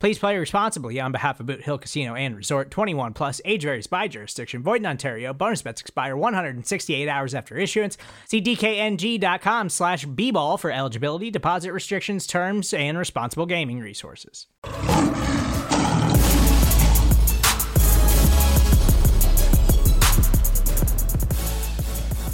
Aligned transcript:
Please 0.00 0.18
play 0.18 0.38
responsibly 0.38 0.98
on 0.98 1.12
behalf 1.12 1.40
of 1.40 1.46
Boot 1.46 1.60
Hill 1.60 1.76
Casino 1.76 2.14
and 2.14 2.34
Resort 2.34 2.70
21 2.70 3.12
Plus, 3.12 3.42
age 3.44 3.64
varies 3.64 3.86
by 3.86 4.08
jurisdiction, 4.08 4.62
void 4.62 4.80
in 4.80 4.86
Ontario. 4.86 5.34
Bonus 5.34 5.60
bets 5.60 5.82
expire 5.82 6.16
168 6.16 7.06
hours 7.06 7.34
after 7.34 7.58
issuance. 7.58 7.98
See 8.24 8.40
DKNG.com 8.40 9.68
slash 9.68 10.06
B 10.06 10.30
ball 10.30 10.56
for 10.56 10.70
eligibility, 10.70 11.30
deposit 11.30 11.72
restrictions, 11.72 12.26
terms, 12.26 12.72
and 12.72 12.96
responsible 12.96 13.44
gaming 13.44 13.80
resources. 13.80 14.46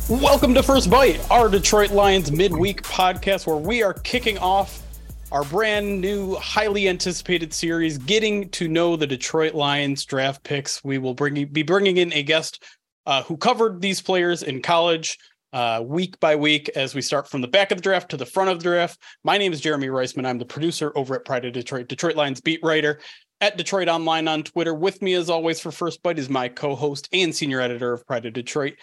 Welcome 0.08 0.55
to 0.55 0.62
First 0.62 0.89
Byte, 0.89 1.28
our 1.33 1.48
Detroit 1.48 1.91
Lions 1.91 2.30
midweek 2.30 2.84
podcast 2.84 3.45
where 3.45 3.56
we 3.56 3.83
are 3.83 3.92
kicking 3.92 4.39
off 4.39 4.86
our 5.33 5.45
brand 5.45 6.01
new, 6.01 6.37
highly 6.37 6.89
anticipated 6.89 7.53
series, 7.53 7.99
getting 7.99 8.49
to 8.51 8.69
know 8.69 8.97
the 8.97 9.07
Detroit 9.07 9.55
Lions 9.55 10.05
draft 10.05 10.45
picks. 10.45 10.83
We 10.85 10.99
will 10.99 11.15
bring 11.15 11.47
be 11.47 11.63
bringing 11.63 11.97
in 11.97 12.13
a 12.13 12.23
guest 12.23 12.63
uh, 13.07 13.23
who 13.25 13.37
covered 13.37 13.81
these 13.81 14.01
players 14.01 14.43
in 14.43 14.63
college, 14.63 15.19
uh, 15.53 15.83
week 15.85 16.19
by 16.21 16.37
week 16.37 16.69
as 16.77 16.95
we 16.95 17.03
start 17.03 17.29
from 17.29 17.41
the 17.41 17.49
back 17.49 17.71
of 17.71 17.79
the 17.79 17.83
draft 17.83 18.11
to 18.11 18.17
the 18.17 18.27
front 18.27 18.51
of 18.51 18.59
the 18.59 18.65
draft. 18.65 19.01
My 19.25 19.37
name 19.37 19.53
is 19.53 19.61
Jeremy 19.61 19.89
Reisman. 19.89 20.27
I'm 20.27 20.39
the 20.39 20.45
producer 20.45 20.93
over 20.95 21.15
at 21.15 21.25
Pride 21.25 21.45
of 21.45 21.53
Detroit, 21.53 21.89
Detroit 21.89 22.17
Lions 22.17 22.41
beat 22.41 22.61
writer 22.63 23.01
at 23.41 23.59
DetroitOnLion 23.59 24.31
on 24.31 24.45
Twitter. 24.45 24.75
With 24.75 25.03
me, 25.03 25.15
as 25.15 25.29
always, 25.29 25.61
for 25.61 25.73
First 25.73 26.03
Byte 26.03 26.19
is 26.19 26.29
my 26.29 26.49
co-host 26.49 27.09
and 27.13 27.35
senior 27.35 27.61
editor 27.61 27.93
of 27.93 28.07
Pride 28.07 28.27
of 28.27 28.33
Detroit, 28.33 28.75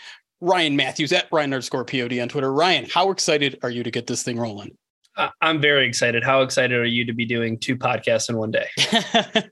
Ryan 0.41 0.75
Matthews 0.75 1.13
at 1.13 1.27
Ryan 1.31 1.53
underscore 1.53 1.85
POD 1.85 2.19
on 2.19 2.27
Twitter. 2.27 2.51
Ryan, 2.51 2.87
how 2.93 3.11
excited 3.11 3.59
are 3.63 3.69
you 3.69 3.83
to 3.83 3.91
get 3.91 4.07
this 4.07 4.23
thing 4.23 4.37
rolling? 4.37 4.77
I'm 5.41 5.61
very 5.61 5.87
excited. 5.87 6.23
How 6.23 6.41
excited 6.41 6.77
are 6.77 6.85
you 6.85 7.05
to 7.05 7.13
be 7.13 7.25
doing 7.25 7.59
two 7.59 7.75
podcasts 7.75 8.29
in 8.29 8.37
one 8.37 8.51
day? 8.51 8.67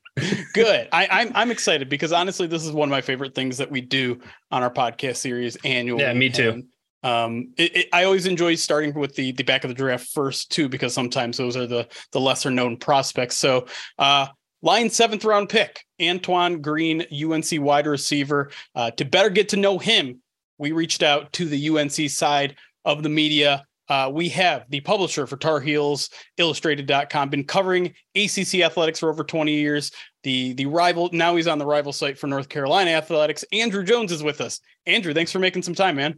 Good. 0.53 0.89
I, 0.91 1.05
am 1.05 1.09
I'm, 1.11 1.31
I'm 1.35 1.51
excited 1.51 1.87
because 1.89 2.11
honestly, 2.11 2.47
this 2.47 2.65
is 2.65 2.71
one 2.71 2.89
of 2.89 2.91
my 2.91 3.01
favorite 3.01 3.35
things 3.35 3.57
that 3.59 3.69
we 3.69 3.81
do 3.81 4.19
on 4.49 4.63
our 4.63 4.73
podcast 4.73 5.17
series 5.17 5.57
annually. 5.63 6.01
Yeah, 6.03 6.13
me 6.13 6.29
too. 6.29 6.49
And 6.49 6.67
um 7.03 7.51
it, 7.57 7.75
it, 7.75 7.87
i 7.93 8.03
always 8.03 8.27
enjoy 8.27 8.53
starting 8.53 8.93
with 8.93 9.15
the 9.15 9.31
the 9.31 9.43
back 9.43 9.63
of 9.63 9.69
the 9.69 9.73
draft 9.73 10.07
first 10.09 10.51
too 10.51 10.69
because 10.69 10.93
sometimes 10.93 11.37
those 11.37 11.57
are 11.57 11.65
the 11.65 11.87
the 12.11 12.19
lesser 12.19 12.51
known 12.51 12.77
prospects 12.77 13.37
so 13.37 13.65
uh 13.97 14.27
line 14.61 14.87
seventh 14.89 15.25
round 15.25 15.49
pick 15.49 15.83
antoine 15.99 16.61
green 16.61 17.03
unc 17.11 17.47
wide 17.53 17.87
receiver 17.87 18.51
uh, 18.75 18.91
to 18.91 19.03
better 19.03 19.29
get 19.29 19.49
to 19.49 19.57
know 19.57 19.79
him 19.79 20.21
we 20.59 20.71
reached 20.71 21.01
out 21.01 21.33
to 21.33 21.45
the 21.45 21.69
unc 21.69 21.91
side 21.91 22.55
of 22.85 23.01
the 23.01 23.09
media 23.09 23.65
uh, 23.91 24.09
we 24.09 24.29
have 24.29 24.63
the 24.69 24.79
publisher 24.79 25.27
for 25.27 25.35
Tar 25.35 25.59
Heels 25.59 26.09
Illustrated.com, 26.37 27.29
been 27.29 27.43
covering 27.43 27.93
ACC 28.15 28.61
athletics 28.61 28.99
for 28.99 29.09
over 29.09 29.21
20 29.21 29.53
years. 29.53 29.91
The 30.23 30.53
the 30.53 30.65
rival 30.65 31.09
now 31.11 31.35
he's 31.35 31.47
on 31.47 31.57
the 31.57 31.65
rival 31.65 31.91
site 31.91 32.17
for 32.17 32.27
North 32.27 32.47
Carolina 32.47 32.91
athletics. 32.91 33.43
Andrew 33.51 33.83
Jones 33.83 34.13
is 34.13 34.23
with 34.23 34.39
us. 34.39 34.61
Andrew, 34.85 35.13
thanks 35.13 35.29
for 35.29 35.39
making 35.39 35.63
some 35.63 35.75
time, 35.75 35.97
man. 35.97 36.17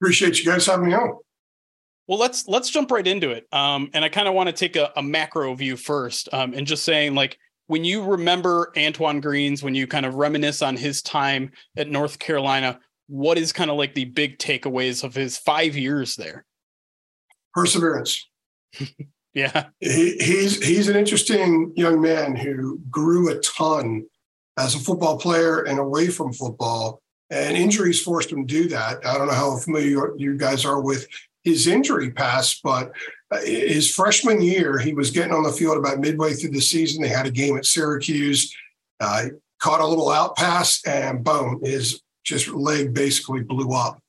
Appreciate 0.00 0.40
you 0.40 0.44
guys 0.44 0.66
having 0.66 0.88
me 0.88 0.94
on. 0.94 1.18
Well, 2.08 2.18
let's 2.18 2.48
let's 2.48 2.68
jump 2.68 2.90
right 2.90 3.06
into 3.06 3.30
it. 3.30 3.46
Um, 3.52 3.90
and 3.94 4.04
I 4.04 4.08
kind 4.08 4.26
of 4.26 4.34
want 4.34 4.48
to 4.48 4.52
take 4.52 4.74
a, 4.74 4.90
a, 4.96 5.02
macro 5.02 5.54
view 5.54 5.76
first, 5.76 6.28
um, 6.32 6.52
and 6.52 6.66
just 6.66 6.82
saying 6.82 7.14
like 7.14 7.38
when 7.68 7.84
you 7.84 8.02
remember 8.02 8.72
Antoine 8.76 9.20
Greens, 9.20 9.62
when 9.62 9.76
you 9.76 9.86
kind 9.86 10.04
of 10.04 10.16
reminisce 10.16 10.62
on 10.62 10.76
his 10.76 11.00
time 11.02 11.52
at 11.76 11.88
North 11.88 12.18
Carolina, 12.18 12.80
what 13.06 13.38
is 13.38 13.52
kind 13.52 13.70
of 13.70 13.76
like 13.76 13.94
the 13.94 14.06
big 14.06 14.38
takeaways 14.38 15.04
of 15.04 15.14
his 15.14 15.38
five 15.38 15.76
years 15.76 16.16
there? 16.16 16.44
Perseverance. 17.58 18.28
yeah, 19.34 19.66
he, 19.80 20.16
he's 20.18 20.64
he's 20.64 20.88
an 20.88 20.96
interesting 20.96 21.72
young 21.76 22.00
man 22.00 22.36
who 22.36 22.80
grew 22.90 23.30
a 23.30 23.40
ton 23.40 24.06
as 24.56 24.74
a 24.74 24.78
football 24.78 25.18
player 25.18 25.62
and 25.62 25.78
away 25.78 26.08
from 26.08 26.32
football 26.32 27.00
and 27.30 27.56
injuries 27.56 28.00
forced 28.00 28.32
him 28.32 28.46
to 28.46 28.62
do 28.62 28.68
that. 28.68 29.04
I 29.04 29.18
don't 29.18 29.26
know 29.26 29.34
how 29.34 29.56
familiar 29.56 30.16
you 30.16 30.36
guys 30.36 30.64
are 30.64 30.80
with 30.80 31.06
his 31.44 31.66
injury 31.66 32.10
past, 32.10 32.60
but 32.62 32.92
uh, 33.30 33.40
his 33.40 33.94
freshman 33.94 34.40
year, 34.40 34.78
he 34.78 34.94
was 34.94 35.10
getting 35.10 35.32
on 35.32 35.42
the 35.42 35.52
field 35.52 35.76
about 35.76 35.98
midway 35.98 36.32
through 36.32 36.50
the 36.50 36.60
season. 36.60 37.02
They 37.02 37.08
had 37.08 37.26
a 37.26 37.30
game 37.30 37.56
at 37.56 37.66
Syracuse, 37.66 38.54
uh, 39.00 39.26
caught 39.60 39.80
a 39.80 39.86
little 39.86 40.10
out 40.10 40.36
pass, 40.36 40.80
and 40.86 41.22
boom, 41.22 41.60
his 41.62 42.00
just 42.24 42.48
leg 42.48 42.94
basically 42.94 43.42
blew 43.42 43.72
up. 43.72 44.00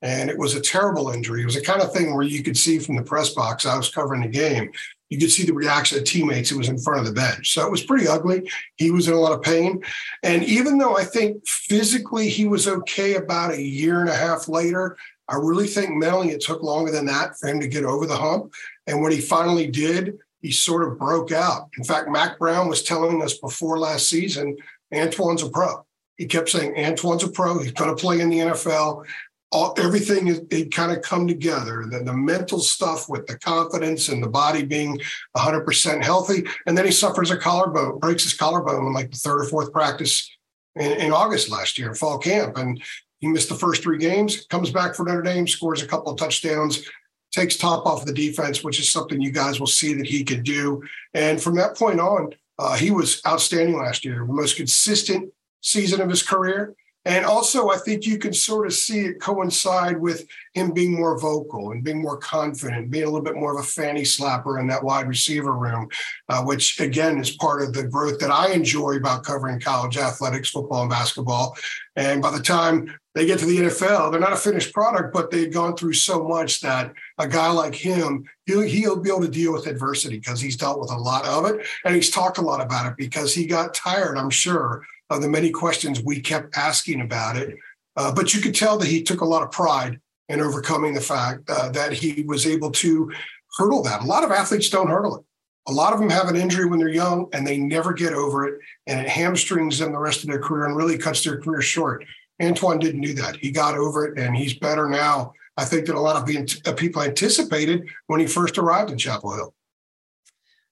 And 0.00 0.30
it 0.30 0.38
was 0.38 0.54
a 0.54 0.60
terrible 0.60 1.10
injury. 1.10 1.42
It 1.42 1.46
was 1.46 1.56
the 1.56 1.62
kind 1.62 1.82
of 1.82 1.92
thing 1.92 2.14
where 2.14 2.24
you 2.24 2.42
could 2.42 2.56
see 2.56 2.78
from 2.78 2.96
the 2.96 3.02
press 3.02 3.30
box. 3.30 3.66
I 3.66 3.76
was 3.76 3.88
covering 3.88 4.22
the 4.22 4.28
game 4.28 4.70
you 5.10 5.18
could 5.18 5.30
see 5.30 5.44
the 5.44 5.54
reaction 5.54 5.98
of 5.98 6.04
teammates 6.04 6.50
It 6.50 6.56
was 6.56 6.68
in 6.68 6.78
front 6.78 7.00
of 7.00 7.06
the 7.06 7.12
bench. 7.12 7.52
So 7.52 7.64
it 7.64 7.70
was 7.70 7.84
pretty 7.84 8.06
ugly. 8.06 8.48
He 8.76 8.90
was 8.90 9.08
in 9.08 9.14
a 9.14 9.20
lot 9.20 9.32
of 9.32 9.42
pain. 9.42 9.82
And 10.22 10.42
even 10.44 10.78
though 10.78 10.96
I 10.96 11.04
think 11.04 11.46
physically 11.46 12.28
he 12.28 12.46
was 12.46 12.68
okay 12.68 13.16
about 13.16 13.52
a 13.52 13.62
year 13.62 14.00
and 14.00 14.10
a 14.10 14.14
half 14.14 14.48
later, 14.48 14.96
I 15.28 15.36
really 15.36 15.66
think 15.66 15.90
mentally 15.94 16.30
it 16.30 16.40
took 16.40 16.62
longer 16.62 16.90
than 16.90 17.06
that 17.06 17.38
for 17.38 17.48
him 17.48 17.60
to 17.60 17.68
get 17.68 17.84
over 17.84 18.06
the 18.06 18.16
hump. 18.16 18.52
And 18.86 19.02
when 19.02 19.12
he 19.12 19.20
finally 19.20 19.66
did, 19.66 20.18
he 20.40 20.52
sort 20.52 20.86
of 20.86 20.98
broke 20.98 21.32
out. 21.32 21.68
In 21.76 21.84
fact, 21.84 22.10
Mack 22.10 22.38
Brown 22.38 22.68
was 22.68 22.82
telling 22.82 23.22
us 23.22 23.36
before 23.38 23.78
last 23.78 24.08
season, 24.08 24.56
Antoine's 24.92 25.42
a 25.42 25.50
pro. 25.50 25.84
He 26.16 26.26
kept 26.26 26.48
saying, 26.48 26.76
Antoine's 26.76 27.24
a 27.24 27.28
pro. 27.28 27.58
He's 27.58 27.72
going 27.72 27.94
to 27.94 28.00
play 28.00 28.20
in 28.20 28.28
the 28.28 28.38
NFL 28.38 29.04
all, 29.50 29.74
everything 29.78 30.28
it 30.50 30.74
kind 30.74 30.92
of 30.92 31.02
come 31.02 31.26
together. 31.26 31.80
And 31.80 31.92
then 31.92 32.04
the 32.04 32.12
mental 32.12 32.58
stuff 32.58 33.08
with 33.08 33.26
the 33.26 33.38
confidence 33.38 34.08
and 34.08 34.22
the 34.22 34.28
body 34.28 34.64
being 34.64 35.00
100% 35.36 36.02
healthy. 36.02 36.44
And 36.66 36.76
then 36.76 36.84
he 36.84 36.92
suffers 36.92 37.30
a 37.30 37.36
collarbone 37.36 37.98
breaks 37.98 38.24
his 38.24 38.34
collarbone 38.34 38.86
in 38.86 38.92
like 38.92 39.10
the 39.10 39.16
third 39.16 39.40
or 39.40 39.44
fourth 39.44 39.72
practice 39.72 40.30
in, 40.76 40.92
in 40.92 41.12
august 41.12 41.50
last 41.50 41.78
year 41.78 41.94
fall 41.94 42.18
camp. 42.18 42.56
And 42.56 42.82
he 43.20 43.28
missed 43.28 43.48
the 43.48 43.54
first 43.54 43.82
three 43.82 43.98
games 43.98 44.46
comes 44.46 44.70
back 44.70 44.94
for 44.94 45.04
notre 45.04 45.22
dame 45.22 45.48
scores 45.48 45.82
a 45.82 45.86
couple 45.86 46.12
of 46.12 46.18
touchdowns 46.18 46.84
takes 47.32 47.56
top 47.56 47.84
off 47.86 48.04
the 48.04 48.12
defense 48.12 48.62
which 48.62 48.78
is 48.78 48.90
something 48.90 49.20
you 49.20 49.32
guys 49.32 49.58
will 49.60 49.66
see 49.66 49.94
that 49.94 50.06
he 50.06 50.24
could 50.24 50.44
do. 50.44 50.82
And 51.14 51.40
from 51.40 51.56
that 51.56 51.76
point 51.76 52.00
on 52.00 52.34
uh, 52.58 52.76
he 52.76 52.90
was 52.90 53.22
outstanding 53.26 53.78
last 53.78 54.04
year. 54.04 54.24
Most 54.24 54.56
consistent 54.56 55.32
season 55.60 56.00
of 56.00 56.10
his 56.10 56.22
career 56.22 56.74
and 57.08 57.24
also, 57.24 57.70
I 57.70 57.78
think 57.78 58.04
you 58.04 58.18
can 58.18 58.34
sort 58.34 58.66
of 58.66 58.74
see 58.74 59.06
it 59.06 59.18
coincide 59.18 59.98
with 59.98 60.26
him 60.52 60.72
being 60.72 60.94
more 60.94 61.18
vocal 61.18 61.70
and 61.70 61.82
being 61.82 62.02
more 62.02 62.18
confident, 62.18 62.90
being 62.90 63.04
a 63.04 63.06
little 63.06 63.22
bit 63.22 63.34
more 63.34 63.54
of 63.58 63.64
a 63.64 63.66
fanny 63.66 64.02
slapper 64.02 64.60
in 64.60 64.66
that 64.66 64.84
wide 64.84 65.08
receiver 65.08 65.54
room, 65.54 65.88
uh, 66.28 66.44
which 66.44 66.78
again 66.80 67.16
is 67.16 67.30
part 67.30 67.62
of 67.62 67.72
the 67.72 67.84
growth 67.84 68.18
that 68.18 68.30
I 68.30 68.50
enjoy 68.50 68.96
about 68.96 69.24
covering 69.24 69.58
college 69.58 69.96
athletics, 69.96 70.50
football, 70.50 70.82
and 70.82 70.90
basketball. 70.90 71.56
And 71.96 72.20
by 72.20 72.30
the 72.30 72.42
time 72.42 72.94
they 73.14 73.24
get 73.24 73.38
to 73.38 73.46
the 73.46 73.56
NFL, 73.56 74.10
they're 74.10 74.20
not 74.20 74.34
a 74.34 74.36
finished 74.36 74.74
product, 74.74 75.14
but 75.14 75.30
they've 75.30 75.52
gone 75.52 75.78
through 75.78 75.94
so 75.94 76.28
much 76.28 76.60
that 76.60 76.92
a 77.16 77.26
guy 77.26 77.50
like 77.50 77.74
him, 77.74 78.24
he'll, 78.44 78.60
he'll 78.60 79.00
be 79.00 79.08
able 79.08 79.22
to 79.22 79.28
deal 79.28 79.54
with 79.54 79.66
adversity 79.66 80.18
because 80.18 80.42
he's 80.42 80.58
dealt 80.58 80.78
with 80.78 80.90
a 80.90 80.98
lot 80.98 81.24
of 81.24 81.46
it. 81.46 81.66
And 81.86 81.94
he's 81.94 82.10
talked 82.10 82.36
a 82.36 82.42
lot 82.42 82.60
about 82.60 82.86
it 82.86 82.98
because 82.98 83.32
he 83.32 83.46
got 83.46 83.72
tired, 83.72 84.18
I'm 84.18 84.28
sure, 84.28 84.84
of 85.10 85.22
the 85.22 85.28
many 85.28 85.50
questions 85.50 86.02
we 86.02 86.20
kept 86.20 86.56
asking 86.56 87.00
about 87.00 87.36
it. 87.36 87.56
Uh, 87.96 88.14
but 88.14 88.34
you 88.34 88.40
could 88.40 88.54
tell 88.54 88.78
that 88.78 88.88
he 88.88 89.02
took 89.02 89.20
a 89.20 89.26
lot 89.26 89.42
of 89.42 89.50
pride 89.50 90.00
in 90.28 90.40
overcoming 90.40 90.94
the 90.94 91.00
fact 91.00 91.48
uh, 91.48 91.68
that 91.70 91.92
he 91.92 92.22
was 92.22 92.46
able 92.46 92.70
to 92.70 93.10
hurdle 93.56 93.82
that. 93.82 94.02
A 94.02 94.06
lot 94.06 94.24
of 94.24 94.30
athletes 94.30 94.70
don't 94.70 94.88
hurdle 94.88 95.16
it. 95.16 95.24
A 95.66 95.72
lot 95.72 95.92
of 95.92 95.98
them 95.98 96.10
have 96.10 96.28
an 96.28 96.36
injury 96.36 96.66
when 96.66 96.78
they're 96.78 96.88
young 96.88 97.28
and 97.32 97.46
they 97.46 97.58
never 97.58 97.92
get 97.92 98.14
over 98.14 98.46
it, 98.46 98.60
and 98.86 99.00
it 99.00 99.08
hamstrings 99.08 99.78
them 99.78 99.92
the 99.92 99.98
rest 99.98 100.22
of 100.22 100.28
their 100.28 100.40
career 100.40 100.66
and 100.66 100.76
really 100.76 100.96
cuts 100.96 101.24
their 101.24 101.40
career 101.40 101.60
short. 101.60 102.04
Antoine 102.40 102.78
didn't 102.78 103.00
do 103.00 103.14
that. 103.14 103.36
He 103.36 103.50
got 103.50 103.76
over 103.76 104.06
it, 104.06 104.18
and 104.18 104.36
he's 104.36 104.54
better 104.54 104.88
now 104.88 105.32
I 105.58 105.64
think 105.64 105.86
that 105.86 105.96
a 105.96 106.00
lot 106.00 106.14
of 106.16 106.76
people 106.76 107.02
anticipated 107.02 107.88
when 108.06 108.20
he 108.20 108.28
first 108.28 108.58
arrived 108.58 108.92
in 108.92 108.96
Chapel 108.96 109.34
Hill. 109.34 109.54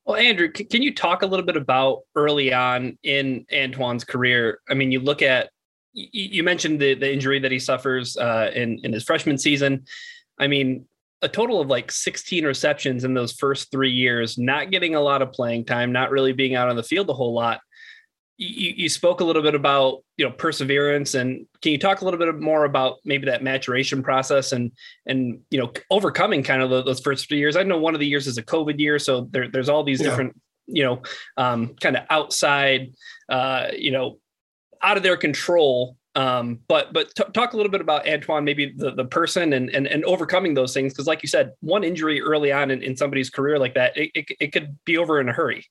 Well, 0.06 0.16
Andrew, 0.16 0.50
can 0.52 0.82
you 0.82 0.94
talk 0.94 1.22
a 1.22 1.26
little 1.26 1.44
bit 1.44 1.56
about 1.56 2.02
early 2.14 2.54
on 2.54 2.96
in 3.02 3.44
Antoine's 3.50 4.04
career? 4.04 4.60
I 4.70 4.74
mean, 4.74 4.92
you 4.92 5.00
look 5.00 5.20
at 5.20 5.50
you 5.92 6.42
mentioned 6.44 6.80
the, 6.80 6.94
the 6.94 7.10
injury 7.12 7.40
that 7.40 7.50
he 7.50 7.58
suffers 7.58 8.16
uh, 8.16 8.50
in 8.54 8.78
in 8.84 8.92
his 8.92 9.02
freshman 9.02 9.36
season. 9.36 9.84
I 10.38 10.46
mean, 10.46 10.86
a 11.22 11.28
total 11.28 11.60
of 11.60 11.68
like 11.68 11.90
16 11.90 12.44
receptions 12.44 13.02
in 13.02 13.14
those 13.14 13.32
first 13.32 13.72
three 13.72 13.90
years, 13.90 14.38
not 14.38 14.70
getting 14.70 14.94
a 14.94 15.00
lot 15.00 15.22
of 15.22 15.32
playing 15.32 15.64
time, 15.64 15.90
not 15.90 16.10
really 16.10 16.32
being 16.32 16.54
out 16.54 16.68
on 16.68 16.76
the 16.76 16.82
field 16.82 17.10
a 17.10 17.14
whole 17.14 17.34
lot. 17.34 17.60
You, 18.38 18.74
you 18.76 18.88
spoke 18.88 19.20
a 19.20 19.24
little 19.24 19.42
bit 19.42 19.54
about 19.54 20.02
you 20.16 20.24
know 20.26 20.32
perseverance, 20.32 21.14
and 21.14 21.46
can 21.62 21.72
you 21.72 21.78
talk 21.78 22.02
a 22.02 22.04
little 22.04 22.18
bit 22.18 22.34
more 22.38 22.64
about 22.64 22.98
maybe 23.04 23.26
that 23.26 23.42
maturation 23.42 24.02
process 24.02 24.52
and 24.52 24.72
and 25.06 25.40
you 25.50 25.58
know 25.58 25.72
overcoming 25.90 26.42
kind 26.42 26.62
of 26.62 26.70
those 26.70 27.00
first 27.00 27.28
three 27.28 27.38
years? 27.38 27.56
I 27.56 27.62
know 27.62 27.78
one 27.78 27.94
of 27.94 28.00
the 28.00 28.06
years 28.06 28.26
is 28.26 28.38
a 28.38 28.42
COVID 28.42 28.78
year, 28.78 28.98
so 28.98 29.28
there, 29.30 29.48
there's 29.48 29.68
all 29.68 29.84
these 29.84 30.00
yeah. 30.00 30.10
different 30.10 30.40
you 30.66 30.82
know 30.82 31.02
um, 31.36 31.74
kind 31.80 31.96
of 31.96 32.04
outside 32.10 32.92
uh, 33.28 33.68
you 33.76 33.90
know 33.90 34.18
out 34.82 34.96
of 34.96 35.02
their 35.02 35.16
control 35.16 35.96
um, 36.16 36.60
but 36.66 36.94
but 36.94 37.14
t- 37.14 37.30
talk 37.34 37.52
a 37.52 37.56
little 37.56 37.70
bit 37.70 37.82
about 37.82 38.08
Antoine, 38.08 38.42
maybe 38.42 38.72
the, 38.74 38.90
the 38.90 39.04
person 39.04 39.52
and, 39.52 39.68
and 39.70 39.86
and 39.86 40.02
overcoming 40.06 40.54
those 40.54 40.72
things, 40.72 40.94
because 40.94 41.06
like 41.06 41.22
you 41.22 41.28
said, 41.28 41.52
one 41.60 41.84
injury 41.84 42.22
early 42.22 42.50
on 42.50 42.70
in, 42.70 42.82
in 42.82 42.96
somebody's 42.96 43.28
career 43.28 43.58
like 43.58 43.74
that, 43.74 43.94
it, 43.96 44.10
it, 44.14 44.26
it 44.40 44.52
could 44.52 44.78
be 44.86 44.96
over 44.96 45.20
in 45.20 45.28
a 45.28 45.32
hurry. 45.32 45.66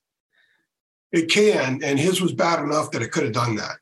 It 1.12 1.30
can, 1.30 1.82
and 1.84 2.00
his 2.00 2.22
was 2.22 2.34
bad 2.34 2.64
enough 2.64 2.92
that 2.92 3.02
it 3.02 3.12
could 3.12 3.24
have 3.24 3.34
done 3.34 3.56
that. 3.56 3.78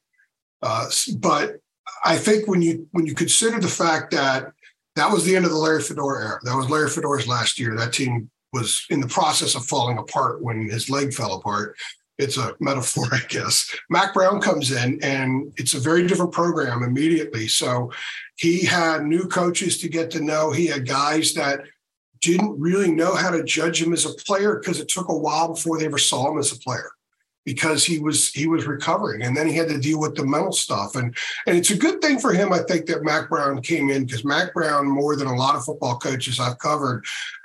Uh, 0.62 0.90
but 1.18 1.58
I 2.06 2.18
think 2.18 2.48
when 2.48 2.62
you 2.62 2.88
when 2.92 3.06
you 3.06 3.16
consider 3.16 3.60
the 3.60 3.68
fact 3.68 4.12
that 4.12 4.52
that 4.96 5.12
was 5.12 5.26
the 5.26 5.36
end 5.36 5.46
of 5.46 5.52
the 5.52 5.58
Larry 5.58 5.82
Fedora 5.82 6.26
era, 6.26 6.40
that 6.44 6.56
was 6.56 6.70
Larry 6.70 6.90
Fedora's 6.90 7.28
last 7.28 7.60
year. 7.60 7.76
That 7.76 7.94
team 7.94 8.30
was 8.52 8.86
in 8.90 9.00
the 9.00 9.08
process 9.08 9.56
of 9.56 9.66
falling 9.66 9.98
apart 9.98 10.44
when 10.44 10.70
his 10.70 10.90
leg 10.90 11.14
fell 11.14 11.34
apart 11.34 11.76
it's 12.18 12.38
a 12.38 12.56
metaphor, 12.60 13.06
I 13.12 13.20
guess. 13.28 13.76
Mack 13.90 14.14
Brown 14.14 14.42
comes 14.42 14.72
in 14.72 15.00
and 15.04 15.54
it's 15.58 15.74
a 15.74 15.80
very 15.80 16.08
different 16.08 16.32
program 16.32 16.84
immediately. 16.84 17.48
So 17.48 17.92
he 18.36 18.66
had 18.66 19.06
new 19.06 19.28
coaches 19.28 19.80
to 19.80 19.90
get 19.90 20.12
to 20.12 20.22
know. 20.22 20.52
He 20.52 20.68
had 20.68 20.88
guys 20.88 21.34
that 21.34 21.62
didn't 22.22 22.60
really 22.60 22.92
know 22.92 23.16
how 23.16 23.30
to 23.32 23.44
judge 23.44 23.82
him 23.82 23.94
as 23.94 24.06
a 24.06 24.14
player 24.14 24.58
because 24.58 24.80
it 24.80 24.88
took 24.88 25.10
a 25.10 25.18
while 25.18 25.50
before 25.50 25.78
they 25.78 25.86
ever 25.86 25.98
saw 25.98 26.32
him 26.32 26.40
as 26.40 26.52
a 26.52 26.60
player 26.60 26.92
because 27.46 27.86
he 27.86 28.00
was 28.00 28.30
he 28.32 28.48
was 28.48 28.66
recovering 28.66 29.22
and 29.22 29.36
then 29.36 29.48
he 29.48 29.54
had 29.54 29.68
to 29.68 29.80
deal 29.80 30.00
with 30.00 30.16
the 30.16 30.26
mental 30.26 30.52
stuff 30.52 30.96
and 30.96 31.16
and 31.46 31.58
it's 31.58 31.72
a 31.72 31.78
good 31.78 32.02
thing 32.02 32.20
for 32.20 32.34
him 32.34 32.54
i 32.54 32.60
think 32.60 32.86
that 32.86 33.04
mack 33.04 33.30
brown 33.30 33.62
came 33.62 33.90
in 33.90 34.06
because 34.06 34.24
mack 34.24 34.54
brown 34.54 34.88
more 34.88 35.16
than 35.16 35.28
a 35.28 35.36
lot 35.36 35.56
of 35.56 35.64
football 35.64 35.98
coaches 35.98 36.40
i've 36.40 36.58
covered 36.60 37.04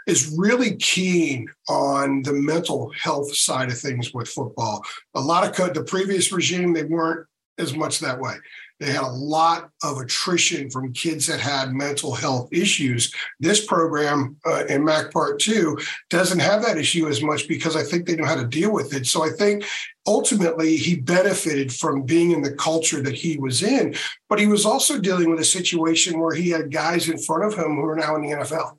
is 0.09 0.35
really 0.39 0.75
keen 0.77 1.47
on 1.69 2.23
the 2.23 2.33
mental 2.33 2.91
health 2.93 3.37
side 3.37 3.69
of 3.69 3.79
things 3.79 4.15
with 4.15 4.27
football. 4.27 4.83
A 5.15 5.21
lot 5.21 5.47
of 5.47 5.75
the 5.75 5.85
previous 5.85 6.33
regime, 6.33 6.73
they 6.73 6.85
weren't 6.85 7.27
as 7.59 7.75
much 7.75 8.01
that 8.01 8.19
way. 8.19 8.37
They 8.81 8.93
had 8.93 9.03
a 9.03 9.09
lot 9.09 9.71
of 9.83 9.99
attrition 9.99 10.71
from 10.71 10.93
kids 10.93 11.27
that 11.27 11.41
had 11.41 11.73
mental 11.73 12.15
health 12.15 12.49
issues. 12.53 13.13
This 13.41 13.65
program 13.67 14.37
uh, 14.47 14.65
in 14.67 14.85
Mack 14.85 15.11
Part 15.11 15.41
2 15.41 15.77
doesn't 16.11 16.39
have 16.39 16.63
that 16.63 16.79
issue 16.79 17.09
as 17.09 17.23
much 17.23 17.49
because 17.49 17.75
I 17.75 17.83
think 17.83 18.07
they 18.07 18.17
know 18.17 18.27
how 18.27 18.37
to 18.37 18.47
deal 18.47 18.73
with 18.73 18.95
it. 18.95 19.07
So 19.07 19.25
I 19.25 19.31
think 19.31 19.65
ultimately 20.07 20.77
he 20.77 20.97
benefited 20.97 21.73
from 21.73 22.03
being 22.03 22.31
in 22.31 22.43
the 22.43 22.55
culture 22.55 23.03
that 23.03 23.15
he 23.15 23.37
was 23.39 23.63
in, 23.63 23.95
but 24.29 24.39
he 24.39 24.47
was 24.47 24.65
also 24.65 25.01
dealing 25.01 25.31
with 25.31 25.41
a 25.41 25.45
situation 25.45 26.21
where 26.21 26.35
he 26.35 26.51
had 26.51 26.73
guys 26.73 27.09
in 27.09 27.19
front 27.19 27.45
of 27.45 27.59
him 27.59 27.77
who 27.77 27.85
are 27.85 27.97
now 27.97 28.15
in 28.15 28.23
the 28.23 28.31
NFL. 28.31 28.79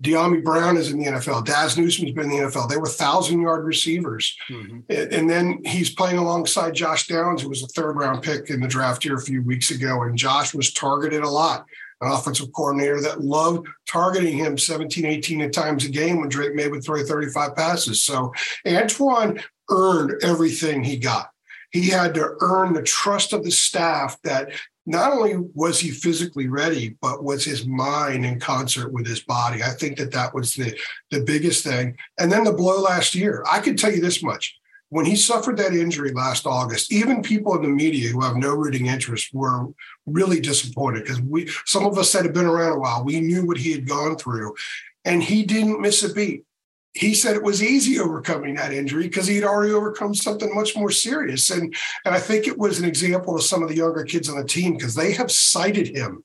Dyami 0.00 0.44
Brown 0.44 0.76
is 0.76 0.92
in 0.92 0.98
the 0.98 1.06
NFL. 1.06 1.44
Dazz 1.44 1.76
Newsome's 1.76 2.12
been 2.12 2.30
in 2.30 2.30
the 2.30 2.46
NFL. 2.46 2.68
They 2.68 2.76
were 2.76 2.86
thousand 2.86 3.40
yard 3.40 3.64
receivers. 3.64 4.36
Mm-hmm. 4.48 4.80
And 4.88 5.28
then 5.28 5.60
he's 5.64 5.90
playing 5.90 6.18
alongside 6.18 6.74
Josh 6.74 7.08
Downs, 7.08 7.42
who 7.42 7.48
was 7.48 7.62
a 7.62 7.68
third 7.68 7.96
round 7.96 8.22
pick 8.22 8.50
in 8.50 8.60
the 8.60 8.68
draft 8.68 9.02
here 9.02 9.16
a 9.16 9.20
few 9.20 9.42
weeks 9.42 9.70
ago. 9.70 10.02
And 10.02 10.16
Josh 10.16 10.54
was 10.54 10.72
targeted 10.72 11.22
a 11.22 11.28
lot. 11.28 11.66
An 12.00 12.12
offensive 12.12 12.52
coordinator 12.52 13.00
that 13.00 13.22
loved 13.22 13.66
targeting 13.90 14.36
him 14.36 14.56
17, 14.56 15.04
18 15.04 15.50
times 15.50 15.84
a 15.84 15.88
game 15.88 16.20
when 16.20 16.28
Drake 16.28 16.54
Maye 16.54 16.68
would 16.68 16.84
throw 16.84 17.02
35 17.02 17.56
passes. 17.56 18.02
So 18.04 18.32
Antoine 18.64 19.40
earned 19.68 20.22
everything 20.22 20.84
he 20.84 20.96
got. 20.96 21.30
He 21.72 21.88
had 21.88 22.14
to 22.14 22.36
earn 22.40 22.72
the 22.72 22.82
trust 22.82 23.32
of 23.32 23.42
the 23.42 23.50
staff 23.50 24.16
that 24.22 24.52
not 24.88 25.12
only 25.12 25.36
was 25.54 25.78
he 25.78 25.90
physically 25.90 26.48
ready, 26.48 26.96
but 27.02 27.22
was 27.22 27.44
his 27.44 27.66
mind 27.66 28.24
in 28.24 28.40
concert 28.40 28.90
with 28.90 29.06
his 29.06 29.20
body. 29.20 29.62
I 29.62 29.68
think 29.68 29.98
that 29.98 30.12
that 30.12 30.34
was 30.34 30.54
the, 30.54 30.74
the 31.10 31.20
biggest 31.20 31.62
thing. 31.62 31.98
And 32.18 32.32
then 32.32 32.44
the 32.44 32.54
blow 32.54 32.80
last 32.80 33.14
year, 33.14 33.44
I 33.50 33.60
can 33.60 33.76
tell 33.76 33.92
you 33.92 34.00
this 34.00 34.22
much. 34.22 34.56
When 34.88 35.04
he 35.04 35.14
suffered 35.14 35.58
that 35.58 35.74
injury 35.74 36.12
last 36.12 36.46
August, 36.46 36.90
even 36.90 37.20
people 37.20 37.54
in 37.56 37.60
the 37.60 37.68
media 37.68 38.08
who 38.08 38.22
have 38.22 38.36
no 38.36 38.54
rooting 38.54 38.86
interest 38.86 39.34
were 39.34 39.66
really 40.06 40.40
disappointed 40.40 41.04
because 41.04 41.20
we, 41.20 41.50
some 41.66 41.84
of 41.84 41.98
us 41.98 42.10
that 42.12 42.22
had 42.22 42.32
been 42.32 42.46
around 42.46 42.72
a 42.72 42.78
while, 42.78 43.04
we 43.04 43.20
knew 43.20 43.46
what 43.46 43.58
he 43.58 43.72
had 43.72 43.86
gone 43.86 44.16
through, 44.16 44.54
and 45.04 45.22
he 45.22 45.44
didn't 45.44 45.82
miss 45.82 46.02
a 46.02 46.14
beat 46.14 46.44
he 46.98 47.14
said 47.14 47.36
it 47.36 47.44
was 47.44 47.62
easy 47.62 48.00
overcoming 48.00 48.56
that 48.56 48.72
injury 48.72 49.04
because 49.04 49.28
he 49.28 49.36
had 49.36 49.44
already 49.44 49.72
overcome 49.72 50.14
something 50.14 50.52
much 50.52 50.76
more 50.76 50.90
serious. 50.90 51.48
And, 51.50 51.72
and 52.04 52.12
I 52.12 52.18
think 52.18 52.48
it 52.48 52.58
was 52.58 52.80
an 52.80 52.84
example 52.84 53.36
of 53.36 53.44
some 53.44 53.62
of 53.62 53.68
the 53.68 53.76
younger 53.76 54.02
kids 54.02 54.28
on 54.28 54.36
the 54.36 54.44
team 54.44 54.74
because 54.74 54.96
they 54.96 55.12
have 55.12 55.30
cited 55.30 55.94
him 55.96 56.24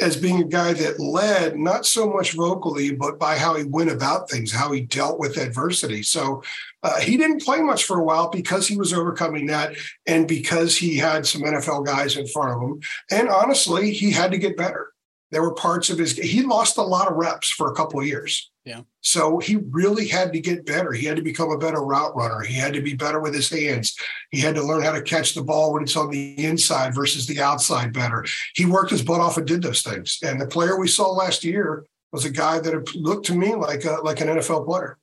as 0.00 0.16
being 0.16 0.40
a 0.40 0.46
guy 0.46 0.72
that 0.72 1.00
led 1.00 1.56
not 1.56 1.84
so 1.84 2.08
much 2.08 2.32
vocally, 2.32 2.92
but 2.94 3.18
by 3.18 3.36
how 3.36 3.56
he 3.56 3.64
went 3.64 3.90
about 3.90 4.30
things, 4.30 4.52
how 4.52 4.70
he 4.70 4.82
dealt 4.82 5.18
with 5.18 5.36
adversity. 5.36 6.04
So 6.04 6.44
uh, 6.84 7.00
he 7.00 7.16
didn't 7.16 7.42
play 7.42 7.60
much 7.60 7.82
for 7.82 7.98
a 7.98 8.04
while 8.04 8.28
because 8.30 8.68
he 8.68 8.76
was 8.76 8.92
overcoming 8.92 9.46
that 9.46 9.74
and 10.06 10.28
because 10.28 10.76
he 10.76 10.96
had 10.96 11.26
some 11.26 11.42
NFL 11.42 11.86
guys 11.86 12.16
in 12.16 12.28
front 12.28 12.54
of 12.54 12.62
him. 12.62 12.80
And 13.10 13.28
honestly, 13.28 13.92
he 13.92 14.12
had 14.12 14.30
to 14.30 14.38
get 14.38 14.56
better. 14.56 14.93
There 15.34 15.42
were 15.42 15.54
parts 15.54 15.90
of 15.90 15.98
his, 15.98 16.16
he 16.16 16.42
lost 16.42 16.76
a 16.76 16.82
lot 16.82 17.10
of 17.10 17.16
reps 17.16 17.50
for 17.50 17.68
a 17.68 17.74
couple 17.74 17.98
of 17.98 18.06
years. 18.06 18.52
Yeah. 18.64 18.82
So 19.00 19.40
he 19.40 19.56
really 19.56 20.06
had 20.06 20.32
to 20.32 20.40
get 20.40 20.64
better. 20.64 20.92
He 20.92 21.06
had 21.06 21.16
to 21.16 21.22
become 21.22 21.50
a 21.50 21.58
better 21.58 21.82
route 21.82 22.14
runner. 22.14 22.40
He 22.40 22.54
had 22.54 22.72
to 22.74 22.80
be 22.80 22.94
better 22.94 23.18
with 23.18 23.34
his 23.34 23.50
hands. 23.50 23.96
He 24.30 24.38
had 24.38 24.54
to 24.54 24.62
learn 24.62 24.84
how 24.84 24.92
to 24.92 25.02
catch 25.02 25.34
the 25.34 25.42
ball 25.42 25.72
when 25.72 25.82
it's 25.82 25.96
on 25.96 26.08
the 26.08 26.38
inside 26.38 26.94
versus 26.94 27.26
the 27.26 27.40
outside 27.40 27.92
better. 27.92 28.24
He 28.54 28.64
worked 28.64 28.92
his 28.92 29.02
butt 29.02 29.20
off 29.20 29.36
and 29.36 29.44
did 29.44 29.60
those 29.60 29.82
things. 29.82 30.20
And 30.22 30.40
the 30.40 30.46
player 30.46 30.78
we 30.78 30.86
saw 30.86 31.10
last 31.10 31.42
year 31.42 31.84
was 32.12 32.24
a 32.24 32.30
guy 32.30 32.60
that 32.60 32.94
looked 32.94 33.26
to 33.26 33.34
me 33.34 33.56
like 33.56 33.84
a, 33.84 33.98
like 34.04 34.20
an 34.20 34.28
NFL 34.28 34.66
player. 34.66 34.98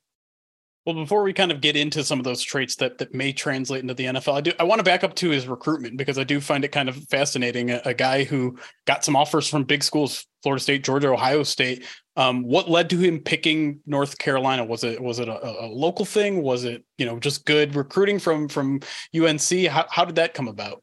Well, 0.84 0.96
before 0.96 1.22
we 1.22 1.32
kind 1.32 1.52
of 1.52 1.60
get 1.60 1.76
into 1.76 2.02
some 2.02 2.18
of 2.18 2.24
those 2.24 2.42
traits 2.42 2.74
that 2.76 2.98
that 2.98 3.14
may 3.14 3.32
translate 3.32 3.82
into 3.82 3.94
the 3.94 4.06
NFL, 4.06 4.34
I 4.34 4.40
do 4.40 4.52
I 4.58 4.64
want 4.64 4.80
to 4.80 4.84
back 4.84 5.04
up 5.04 5.14
to 5.16 5.30
his 5.30 5.46
recruitment 5.46 5.96
because 5.96 6.18
I 6.18 6.24
do 6.24 6.40
find 6.40 6.64
it 6.64 6.72
kind 6.72 6.88
of 6.88 6.96
fascinating. 7.08 7.70
A, 7.70 7.80
a 7.84 7.94
guy 7.94 8.24
who 8.24 8.58
got 8.84 9.04
some 9.04 9.14
offers 9.14 9.46
from 9.46 9.62
big 9.62 9.84
schools, 9.84 10.26
Florida 10.42 10.60
State, 10.60 10.82
Georgia, 10.82 11.08
Ohio 11.08 11.44
State. 11.44 11.84
Um, 12.16 12.42
what 12.42 12.68
led 12.68 12.90
to 12.90 12.98
him 12.98 13.20
picking 13.20 13.78
North 13.86 14.18
Carolina? 14.18 14.64
Was 14.64 14.82
it 14.82 15.00
was 15.00 15.20
it 15.20 15.28
a, 15.28 15.64
a, 15.64 15.66
local 15.66 16.04
thing? 16.04 16.42
Was 16.42 16.64
it 16.64 16.84
you 16.98 17.06
know 17.06 17.20
just 17.20 17.44
good 17.44 17.76
recruiting 17.76 18.18
from 18.18 18.48
from 18.48 18.80
UNC? 19.14 19.66
How 19.68 19.86
how 19.88 20.04
did 20.04 20.16
that 20.16 20.34
come 20.34 20.48
about? 20.48 20.82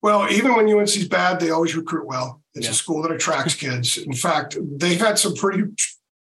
Well, 0.00 0.30
even 0.30 0.54
when 0.54 0.68
UNC's 0.68 1.08
bad, 1.08 1.40
they 1.40 1.50
always 1.50 1.74
recruit 1.74 2.06
well. 2.06 2.42
It's 2.54 2.66
yeah. 2.66 2.72
a 2.72 2.74
school 2.74 3.02
that 3.02 3.10
attracts 3.10 3.54
kids. 3.54 3.96
In 3.96 4.12
fact, 4.12 4.56
they've 4.60 5.00
had 5.00 5.18
some 5.18 5.34
pretty 5.34 5.64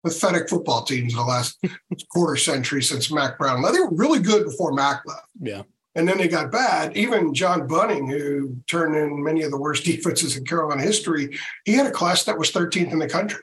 pathetic 0.03 0.49
football 0.49 0.83
teams 0.85 1.13
in 1.13 1.19
the 1.19 1.25
last 1.25 1.59
quarter 2.11 2.37
century 2.37 2.83
since 2.83 3.13
Mack 3.13 3.39
Brown. 3.39 3.63
They 3.63 3.81
were 3.81 3.91
really 3.91 4.21
good 4.21 4.45
before 4.45 4.73
Mack 4.73 5.03
left. 5.07 5.29
Yeah. 5.41 5.63
And 5.95 6.09
then 6.09 6.19
they 6.19 6.29
got 6.29 6.51
bad. 6.51 6.97
Even 6.97 7.35
John 7.35 7.67
Bunting, 7.67 8.09
who 8.09 8.57
turned 8.67 8.97
in 8.97 9.23
many 9.23 9.43
of 9.43 9.51
the 9.51 9.61
worst 9.61 9.85
defenses 9.85 10.37
in 10.37 10.45
Carolina 10.45 10.83
history, 10.83 11.39
he 11.65 11.73
had 11.73 11.87
a 11.87 11.93
class 11.93 12.25
that 12.25 12.39
was 12.39 12.51
13th 12.53 12.93
in 12.93 12.99
the 12.99 13.09
country. 13.09 13.43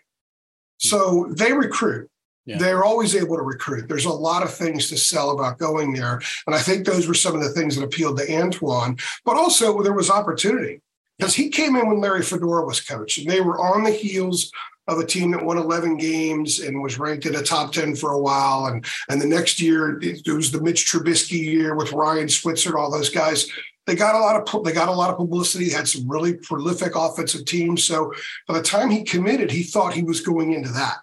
Hmm. 0.81 0.87
So 0.87 1.27
they 1.31 1.53
recruit. 1.53 2.09
Yeah. 2.45 2.57
They're 2.57 2.83
always 2.83 3.15
able 3.15 3.35
to 3.35 3.43
recruit. 3.43 3.87
There's 3.87 4.05
a 4.05 4.11
lot 4.11 4.41
of 4.41 4.51
things 4.51 4.89
to 4.89 4.97
sell 4.97 5.31
about 5.31 5.59
going 5.59 5.93
there. 5.93 6.19
And 6.47 6.55
I 6.55 6.59
think 6.59 6.85
those 6.85 7.07
were 7.07 7.13
some 7.13 7.35
of 7.35 7.41
the 7.41 7.49
things 7.49 7.75
that 7.75 7.83
appealed 7.83 8.17
to 8.17 8.35
Antoine, 8.35 8.97
but 9.23 9.37
also 9.37 9.83
there 9.83 9.93
was 9.93 10.09
opportunity 10.09 10.81
because 11.19 11.35
he 11.35 11.49
came 11.49 11.75
in 11.75 11.87
when 11.87 11.99
Larry 11.99 12.23
Fedora 12.23 12.65
was 12.65 12.79
coach 12.79 13.17
and 13.17 13.29
they 13.29 13.41
were 13.41 13.59
on 13.59 13.83
the 13.83 13.91
heels 13.91 14.51
of 14.87 14.97
a 14.97 15.05
team 15.05 15.31
that 15.31 15.45
won 15.45 15.57
11 15.57 15.97
games 15.97 16.61
and 16.61 16.81
was 16.81 16.97
ranked 16.97 17.25
in 17.25 17.33
the 17.33 17.43
top 17.43 17.73
10 17.73 17.95
for 17.95 18.13
a 18.13 18.19
while. 18.19 18.67
And, 18.67 18.83
and 19.09 19.21
the 19.21 19.27
next 19.27 19.61
year, 19.61 19.99
it 20.01 20.25
was 20.27 20.49
the 20.49 20.61
Mitch 20.61 20.85
Trubisky 20.85 21.43
year 21.43 21.75
with 21.75 21.91
Ryan 21.91 22.29
Switzer 22.29 22.69
and 22.69 22.77
all 22.79 22.89
those 22.89 23.09
guys. 23.09 23.47
They 23.85 23.95
got 23.95 24.15
a 24.15 24.19
lot 24.19 24.35
of 24.35 24.63
they 24.63 24.71
got 24.71 24.87
a 24.87 24.93
lot 24.93 25.09
of 25.09 25.17
publicity. 25.17 25.69
Had 25.69 25.87
some 25.87 26.07
really 26.07 26.35
prolific 26.35 26.95
offensive 26.95 27.45
teams. 27.45 27.83
So 27.83 28.13
by 28.47 28.53
the 28.53 28.63
time 28.63 28.89
he 28.89 29.03
committed, 29.03 29.51
he 29.51 29.63
thought 29.63 29.93
he 29.93 30.03
was 30.03 30.21
going 30.21 30.53
into 30.53 30.69
that. 30.69 30.99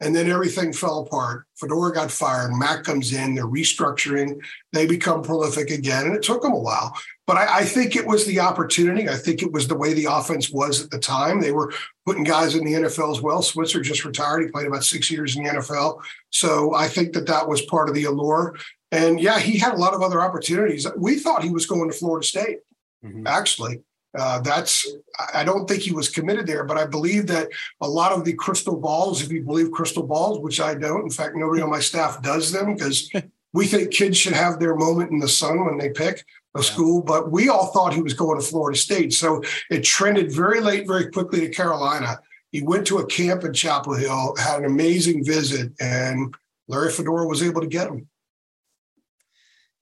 And 0.00 0.14
then 0.14 0.30
everything 0.30 0.74
fell 0.74 1.00
apart. 1.00 1.46
Fedora 1.54 1.92
got 1.92 2.10
fired. 2.10 2.52
Mack 2.52 2.84
comes 2.84 3.14
in. 3.14 3.34
They're 3.34 3.46
restructuring. 3.46 4.44
They 4.72 4.86
become 4.86 5.22
prolific 5.22 5.70
again. 5.70 6.06
And 6.06 6.14
it 6.14 6.22
took 6.22 6.42
them 6.42 6.52
a 6.52 6.58
while. 6.58 6.94
But 7.26 7.38
I, 7.38 7.58
I, 7.58 7.64
think 7.64 7.96
it 7.96 8.06
was 8.06 8.26
the 8.26 8.40
opportunity. 8.40 9.08
I 9.08 9.16
think 9.16 9.42
it 9.42 9.52
was 9.52 9.66
the 9.66 9.76
way 9.76 9.94
the 9.94 10.04
offense 10.04 10.50
was 10.50 10.84
at 10.84 10.90
the 10.90 10.98
time. 10.98 11.40
They 11.40 11.50
were 11.50 11.72
putting 12.04 12.24
guys 12.24 12.54
in 12.54 12.64
the 12.64 12.74
NFL 12.74 13.16
as 13.16 13.22
well. 13.22 13.40
Switzer 13.40 13.80
just 13.80 14.04
retired. 14.04 14.42
He 14.42 14.50
played 14.50 14.66
about 14.66 14.84
six 14.84 15.10
years 15.10 15.34
in 15.34 15.44
the 15.44 15.50
NFL. 15.50 16.02
So 16.30 16.74
I 16.74 16.88
think 16.88 17.14
that 17.14 17.26
that 17.26 17.48
was 17.48 17.62
part 17.62 17.88
of 17.88 17.94
the 17.94 18.04
allure. 18.04 18.54
And 18.92 19.18
yeah, 19.18 19.40
he 19.40 19.58
had 19.58 19.74
a 19.74 19.78
lot 19.78 19.94
of 19.94 20.02
other 20.02 20.20
opportunities. 20.20 20.86
We 20.96 21.18
thought 21.18 21.42
he 21.42 21.50
was 21.50 21.66
going 21.66 21.90
to 21.90 21.96
Florida 21.96 22.26
State, 22.26 22.58
mm-hmm. 23.04 23.26
actually. 23.26 23.82
Uh, 24.16 24.40
that's 24.40 24.86
I 25.34 25.44
don't 25.44 25.68
think 25.68 25.82
he 25.82 25.92
was 25.92 26.08
committed 26.08 26.46
there, 26.46 26.64
but 26.64 26.78
I 26.78 26.86
believe 26.86 27.26
that 27.26 27.48
a 27.80 27.88
lot 27.88 28.12
of 28.12 28.24
the 28.24 28.32
crystal 28.32 28.76
balls, 28.76 29.22
if 29.22 29.30
you 29.30 29.42
believe 29.42 29.70
crystal 29.70 30.02
balls, 30.02 30.38
which 30.40 30.60
I 30.60 30.74
don't. 30.74 31.02
In 31.02 31.10
fact, 31.10 31.36
nobody 31.36 31.60
on 31.60 31.70
my 31.70 31.80
staff 31.80 32.22
does 32.22 32.52
them 32.52 32.74
because 32.74 33.10
we 33.52 33.66
think 33.66 33.90
kids 33.90 34.16
should 34.16 34.32
have 34.32 34.58
their 34.58 34.74
moment 34.74 35.10
in 35.10 35.18
the 35.18 35.28
sun 35.28 35.64
when 35.64 35.76
they 35.76 35.90
pick 35.90 36.24
a 36.54 36.60
yeah. 36.60 36.62
school. 36.62 37.02
But 37.02 37.30
we 37.30 37.48
all 37.48 37.66
thought 37.66 37.94
he 37.94 38.02
was 38.02 38.14
going 38.14 38.40
to 38.40 38.46
Florida 38.46 38.78
State, 38.78 39.12
so 39.12 39.42
it 39.70 39.84
trended 39.84 40.32
very 40.32 40.60
late, 40.60 40.86
very 40.86 41.10
quickly 41.10 41.40
to 41.40 41.50
Carolina. 41.50 42.18
He 42.52 42.62
went 42.62 42.86
to 42.86 42.98
a 42.98 43.06
camp 43.06 43.44
in 43.44 43.52
Chapel 43.52 43.94
Hill, 43.94 44.34
had 44.38 44.60
an 44.60 44.64
amazing 44.64 45.24
visit, 45.24 45.72
and 45.78 46.34
Larry 46.68 46.90
Fedora 46.90 47.26
was 47.26 47.42
able 47.42 47.60
to 47.60 47.66
get 47.66 47.88
him. 47.88 48.08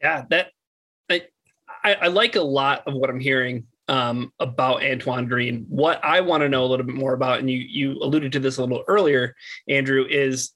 Yeah, 0.01 0.25
that 0.31 0.51
I, 1.85 1.95
I 1.95 2.07
like 2.09 2.35
a 2.35 2.43
lot 2.43 2.83
of 2.87 2.95
what 2.95 3.11
I'm 3.11 3.21
hearing 3.21 3.67
um, 3.89 4.33
about 4.41 4.83
Antoine 4.83 5.27
Green. 5.27 5.67
What 5.69 6.05
I 6.05 6.21
want 6.21 6.43
to 6.43 6.49
know 6.49 6.65
a 6.65 6.67
little 6.67 6.87
bit 6.87 6.95
more 6.95 7.15
about, 7.15 7.41
and 7.41 7.51
you 7.51 7.59
you 7.59 7.99
alluded 8.03 8.33
to 8.33 8.41
this 8.41 8.59
a 8.59 8.63
little 8.63 8.85
earlier, 8.89 9.35
Andrew, 9.69 10.07
is 10.09 10.53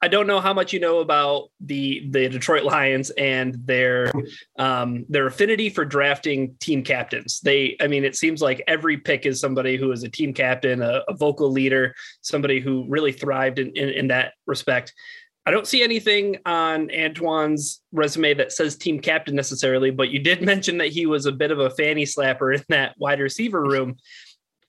I 0.00 0.06
don't 0.06 0.28
know 0.28 0.38
how 0.38 0.54
much 0.54 0.72
you 0.72 0.78
know 0.78 1.00
about 1.00 1.48
the 1.60 2.08
the 2.10 2.28
Detroit 2.28 2.62
Lions 2.62 3.10
and 3.10 3.56
their 3.64 4.12
um, 4.58 5.04
their 5.08 5.26
affinity 5.26 5.70
for 5.70 5.84
drafting 5.84 6.54
team 6.60 6.84
captains. 6.84 7.40
They, 7.40 7.76
I 7.80 7.88
mean, 7.88 8.04
it 8.04 8.14
seems 8.14 8.40
like 8.40 8.62
every 8.68 8.96
pick 8.96 9.26
is 9.26 9.40
somebody 9.40 9.76
who 9.76 9.90
is 9.90 10.04
a 10.04 10.08
team 10.08 10.32
captain, 10.32 10.82
a, 10.82 11.02
a 11.08 11.14
vocal 11.14 11.50
leader, 11.50 11.94
somebody 12.20 12.60
who 12.60 12.86
really 12.88 13.12
thrived 13.12 13.58
in, 13.58 13.68
in, 13.76 13.88
in 13.88 14.08
that 14.08 14.34
respect. 14.46 14.94
I 15.48 15.50
don't 15.50 15.66
see 15.66 15.82
anything 15.82 16.36
on 16.44 16.90
Antoine's 16.90 17.80
resume 17.90 18.34
that 18.34 18.52
says 18.52 18.76
team 18.76 19.00
captain 19.00 19.34
necessarily, 19.34 19.90
but 19.90 20.10
you 20.10 20.18
did 20.18 20.42
mention 20.52 20.76
that 20.76 20.88
he 20.88 21.06
was 21.06 21.24
a 21.24 21.32
bit 21.32 21.50
of 21.50 21.58
a 21.58 21.70
fanny 21.70 22.04
slapper 22.04 22.54
in 22.54 22.62
that 22.68 22.94
wide 22.98 23.18
receiver 23.18 23.62
room. 23.62 23.96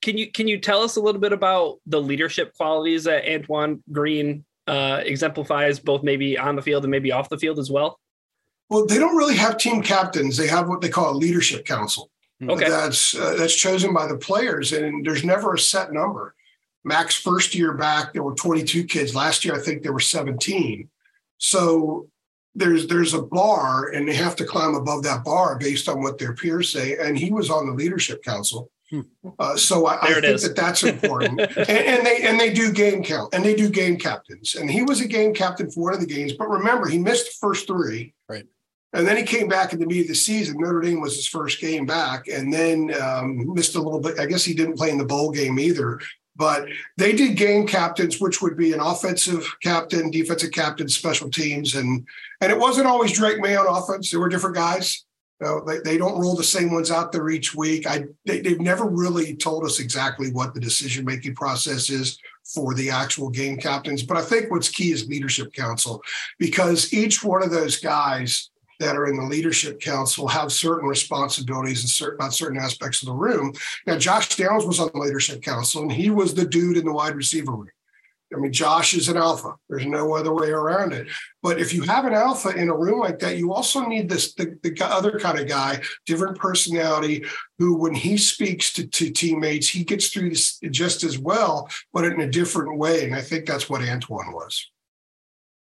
Can 0.01 0.17
you 0.17 0.31
can 0.31 0.47
you 0.47 0.57
tell 0.57 0.81
us 0.81 0.95
a 0.95 1.01
little 1.01 1.19
bit 1.19 1.33
about 1.33 1.79
the 1.85 2.01
leadership 2.01 2.55
qualities 2.55 3.03
that 3.03 3.29
Antoine 3.29 3.83
Green 3.91 4.45
uh, 4.67 5.01
exemplifies, 5.03 5.81
both 5.81 6.01
maybe 6.01 6.37
on 6.37 6.55
the 6.55 6.61
field 6.61 6.85
and 6.85 6.91
maybe 6.91 7.11
off 7.11 7.27
the 7.27 7.37
field 7.37 7.59
as 7.59 7.69
well? 7.69 7.99
Well, 8.69 8.85
they 8.85 8.99
don't 8.99 9.17
really 9.17 9.35
have 9.35 9.57
team 9.57 9.81
captains. 9.81 10.37
They 10.37 10.47
have 10.47 10.69
what 10.69 10.79
they 10.79 10.87
call 10.87 11.11
a 11.11 11.17
leadership 11.17 11.65
council. 11.65 12.09
Okay, 12.41 12.69
that's 12.69 13.13
uh, 13.13 13.35
that's 13.37 13.53
chosen 13.53 13.93
by 13.93 14.07
the 14.07 14.17
players, 14.17 14.71
and 14.71 15.05
there's 15.05 15.25
never 15.25 15.55
a 15.55 15.59
set 15.59 15.91
number. 15.91 16.35
Mack's 16.83 17.15
first 17.15 17.55
year 17.55 17.73
back, 17.73 18.13
there 18.13 18.23
were 18.23 18.35
22 18.35 18.85
kids. 18.85 19.15
Last 19.15 19.43
year, 19.43 19.55
I 19.55 19.59
think 19.59 19.83
there 19.83 19.93
were 19.93 19.99
17. 19.99 20.89
So 21.37 22.07
there's 22.55 22.87
there's 22.87 23.13
a 23.13 23.21
bar, 23.21 23.89
and 23.89 24.07
they 24.07 24.15
have 24.15 24.35
to 24.37 24.45
climb 24.45 24.75
above 24.75 25.03
that 25.03 25.23
bar 25.23 25.57
based 25.57 25.87
on 25.87 26.01
what 26.01 26.17
their 26.17 26.33
peers 26.33 26.71
say. 26.71 26.97
And 26.97 27.17
he 27.17 27.31
was 27.31 27.49
on 27.49 27.67
the 27.67 27.73
leadership 27.73 28.23
council. 28.23 28.71
Hmm. 28.89 29.01
Uh, 29.37 29.55
so 29.55 29.85
I, 29.85 30.01
I 30.01 30.13
think 30.13 30.25
is. 30.25 30.41
that 30.41 30.55
that's 30.55 30.83
important, 30.83 31.39
and, 31.57 31.69
and, 31.69 32.05
they 32.05 32.21
and 32.23 32.39
they 32.39 32.51
do 32.51 32.73
game 32.73 33.03
count 33.03 33.35
and 33.35 33.45
they 33.45 33.55
do 33.55 33.69
game 33.69 33.97
captains, 33.97 34.55
and 34.55 34.69
he 34.69 34.81
was 34.81 34.99
a 34.99 35.07
game 35.07 35.33
captain 35.33 35.69
for 35.69 35.83
one 35.83 35.93
of 35.93 35.99
the 35.99 36.07
games. 36.07 36.33
But 36.33 36.49
remember, 36.49 36.87
he 36.87 36.97
missed 36.97 37.25
the 37.25 37.37
first 37.39 37.67
three, 37.67 38.15
right? 38.27 38.47
And 38.93 39.07
then 39.07 39.15
he 39.15 39.23
came 39.23 39.47
back 39.47 39.73
in 39.73 39.79
the 39.79 39.85
meat 39.85 40.01
of 40.01 40.07
the 40.07 40.15
season. 40.15 40.55
Notre 40.57 40.81
Dame 40.81 41.01
was 41.01 41.15
his 41.15 41.27
first 41.27 41.61
game 41.61 41.85
back, 41.85 42.27
and 42.27 42.51
then 42.51 42.91
um, 42.99 43.53
missed 43.53 43.75
a 43.75 43.81
little 43.81 43.99
bit. 43.99 44.19
I 44.19 44.25
guess 44.25 44.43
he 44.43 44.55
didn't 44.55 44.77
play 44.77 44.89
in 44.89 44.97
the 44.97 45.05
bowl 45.05 45.29
game 45.29 45.59
either. 45.59 45.99
But 46.35 46.67
they 46.97 47.13
did 47.13 47.35
game 47.35 47.67
captains, 47.67 48.21
which 48.21 48.41
would 48.41 48.55
be 48.55 48.71
an 48.71 48.79
offensive 48.79 49.45
captain, 49.61 50.09
defensive 50.09 50.51
captain, 50.51 50.87
special 50.87 51.29
teams, 51.29 51.75
and 51.75 52.05
and 52.41 52.51
it 52.51 52.57
wasn't 52.57 52.87
always 52.87 53.11
Drake 53.11 53.39
Maye 53.41 53.57
on 53.57 53.67
offense. 53.67 54.09
There 54.09 54.19
were 54.19 54.29
different 54.29 54.55
guys. 54.55 55.05
You 55.41 55.47
know, 55.47 55.63
they, 55.65 55.79
they 55.79 55.97
don't 55.97 56.19
roll 56.19 56.35
the 56.35 56.43
same 56.43 56.71
ones 56.71 56.91
out 56.91 57.11
there 57.11 57.29
each 57.29 57.55
week. 57.55 57.87
I 57.87 58.05
they, 58.25 58.41
they've 58.41 58.59
never 58.59 58.85
really 58.85 59.35
told 59.35 59.65
us 59.65 59.79
exactly 59.79 60.31
what 60.31 60.53
the 60.53 60.59
decision 60.59 61.05
making 61.05 61.35
process 61.35 61.89
is 61.89 62.17
for 62.43 62.73
the 62.73 62.89
actual 62.89 63.29
game 63.29 63.57
captains. 63.57 64.03
But 64.03 64.17
I 64.17 64.21
think 64.21 64.49
what's 64.49 64.69
key 64.69 64.91
is 64.91 65.07
leadership 65.07 65.53
council 65.53 66.01
because 66.39 66.93
each 66.93 67.23
one 67.23 67.43
of 67.43 67.51
those 67.51 67.77
guys 67.77 68.49
that 68.79 68.95
are 68.95 69.07
in 69.07 69.17
the 69.17 69.23
leadership 69.23 69.79
council 69.79 70.27
have 70.27 70.51
certain 70.51 70.87
responsibilities 70.87 71.81
and 71.81 71.89
certain 71.89 72.21
on 72.21 72.31
certain 72.31 72.57
aspects 72.57 73.01
of 73.01 73.07
the 73.07 73.13
room. 73.13 73.53
Now, 73.85 73.97
Josh 73.97 74.35
Downs 74.35 74.65
was 74.65 74.79
on 74.79 74.89
the 74.93 74.99
leadership 74.99 75.41
council, 75.41 75.81
and 75.81 75.91
he 75.91 76.09
was 76.09 76.33
the 76.33 76.45
dude 76.45 76.77
in 76.77 76.85
the 76.85 76.93
wide 76.93 77.15
receiver 77.15 77.51
room. 77.51 77.69
I 78.31 78.37
mean, 78.37 78.53
Josh 78.53 78.93
is 78.93 79.09
an 79.09 79.17
alpha. 79.17 79.55
There's 79.69 79.87
no 79.87 80.15
other 80.15 80.33
way 80.33 80.49
around 80.49 80.93
it. 80.93 81.07
But 81.41 81.59
if 81.59 81.73
you 81.73 81.81
have 81.83 82.05
an 82.05 82.13
alpha 82.13 82.49
in 82.49 82.69
a 82.69 82.77
room 82.77 82.99
like 82.99 83.17
that, 83.19 83.37
you 83.37 83.53
also 83.53 83.85
need 83.85 84.07
this 84.07 84.33
the, 84.35 84.55
the 84.61 84.77
other 84.85 85.19
kind 85.19 85.39
of 85.39 85.47
guy, 85.47 85.81
different 86.05 86.37
personality, 86.37 87.25
who 87.57 87.75
when 87.75 87.95
he 87.95 88.17
speaks 88.17 88.71
to, 88.73 88.85
to 88.87 89.09
teammates, 89.09 89.67
he 89.67 89.83
gets 89.83 90.09
through 90.09 90.29
this 90.29 90.59
just 90.69 91.03
as 91.03 91.17
well, 91.17 91.67
but 91.91 92.05
in 92.05 92.21
a 92.21 92.29
different 92.29 92.77
way. 92.77 93.03
And 93.03 93.15
I 93.15 93.21
think 93.21 93.47
that's 93.47 93.67
what 93.67 93.81
Antoine 93.81 94.31
was 94.31 94.69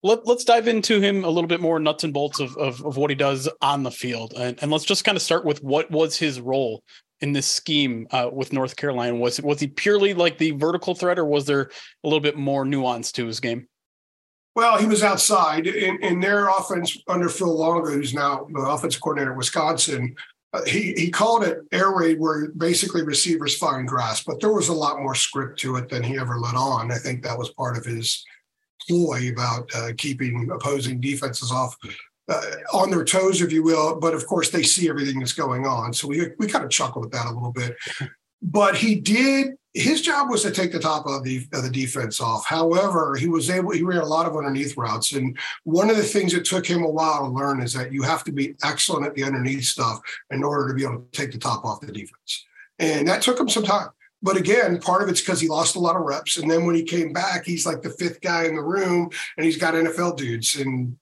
let, 0.05 0.29
us 0.29 0.45
dive 0.45 0.69
into 0.69 1.01
him 1.01 1.25
a 1.25 1.29
little 1.29 1.49
bit 1.49 1.63
more 1.63 1.81
nuts 1.81 2.05
and 2.05 2.13
bolts 2.13 2.39
of, 2.39 2.57
of, 2.59 2.85
of 2.85 2.99
what 2.99 3.11
he 3.11 3.17
does 3.17 3.49
on 3.63 3.83
the 3.83 3.91
field. 3.91 4.35
And, 4.37 4.63
and, 4.63 4.71
let's 4.71 4.85
just 4.85 5.03
kind 5.03 5.17
of 5.17 5.23
start 5.23 5.47
with 5.47 5.63
what 5.63 5.91
was 5.91 6.17
his 6.17 6.41
role 6.41 6.85
in 7.21 7.33
this 7.33 7.47
scheme 7.47 8.07
uh, 8.11 8.29
with 8.31 8.53
North 8.53 8.77
Carolina? 8.77 9.17
Was 9.17 9.41
was 9.41 9.59
he 9.59 9.67
purely 9.67 10.13
like 10.13 10.37
the 10.37 10.51
vertical 10.53 10.95
threat 10.95 11.19
or 11.19 11.25
was 11.25 11.47
there 11.47 11.71
a 12.05 12.07
little 12.07 12.21
bit 12.21 12.37
more 12.37 12.65
nuance 12.67 13.11
to 13.13 13.27
his 13.27 13.41
game? 13.41 13.67
Well, 14.55 14.79
he 14.79 14.87
was 14.87 15.03
outside 15.03 15.67
in, 15.67 16.01
in 16.03 16.21
their 16.21 16.49
offense 16.49 16.97
under 17.09 17.29
Phil 17.29 17.53
Longo, 17.53 17.91
who's 17.91 18.15
now 18.15 18.47
the 18.53 18.61
offensive 18.61 19.01
coordinator 19.01 19.33
at 19.33 19.39
Wisconsin. 19.39 20.15
Uh, 20.53 20.63
he 20.65 20.93
he 20.93 21.11
called 21.11 21.45
it 21.45 21.61
air 21.73 21.93
raid, 21.97 22.21
where 22.21 22.51
basically 22.51 23.03
receivers 23.03 23.57
find 23.57 23.89
grass, 23.89 24.23
but 24.23 24.39
there 24.41 24.53
was 24.53 24.69
a 24.69 24.75
lot 24.75 25.01
more 25.01 25.15
script 25.15 25.59
to 25.61 25.77
it 25.77 25.89
than 25.89 26.03
he 26.03 26.19
ever 26.19 26.39
let 26.39 26.55
on. 26.55 26.93
I 26.93 26.99
think 26.99 27.23
that 27.23 27.39
was 27.39 27.51
part 27.55 27.79
of 27.79 27.85
his 27.85 28.23
ploy 28.89 29.31
about 29.31 29.71
uh, 29.75 29.93
keeping 29.97 30.51
opposing 30.51 31.01
defenses 31.01 31.51
off 31.51 31.77
uh, 32.29 32.43
on 32.73 32.91
their 32.91 33.05
toes, 33.05 33.41
if 33.41 33.53
you 33.53 33.63
will. 33.63 33.99
But 33.99 34.15
of 34.15 34.27
course, 34.27 34.51
they 34.51 34.63
see 34.63 34.89
everything 34.89 35.19
that's 35.19 35.33
going 35.33 35.67
on, 35.67 35.93
so 35.93 36.09
we 36.09 36.31
we 36.39 36.47
kind 36.47 36.65
of 36.65 36.71
chuckle 36.71 37.05
at 37.05 37.11
that 37.13 37.27
a 37.27 37.33
little 37.33 37.53
bit. 37.53 37.77
But 38.43 38.77
he 38.77 38.97
did. 38.97 39.55
His 39.73 40.03
job 40.03 40.31
was 40.31 40.43
to 40.43 40.53
take 40.53 40.71
the 40.71 40.79
top 40.79 41.05
of 41.07 41.25
the 41.25 41.47
of 41.53 41.65
the 41.65 41.71
defense 41.71 42.21
off. 42.21 42.47
However, 42.47 43.17
he 43.17 43.27
was 43.27 43.51
able. 43.51 43.73
He 43.73 43.83
ran 43.83 43.99
a 43.99 44.07
lot 44.07 44.27
of 44.27 44.37
underneath 44.37 44.77
routes, 44.77 45.13
and 45.13 45.37
one 45.65 45.91
of 45.91 45.97
the 45.97 46.03
things 46.03 46.33
that 46.33 46.45
took 46.45 46.67
him 46.67 46.85
a 46.85 46.91
while 46.91 47.27
to 47.27 47.29
learn 47.29 47.61
is 47.61 47.73
that 47.73 47.93
you 47.93 48.03
have 48.03 48.23
to 48.25 48.33
be 48.33 48.55
excellent 48.63 49.07
at 49.07 49.15
the 49.15 49.25
underneath 49.25 49.65
stuff 49.65 50.01
in 50.31 50.45
order 50.45 50.69
to 50.69 50.75
be 50.75 50.85
able 50.85 51.01
to 51.01 51.11
take 51.11 51.33
the 51.33 51.39
top 51.39 51.65
off 51.65 51.81
the 51.81 51.91
defense, 51.91 52.45
and 52.79 53.09
that 53.09 53.23
took 53.23 53.39
him 53.39 53.49
some 53.49 53.65
time. 53.65 53.89
But 54.25 54.39
again, 54.39 54.81
part 54.81 55.03
of 55.03 55.11
it's 55.11 55.21
because 55.21 55.39
he 55.39 55.49
lost 55.49 55.77
a 55.77 55.81
lot 55.81 55.97
of 55.97 56.03
reps. 56.03 56.39
And 56.39 56.51
then 56.51 56.65
when 56.65 56.75
he 56.75 56.83
came 56.83 57.13
back, 57.13 57.45
he's 57.45 57.67
like 57.67 57.83
the 57.83 57.91
fifth 57.91 58.23
guy 58.23 58.45
in 58.45 58.57
the 58.57 58.63
room 58.63 59.11
and 59.37 59.45
he's 59.45 59.59
got 59.59 59.75
NFL 59.75 60.17
dudes. 60.17 60.57
And 60.57 60.97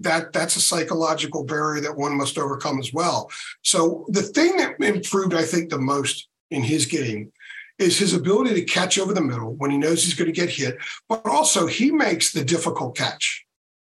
that 0.00 0.32
that's 0.32 0.56
a 0.56 0.60
psychological 0.60 1.44
barrier 1.44 1.80
that 1.82 1.96
one 1.96 2.16
must 2.16 2.36
overcome 2.36 2.80
as 2.80 2.92
well. 2.92 3.30
So 3.62 4.06
the 4.08 4.22
thing 4.22 4.56
that 4.56 4.80
improved, 4.80 5.34
I 5.34 5.44
think, 5.44 5.70
the 5.70 5.78
most 5.78 6.26
in 6.50 6.64
his 6.64 6.86
game 6.86 7.32
is 7.78 7.96
his 7.96 8.12
ability 8.12 8.54
to 8.54 8.62
catch 8.64 8.98
over 8.98 9.14
the 9.14 9.20
middle 9.20 9.54
when 9.54 9.70
he 9.70 9.78
knows 9.78 10.02
he's 10.02 10.14
going 10.14 10.32
to 10.32 10.40
get 10.40 10.50
hit, 10.50 10.76
but 11.08 11.24
also 11.26 11.68
he 11.68 11.92
makes 11.92 12.32
the 12.32 12.44
difficult 12.44 12.96
catch. 12.96 13.46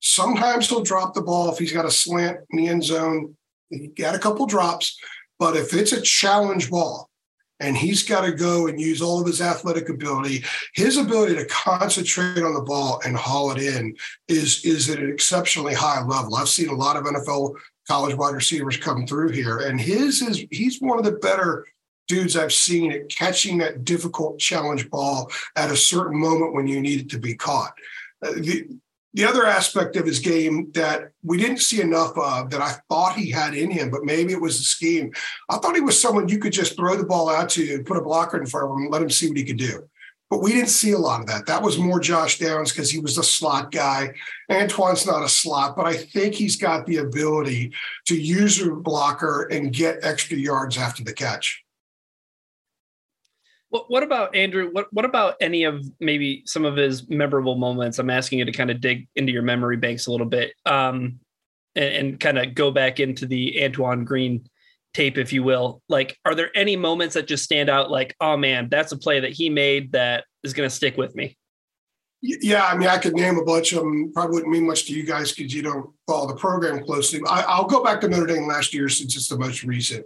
Sometimes 0.01 0.67
he'll 0.67 0.83
drop 0.83 1.13
the 1.13 1.21
ball 1.21 1.49
if 1.49 1.59
he's 1.59 1.71
got 1.71 1.85
a 1.85 1.91
slant 1.91 2.39
in 2.49 2.57
the 2.57 2.67
end 2.67 2.83
zone. 2.83 3.37
He 3.69 3.87
got 3.87 4.15
a 4.15 4.19
couple 4.19 4.45
drops, 4.45 4.99
but 5.39 5.55
if 5.55 5.73
it's 5.73 5.93
a 5.93 6.01
challenge 6.01 6.69
ball, 6.69 7.09
and 7.59 7.77
he's 7.77 8.03
got 8.03 8.21
to 8.21 8.31
go 8.31 8.67
and 8.67 8.79
use 8.79 9.01
all 9.01 9.21
of 9.21 9.27
his 9.27 9.41
athletic 9.41 9.89
ability. 9.89 10.43
His 10.73 10.97
ability 10.97 11.35
to 11.35 11.45
concentrate 11.45 12.43
on 12.43 12.53
the 12.53 12.61
ball 12.61 13.01
and 13.05 13.15
haul 13.15 13.51
it 13.51 13.61
in 13.61 13.95
is 14.27 14.63
is 14.65 14.89
at 14.89 14.99
an 14.99 15.09
exceptionally 15.09 15.73
high 15.73 16.03
level. 16.03 16.35
I've 16.35 16.49
seen 16.49 16.69
a 16.69 16.75
lot 16.75 16.97
of 16.97 17.05
NFL 17.05 17.55
college 17.87 18.15
wide 18.15 18.35
receivers 18.35 18.77
come 18.77 19.05
through 19.05 19.29
here, 19.29 19.59
and 19.59 19.79
his 19.79 20.21
is 20.21 20.45
he's 20.51 20.81
one 20.81 20.99
of 20.99 21.05
the 21.05 21.13
better 21.13 21.65
dudes 22.07 22.37
I've 22.37 22.53
seen 22.53 22.91
at 22.91 23.09
catching 23.09 23.57
that 23.59 23.83
difficult 23.83 24.39
challenge 24.39 24.89
ball 24.89 25.31
at 25.55 25.71
a 25.71 25.77
certain 25.77 26.19
moment 26.19 26.53
when 26.53 26.67
you 26.67 26.79
need 26.81 27.01
it 27.01 27.09
to 27.09 27.19
be 27.19 27.35
caught. 27.35 27.73
Uh, 28.23 28.33
the, 28.33 28.67
the 29.15 29.23
other 29.23 29.45
aspect 29.45 29.95
of 29.95 30.05
his 30.05 30.19
game 30.19 30.71
that 30.73 31.11
we 31.23 31.37
didn't 31.37 31.61
see 31.61 31.81
enough 31.81 32.17
of 32.17 32.49
that 32.49 32.61
I 32.61 32.75
thought 32.89 33.15
he 33.15 33.31
had 33.31 33.53
in 33.55 33.71
him, 33.71 33.89
but 33.89 34.03
maybe 34.03 34.33
it 34.33 34.41
was 34.41 34.57
the 34.57 34.65
scheme. 34.65 35.13
I 35.49 35.57
thought 35.57 35.75
he 35.75 35.81
was 35.81 35.99
someone 35.99 36.27
you 36.27 36.37
could 36.37 36.51
just 36.51 36.75
throw 36.75 36.97
the 36.97 37.05
ball 37.05 37.29
out 37.29 37.47
to 37.51 37.73
and 37.73 37.85
put 37.85 37.95
a 37.95 38.01
blocker 38.01 38.37
in 38.37 38.45
front 38.45 38.65
of 38.65 38.75
him 38.75 38.83
and 38.83 38.91
let 38.91 39.01
him 39.01 39.09
see 39.09 39.29
what 39.29 39.37
he 39.37 39.45
could 39.45 39.57
do. 39.57 39.87
But 40.29 40.41
we 40.41 40.51
didn't 40.51 40.67
see 40.67 40.91
a 40.91 40.97
lot 40.97 41.21
of 41.21 41.27
that. 41.27 41.45
That 41.45 41.63
was 41.63 41.77
more 41.77 41.99
Josh 41.99 42.39
Downs 42.39 42.73
because 42.73 42.91
he 42.91 42.99
was 42.99 43.15
the 43.15 43.23
slot 43.23 43.71
guy. 43.71 44.13
Antoine's 44.49 45.05
not 45.05 45.23
a 45.23 45.29
slot, 45.29 45.77
but 45.77 45.85
I 45.85 45.93
think 45.93 46.33
he's 46.33 46.57
got 46.57 46.85
the 46.85 46.97
ability 46.97 47.71
to 48.07 48.19
use 48.19 48.61
a 48.61 48.71
blocker 48.71 49.47
and 49.49 49.71
get 49.71 49.99
extra 50.01 50.35
yards 50.35 50.77
after 50.77 51.05
the 51.05 51.13
catch. 51.13 51.64
What, 53.75 53.91
what 53.91 54.03
about 54.03 54.33
Andrew? 54.33 54.69
What 54.71 54.87
what 54.93 55.03
about 55.03 55.35
any 55.41 55.65
of 55.65 55.85
maybe 55.99 56.43
some 56.45 56.63
of 56.63 56.77
his 56.77 57.09
memorable 57.09 57.55
moments? 57.55 57.99
I'm 57.99 58.09
asking 58.09 58.39
you 58.39 58.45
to 58.45 58.53
kind 58.53 58.71
of 58.71 58.79
dig 58.79 59.09
into 59.17 59.33
your 59.33 59.41
memory 59.41 59.75
banks 59.75 60.07
a 60.07 60.11
little 60.11 60.27
bit, 60.27 60.53
um, 60.65 61.19
and, 61.75 61.93
and 61.93 62.19
kind 62.21 62.37
of 62.37 62.55
go 62.55 62.71
back 62.71 63.01
into 63.01 63.25
the 63.25 63.61
Antoine 63.65 64.05
Green 64.05 64.47
tape, 64.93 65.17
if 65.17 65.33
you 65.33 65.43
will. 65.43 65.81
Like, 65.89 66.17
are 66.23 66.35
there 66.35 66.51
any 66.55 66.77
moments 66.77 67.15
that 67.15 67.27
just 67.27 67.43
stand 67.43 67.69
out? 67.69 67.91
Like, 67.91 68.15
oh 68.21 68.37
man, 68.37 68.69
that's 68.69 68.93
a 68.93 68.97
play 68.97 69.19
that 69.19 69.33
he 69.33 69.49
made 69.49 69.91
that 69.91 70.23
is 70.45 70.53
going 70.53 70.69
to 70.69 70.73
stick 70.73 70.95
with 70.95 71.13
me. 71.13 71.37
Yeah, 72.21 72.65
I 72.65 72.77
mean, 72.77 72.87
I 72.87 72.97
could 72.97 73.13
name 73.13 73.37
a 73.37 73.43
bunch 73.43 73.73
of 73.73 73.79
them. 73.79 74.13
Probably 74.13 74.35
wouldn't 74.35 74.53
mean 74.53 74.65
much 74.65 74.85
to 74.85 74.93
you 74.93 75.05
guys 75.05 75.33
because 75.33 75.53
you 75.53 75.63
don't 75.63 75.89
follow 76.07 76.29
the 76.29 76.35
program 76.35 76.81
closely. 76.81 77.19
I, 77.27 77.59
will 77.59 77.67
go 77.67 77.83
back 77.83 77.99
to 78.01 78.07
Notre 78.07 78.27
Dame 78.27 78.47
last 78.47 78.73
year 78.73 78.87
since 78.87 79.17
it's 79.17 79.27
the 79.27 79.37
most 79.37 79.63
recent. 79.63 80.05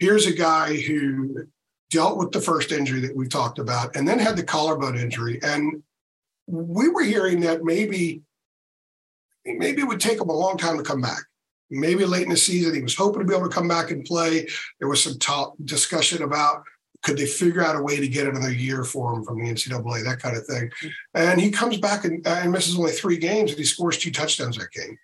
Here's 0.00 0.26
a 0.26 0.34
guy 0.34 0.74
who 0.74 1.46
dealt 1.90 2.18
with 2.18 2.32
the 2.32 2.40
first 2.40 2.72
injury 2.72 3.00
that 3.00 3.16
we 3.16 3.28
talked 3.28 3.58
about, 3.58 3.94
and 3.96 4.06
then 4.06 4.18
had 4.18 4.36
the 4.36 4.42
collarbone 4.42 4.98
injury. 4.98 5.38
And 5.42 5.82
we 6.46 6.88
were 6.88 7.02
hearing 7.02 7.40
that 7.40 7.64
maybe, 7.64 8.22
maybe 9.44 9.82
it 9.82 9.88
would 9.88 10.00
take 10.00 10.20
him 10.20 10.28
a 10.28 10.36
long 10.36 10.56
time 10.56 10.76
to 10.76 10.82
come 10.82 11.00
back. 11.00 11.20
Maybe 11.70 12.04
late 12.04 12.22
in 12.22 12.28
the 12.28 12.36
season, 12.36 12.74
he 12.74 12.82
was 12.82 12.94
hoping 12.94 13.20
to 13.20 13.26
be 13.26 13.34
able 13.34 13.48
to 13.48 13.54
come 13.54 13.68
back 13.68 13.90
and 13.90 14.04
play. 14.04 14.46
There 14.78 14.88
was 14.88 15.02
some 15.02 15.18
talk, 15.18 15.54
discussion 15.64 16.22
about 16.22 16.62
could 17.02 17.16
they 17.16 17.26
figure 17.26 17.64
out 17.64 17.76
a 17.76 17.82
way 17.82 18.00
to 18.00 18.08
get 18.08 18.26
another 18.26 18.52
year 18.52 18.82
for 18.82 19.14
him 19.14 19.24
from 19.24 19.38
the 19.38 19.50
NCAA, 19.50 20.04
that 20.04 20.20
kind 20.20 20.36
of 20.36 20.46
thing. 20.46 20.70
And 21.14 21.40
he 21.40 21.50
comes 21.50 21.78
back 21.78 22.04
and, 22.04 22.26
and 22.26 22.50
misses 22.50 22.76
only 22.76 22.92
three 22.92 23.16
games, 23.16 23.50
and 23.50 23.58
he 23.58 23.64
scores 23.64 23.98
two 23.98 24.10
touchdowns 24.10 24.56
that 24.56 24.72
game, 24.72 24.98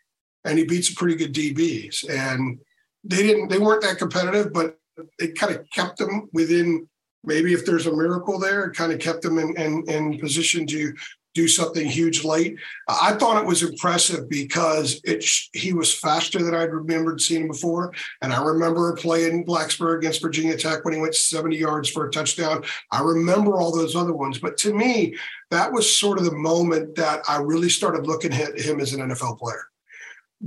and 0.44 0.58
he 0.58 0.64
beats 0.64 0.88
some 0.88 0.96
pretty 0.96 1.14
good 1.14 1.34
DBs. 1.34 2.08
And 2.10 2.58
they 3.04 3.22
didn't, 3.22 3.48
they 3.48 3.58
weren't 3.58 3.82
that 3.82 3.98
competitive, 3.98 4.52
but 4.52 4.78
it 5.18 5.38
kind 5.38 5.54
of 5.54 5.68
kept 5.70 5.98
them 5.98 6.28
within 6.32 6.88
maybe 7.24 7.52
if 7.52 7.64
there's 7.64 7.86
a 7.86 7.96
miracle 7.96 8.38
there, 8.38 8.64
it 8.64 8.76
kind 8.76 8.92
of 8.92 8.98
kept 8.98 9.22
them 9.22 9.38
in, 9.38 9.56
in, 9.56 9.88
in 9.88 10.18
position 10.18 10.66
to 10.66 10.92
do 11.34 11.48
something 11.48 11.88
huge 11.88 12.24
late. 12.24 12.56
I 12.88 13.14
thought 13.14 13.42
it 13.42 13.46
was 13.46 13.62
impressive 13.62 14.28
because 14.28 15.00
it 15.04 15.24
he 15.54 15.72
was 15.72 15.94
faster 15.94 16.42
than 16.42 16.54
I'd 16.54 16.72
remembered 16.72 17.22
seeing 17.22 17.42
him 17.42 17.48
before. 17.48 17.94
And 18.20 18.34
I 18.34 18.42
remember 18.42 18.94
playing 18.96 19.46
Blacksburg 19.46 19.98
against 19.98 20.20
Virginia 20.20 20.56
Tech 20.56 20.84
when 20.84 20.92
he 20.92 21.00
went 21.00 21.14
70 21.14 21.56
yards 21.56 21.88
for 21.88 22.06
a 22.06 22.10
touchdown. 22.10 22.64
I 22.90 23.00
remember 23.00 23.60
all 23.60 23.74
those 23.74 23.96
other 23.96 24.12
ones. 24.12 24.38
But 24.38 24.58
to 24.58 24.74
me, 24.74 25.16
that 25.50 25.72
was 25.72 25.96
sort 25.96 26.18
of 26.18 26.24
the 26.24 26.36
moment 26.36 26.96
that 26.96 27.22
I 27.26 27.38
really 27.38 27.70
started 27.70 28.06
looking 28.06 28.34
at 28.34 28.58
him 28.58 28.80
as 28.80 28.92
an 28.92 29.00
NFL 29.00 29.38
player 29.38 29.64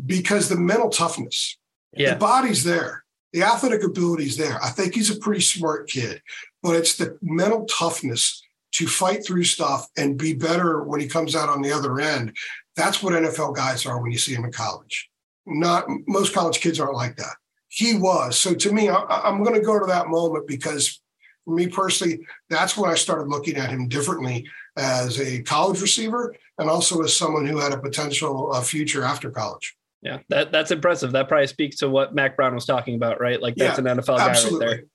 because 0.06 0.50
the 0.50 0.58
mental 0.58 0.90
toughness, 0.90 1.58
yeah. 1.94 2.14
the 2.14 2.20
body's 2.20 2.64
there 2.64 3.05
the 3.36 3.44
athletic 3.44 3.84
ability 3.84 4.24
is 4.24 4.38
there. 4.38 4.58
I 4.64 4.70
think 4.70 4.96
he's 4.96 5.10
a 5.10 5.20
pretty 5.20 5.42
smart 5.42 5.90
kid, 5.90 6.22
but 6.64 6.78
it's 6.78 6.96
the 6.96 7.18
mental 7.22 7.66
toughness 7.66 8.42
to 8.76 8.88
fight 8.88 9.26
through 9.26 9.44
stuff 9.44 9.90
and 9.98 10.18
be 10.18 10.34
better 10.34 10.84
when 10.84 11.02
he 11.02 11.08
comes 11.08 11.36
out 11.36 11.50
on 11.50 11.62
the 11.62 11.74
other 11.74 12.00
end. 12.00 12.34
That's 12.78 13.04
what 13.04 13.12
NFL 13.12 13.54
guys 13.54 13.86
are 13.86 14.02
when 14.02 14.14
you 14.14 14.18
see 14.18 14.34
them 14.34 14.46
in 14.46 14.54
college. 14.54 15.10
Not 15.46 15.84
most 16.08 16.34
college 16.34 16.62
kids 16.62 16.80
aren't 16.80 16.96
like 16.96 17.18
that. 17.18 17.36
He 17.68 17.98
was. 17.98 18.40
So 18.40 18.54
to 18.56 18.72
me, 18.72 18.88
I, 18.88 19.28
am 19.28 19.44
going 19.44 19.60
to 19.60 19.66
go 19.66 19.82
to 19.82 19.86
that 19.86 20.08
moment 20.08 20.48
because 20.48 21.02
for 21.44 21.56
me 21.56 21.68
personally, 21.68 22.26
that's 22.50 22.78
when 22.78 22.90
I 22.90 22.96
started 22.96 23.28
looking 23.28 23.58
at 23.58 23.70
him 23.70 23.90
differently 23.90 24.48
as 24.78 25.20
a 25.20 25.42
college 25.42 25.82
receiver 25.82 26.34
and 26.58 26.70
also 26.70 27.02
as 27.02 27.14
someone 27.14 27.46
who 27.46 27.58
had 27.58 27.74
a 27.74 27.82
potential 27.82 28.54
uh, 28.54 28.62
future 28.62 29.04
after 29.04 29.30
college. 29.30 29.76
Yeah, 30.06 30.20
that 30.30 30.52
that's 30.52 30.70
impressive. 30.70 31.14
That 31.14 31.28
probably 31.28 31.48
speaks 31.48 31.78
to 31.78 31.90
what 31.90 32.14
Mack 32.14 32.36
Brown 32.36 32.54
was 32.54 32.68
talking 32.68 32.94
about, 32.94 33.20
right? 33.20 33.42
Like 33.42 33.56
that's 33.56 33.80
yeah, 33.80 33.92
an 33.92 33.98
NFL 33.98 34.18
guy 34.18 34.30
absolutely. 34.30 34.68
right 34.68 34.76
there. 34.76 34.86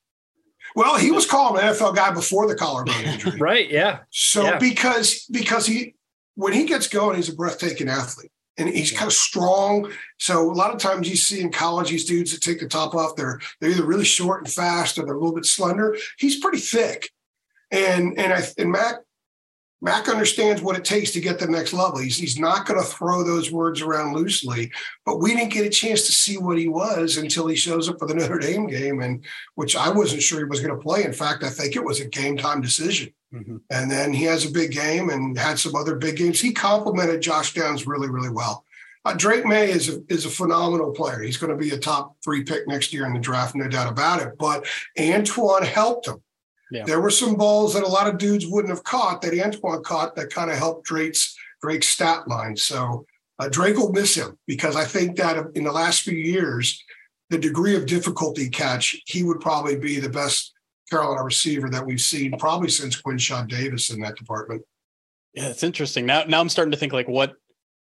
Well, 0.76 0.98
he 0.98 1.10
was 1.10 1.26
called 1.26 1.58
an 1.58 1.64
NFL 1.64 1.96
guy 1.96 2.12
before 2.12 2.46
the 2.46 2.54
collarbone 2.54 2.94
injury. 3.04 3.36
right. 3.40 3.68
Yeah. 3.68 4.00
So 4.10 4.44
yeah. 4.44 4.58
because 4.58 5.26
because 5.32 5.66
he 5.66 5.96
when 6.36 6.52
he 6.52 6.64
gets 6.64 6.86
going, 6.86 7.16
he's 7.16 7.28
a 7.28 7.34
breathtaking 7.34 7.88
athlete. 7.88 8.30
And 8.56 8.68
he's 8.68 8.92
kind 8.92 9.06
of 9.06 9.14
strong. 9.14 9.90
So 10.18 10.48
a 10.48 10.52
lot 10.52 10.70
of 10.70 10.78
times 10.78 11.08
you 11.08 11.16
see 11.16 11.40
in 11.40 11.50
college 11.50 11.88
these 11.88 12.04
dudes 12.04 12.32
that 12.32 12.42
take 12.42 12.60
the 12.60 12.68
top 12.68 12.94
off, 12.94 13.16
they're 13.16 13.40
they're 13.60 13.70
either 13.70 13.84
really 13.84 14.04
short 14.04 14.42
and 14.42 14.52
fast 14.52 14.96
or 14.96 15.06
they're 15.06 15.14
a 15.14 15.18
little 15.18 15.34
bit 15.34 15.46
slender. 15.46 15.96
He's 16.18 16.38
pretty 16.38 16.58
thick. 16.58 17.10
And 17.72 18.16
and 18.16 18.32
I 18.32 18.42
and 18.58 18.70
Mack 18.70 18.96
Mack 19.82 20.08
understands 20.08 20.60
what 20.60 20.76
it 20.76 20.84
takes 20.84 21.10
to 21.12 21.20
get 21.20 21.38
the 21.38 21.46
next 21.46 21.72
level. 21.72 21.98
He's, 21.98 22.18
he's 22.18 22.38
not 22.38 22.66
going 22.66 22.78
to 22.78 22.86
throw 22.86 23.22
those 23.24 23.50
words 23.50 23.80
around 23.80 24.14
loosely, 24.14 24.70
but 25.06 25.20
we 25.20 25.34
didn't 25.34 25.52
get 25.52 25.66
a 25.66 25.70
chance 25.70 26.04
to 26.06 26.12
see 26.12 26.36
what 26.36 26.58
he 26.58 26.68
was 26.68 27.16
until 27.16 27.46
he 27.46 27.56
shows 27.56 27.88
up 27.88 27.98
for 27.98 28.06
the 28.06 28.14
Notre 28.16 28.38
Dame 28.38 28.66
game, 28.66 29.00
and 29.00 29.24
which 29.54 29.76
I 29.76 29.90
wasn't 29.90 30.22
sure 30.22 30.38
he 30.38 30.44
was 30.44 30.60
going 30.60 30.76
to 30.76 30.82
play. 30.82 31.04
In 31.04 31.12
fact, 31.12 31.44
I 31.44 31.48
think 31.48 31.76
it 31.76 31.84
was 31.84 32.00
a 32.00 32.08
game 32.08 32.36
time 32.36 32.60
decision. 32.60 33.12
Mm-hmm. 33.32 33.58
And 33.70 33.90
then 33.90 34.12
he 34.12 34.24
has 34.24 34.44
a 34.44 34.50
big 34.50 34.72
game 34.72 35.08
and 35.08 35.38
had 35.38 35.58
some 35.58 35.74
other 35.74 35.94
big 35.94 36.16
games. 36.16 36.40
He 36.40 36.52
complimented 36.52 37.20
Josh 37.20 37.54
Downs 37.54 37.86
really, 37.86 38.10
really 38.10 38.30
well. 38.30 38.64
Uh, 39.04 39.14
Drake 39.14 39.46
Maye 39.46 39.70
is 39.70 39.88
a, 39.88 40.02
is 40.08 40.26
a 40.26 40.30
phenomenal 40.30 40.92
player. 40.92 41.22
He's 41.22 41.38
going 41.38 41.50
to 41.50 41.56
be 41.56 41.70
a 41.70 41.78
top 41.78 42.16
three 42.22 42.44
pick 42.44 42.68
next 42.68 42.92
year 42.92 43.06
in 43.06 43.14
the 43.14 43.20
draft, 43.20 43.54
no 43.54 43.66
doubt 43.66 43.90
about 43.90 44.20
it. 44.20 44.36
But 44.38 44.66
Antoine 44.98 45.62
helped 45.64 46.08
him. 46.08 46.22
Yeah. 46.70 46.84
There 46.84 47.00
were 47.00 47.10
some 47.10 47.34
balls 47.34 47.74
that 47.74 47.82
a 47.82 47.88
lot 47.88 48.06
of 48.06 48.18
dudes 48.18 48.46
wouldn't 48.46 48.72
have 48.72 48.84
caught 48.84 49.22
that 49.22 49.38
Antoine 49.38 49.82
caught 49.82 50.14
that 50.16 50.32
kind 50.32 50.50
of 50.50 50.56
helped 50.56 50.86
Drake's 50.86 51.36
Drake's 51.62 51.88
stat 51.88 52.28
line. 52.28 52.56
So 52.56 53.04
uh, 53.38 53.48
Drake 53.48 53.76
will 53.76 53.92
miss 53.92 54.14
him 54.14 54.38
because 54.46 54.76
I 54.76 54.84
think 54.84 55.16
that 55.16 55.44
in 55.54 55.64
the 55.64 55.72
last 55.72 56.02
few 56.02 56.16
years, 56.16 56.82
the 57.30 57.38
degree 57.38 57.76
of 57.76 57.86
difficulty 57.86 58.48
catch, 58.48 58.96
he 59.06 59.22
would 59.22 59.40
probably 59.40 59.76
be 59.76 60.00
the 60.00 60.08
best 60.08 60.52
Carolina 60.90 61.22
receiver 61.22 61.70
that 61.70 61.86
we've 61.86 62.00
seen 62.00 62.36
probably 62.38 62.68
since 62.68 63.00
Quinshad 63.00 63.48
Davis 63.48 63.90
in 63.90 64.00
that 64.00 64.16
department. 64.16 64.62
Yeah, 65.34 65.48
it's 65.48 65.62
interesting. 65.62 66.06
Now, 66.06 66.24
now 66.24 66.40
I'm 66.40 66.48
starting 66.48 66.72
to 66.72 66.76
think 66.76 66.92
like 66.92 67.08
what 67.08 67.34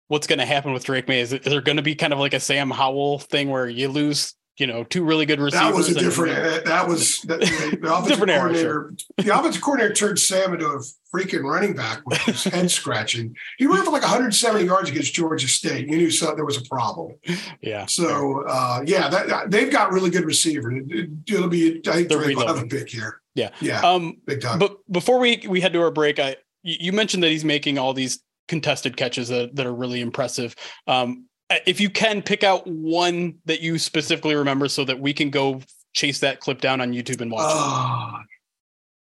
what's 0.09 0.27
going 0.27 0.39
to 0.39 0.45
happen 0.45 0.73
with 0.73 0.85
Drake 0.85 1.07
Maye. 1.07 1.21
Is, 1.21 1.33
is 1.33 1.41
there 1.41 1.61
going 1.61 1.77
to 1.77 1.83
be 1.83 1.95
kind 1.95 2.13
of 2.13 2.19
like 2.19 2.33
a 2.33 2.39
Sam 2.39 2.69
Howell 2.69 3.19
thing 3.19 3.49
where 3.49 3.67
you 3.67 3.89
lose 3.89 4.35
you 4.57 4.65
know, 4.65 4.83
two 4.83 5.03
really 5.03 5.25
good 5.25 5.39
receivers. 5.39 5.67
That 5.67 5.75
was 5.75 5.89
a 5.89 5.99
different. 5.99 6.37
And, 6.37 6.65
that 6.65 6.87
was 6.87 7.21
the, 7.27 7.37
the 7.81 7.93
offensive 7.93 8.17
coordinator. 8.17 8.93
The 9.17 9.37
offensive 9.37 9.61
coordinator 9.61 9.93
turned 9.93 10.19
Sam 10.19 10.53
into 10.53 10.65
a 10.65 10.81
freaking 11.13 11.43
running 11.43 11.75
back 11.75 12.01
with 12.05 12.17
his 12.19 12.43
head 12.45 12.71
scratching. 12.71 13.35
He 13.57 13.67
ran 13.67 13.85
for 13.85 13.91
like 13.91 14.01
170 14.01 14.65
yards 14.65 14.89
against 14.89 15.13
Georgia 15.13 15.47
State. 15.47 15.87
You 15.87 15.97
knew 15.97 16.11
so, 16.11 16.33
there 16.35 16.45
was 16.45 16.57
a 16.57 16.65
problem. 16.65 17.13
Yeah. 17.61 17.85
So 17.85 18.43
uh, 18.47 18.81
yeah, 18.85 19.09
that, 19.09 19.51
they've 19.51 19.71
got 19.71 19.91
really 19.91 20.09
good 20.09 20.25
receivers. 20.25 20.83
It, 20.89 21.09
will 21.39 21.47
be. 21.47 21.81
I 21.87 22.03
think 22.03 22.09
will 22.09 22.47
have 22.47 22.61
a 22.61 22.65
big 22.65 22.93
year. 22.93 23.21
Yeah. 23.35 23.51
Yeah. 23.61 23.81
Um, 23.81 24.17
big 24.25 24.41
time. 24.41 24.57
But 24.57 24.77
before 24.91 25.19
we 25.19 25.45
we 25.47 25.61
head 25.61 25.73
to 25.73 25.81
our 25.81 25.91
break, 25.91 26.19
I 26.19 26.37
you 26.63 26.91
mentioned 26.91 27.23
that 27.23 27.29
he's 27.29 27.45
making 27.45 27.77
all 27.77 27.93
these 27.93 28.19
contested 28.47 28.97
catches 28.97 29.27
that, 29.29 29.55
that 29.55 29.65
are 29.65 29.73
really 29.73 30.01
impressive. 30.01 30.55
Um, 30.87 31.26
if 31.49 31.79
you 31.79 31.89
can 31.89 32.21
pick 32.21 32.43
out 32.43 32.67
one 32.67 33.35
that 33.45 33.61
you 33.61 33.77
specifically 33.79 34.35
remember 34.35 34.67
so 34.67 34.83
that 34.85 34.99
we 34.99 35.13
can 35.13 35.29
go 35.29 35.61
chase 35.93 36.19
that 36.19 36.39
clip 36.39 36.61
down 36.61 36.81
on 36.81 36.91
YouTube 36.91 37.21
and 37.21 37.31
watch 37.31 37.45
oh, 37.47 38.17
it. 38.19 38.27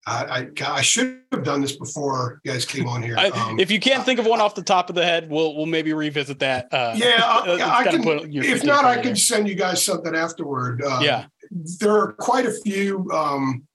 I, 0.05 0.49
I, 0.65 0.77
I 0.77 0.81
should 0.81 1.21
have 1.31 1.43
done 1.43 1.61
this 1.61 1.77
before 1.77 2.41
you 2.43 2.51
guys 2.51 2.65
came 2.65 2.87
on 2.89 3.01
here. 3.01 3.17
Um, 3.17 3.57
if 3.57 3.71
you 3.71 3.79
can't 3.79 4.03
think 4.03 4.19
of 4.19 4.25
one 4.25 4.41
off 4.41 4.53
the 4.53 4.61
top 4.61 4.89
of 4.89 4.95
the 4.95 5.03
head, 5.03 5.29
we'll 5.29 5.55
we'll 5.55 5.65
maybe 5.65 5.93
revisit 5.93 6.39
that. 6.39 6.67
Uh, 6.73 6.93
yeah, 6.97 7.21
I, 7.21 7.79
I 7.79 7.83
can. 7.85 8.03
If 8.33 8.65
not, 8.65 8.83
I 8.83 9.01
can 9.01 9.15
send 9.15 9.47
you 9.47 9.55
guys 9.55 9.83
something 9.83 10.13
afterward. 10.13 10.83
Um, 10.83 11.03
yeah, 11.03 11.27
there 11.79 11.97
are 11.97 12.11
quite 12.13 12.45
a 12.45 12.51
few. 12.51 13.09
Um, 13.11 13.65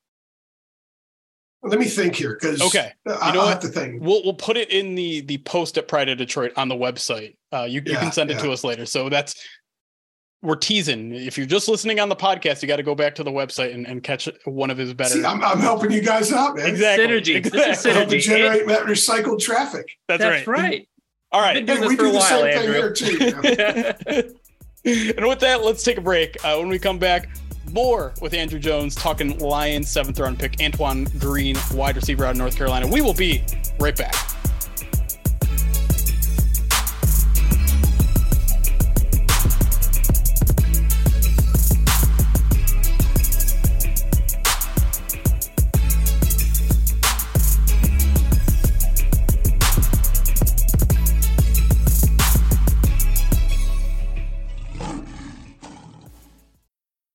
let 1.68 1.78
me 1.78 1.86
think 1.86 2.16
here 2.16 2.38
because 2.40 2.60
okay, 2.62 2.92
I, 3.06 3.28
you 3.28 3.34
know 3.34 3.46
have 3.46 3.60
to 3.60 3.68
think. 3.68 4.02
We'll 4.02 4.22
we'll 4.24 4.34
put 4.34 4.56
it 4.56 4.70
in 4.70 4.94
the 4.94 5.20
the 5.22 5.38
post 5.38 5.78
at 5.78 5.88
Pride 5.88 6.08
of 6.08 6.18
Detroit 6.18 6.52
on 6.56 6.68
the 6.68 6.74
website. 6.74 7.36
Uh, 7.52 7.62
you, 7.68 7.82
yeah, 7.84 7.92
you 7.92 7.98
can 7.98 8.12
send 8.12 8.30
it 8.30 8.34
yeah. 8.34 8.42
to 8.42 8.52
us 8.52 8.64
later. 8.64 8.86
So 8.86 9.08
that's 9.08 9.34
we're 10.42 10.56
teasing. 10.56 11.12
If 11.14 11.36
you're 11.36 11.46
just 11.46 11.68
listening 11.68 11.98
on 11.98 12.08
the 12.08 12.16
podcast, 12.16 12.62
you 12.62 12.68
got 12.68 12.76
to 12.76 12.82
go 12.82 12.94
back 12.94 13.14
to 13.16 13.24
the 13.24 13.30
website 13.30 13.74
and, 13.74 13.86
and 13.86 14.02
catch 14.02 14.28
one 14.44 14.70
of 14.70 14.78
his 14.78 14.94
better. 14.94 15.10
See, 15.10 15.24
I'm, 15.24 15.42
I'm, 15.42 15.58
helping 15.58 15.90
you 15.90 16.00
guys 16.00 16.32
out, 16.32 16.56
man. 16.56 16.66
Exactly. 16.66 17.06
Synergy. 17.06 17.34
Exactly. 17.34 17.90
Synergy. 17.90 18.20
generate 18.20 18.62
and, 18.62 18.70
recycled 18.70 19.40
traffic. 19.40 19.98
That's, 20.06 20.22
that's 20.22 20.46
right. 20.46 20.60
right. 20.62 20.88
All 21.32 21.40
right. 21.40 21.68
Hey, 21.68 21.80
we 21.80 21.96
do 21.96 22.12
the 22.12 22.18
while, 22.18 22.22
same 22.22 22.46
Andrew. 22.46 22.94
thing 22.94 23.18
here 23.18 23.34
too. 24.22 24.34
and 25.18 25.26
with 25.26 25.40
that, 25.40 25.64
let's 25.64 25.82
take 25.82 25.98
a 25.98 26.02
break. 26.02 26.42
Uh, 26.44 26.56
when 26.58 26.68
we 26.68 26.78
come 26.78 26.98
back, 26.98 27.28
more 27.72 28.12
with 28.20 28.34
Andrew 28.34 28.58
Jones 28.58 28.94
talking 28.94 29.38
Lions 29.38 29.88
seventh 29.88 30.18
round 30.18 30.38
pick 30.38 30.56
Antoine 30.62 31.04
Green, 31.18 31.56
wide 31.72 31.96
receiver 31.96 32.24
out 32.24 32.32
of 32.32 32.36
North 32.36 32.56
Carolina. 32.56 32.86
We 32.86 33.00
will 33.00 33.14
be 33.14 33.44
right 33.78 33.96
back. 33.96 34.37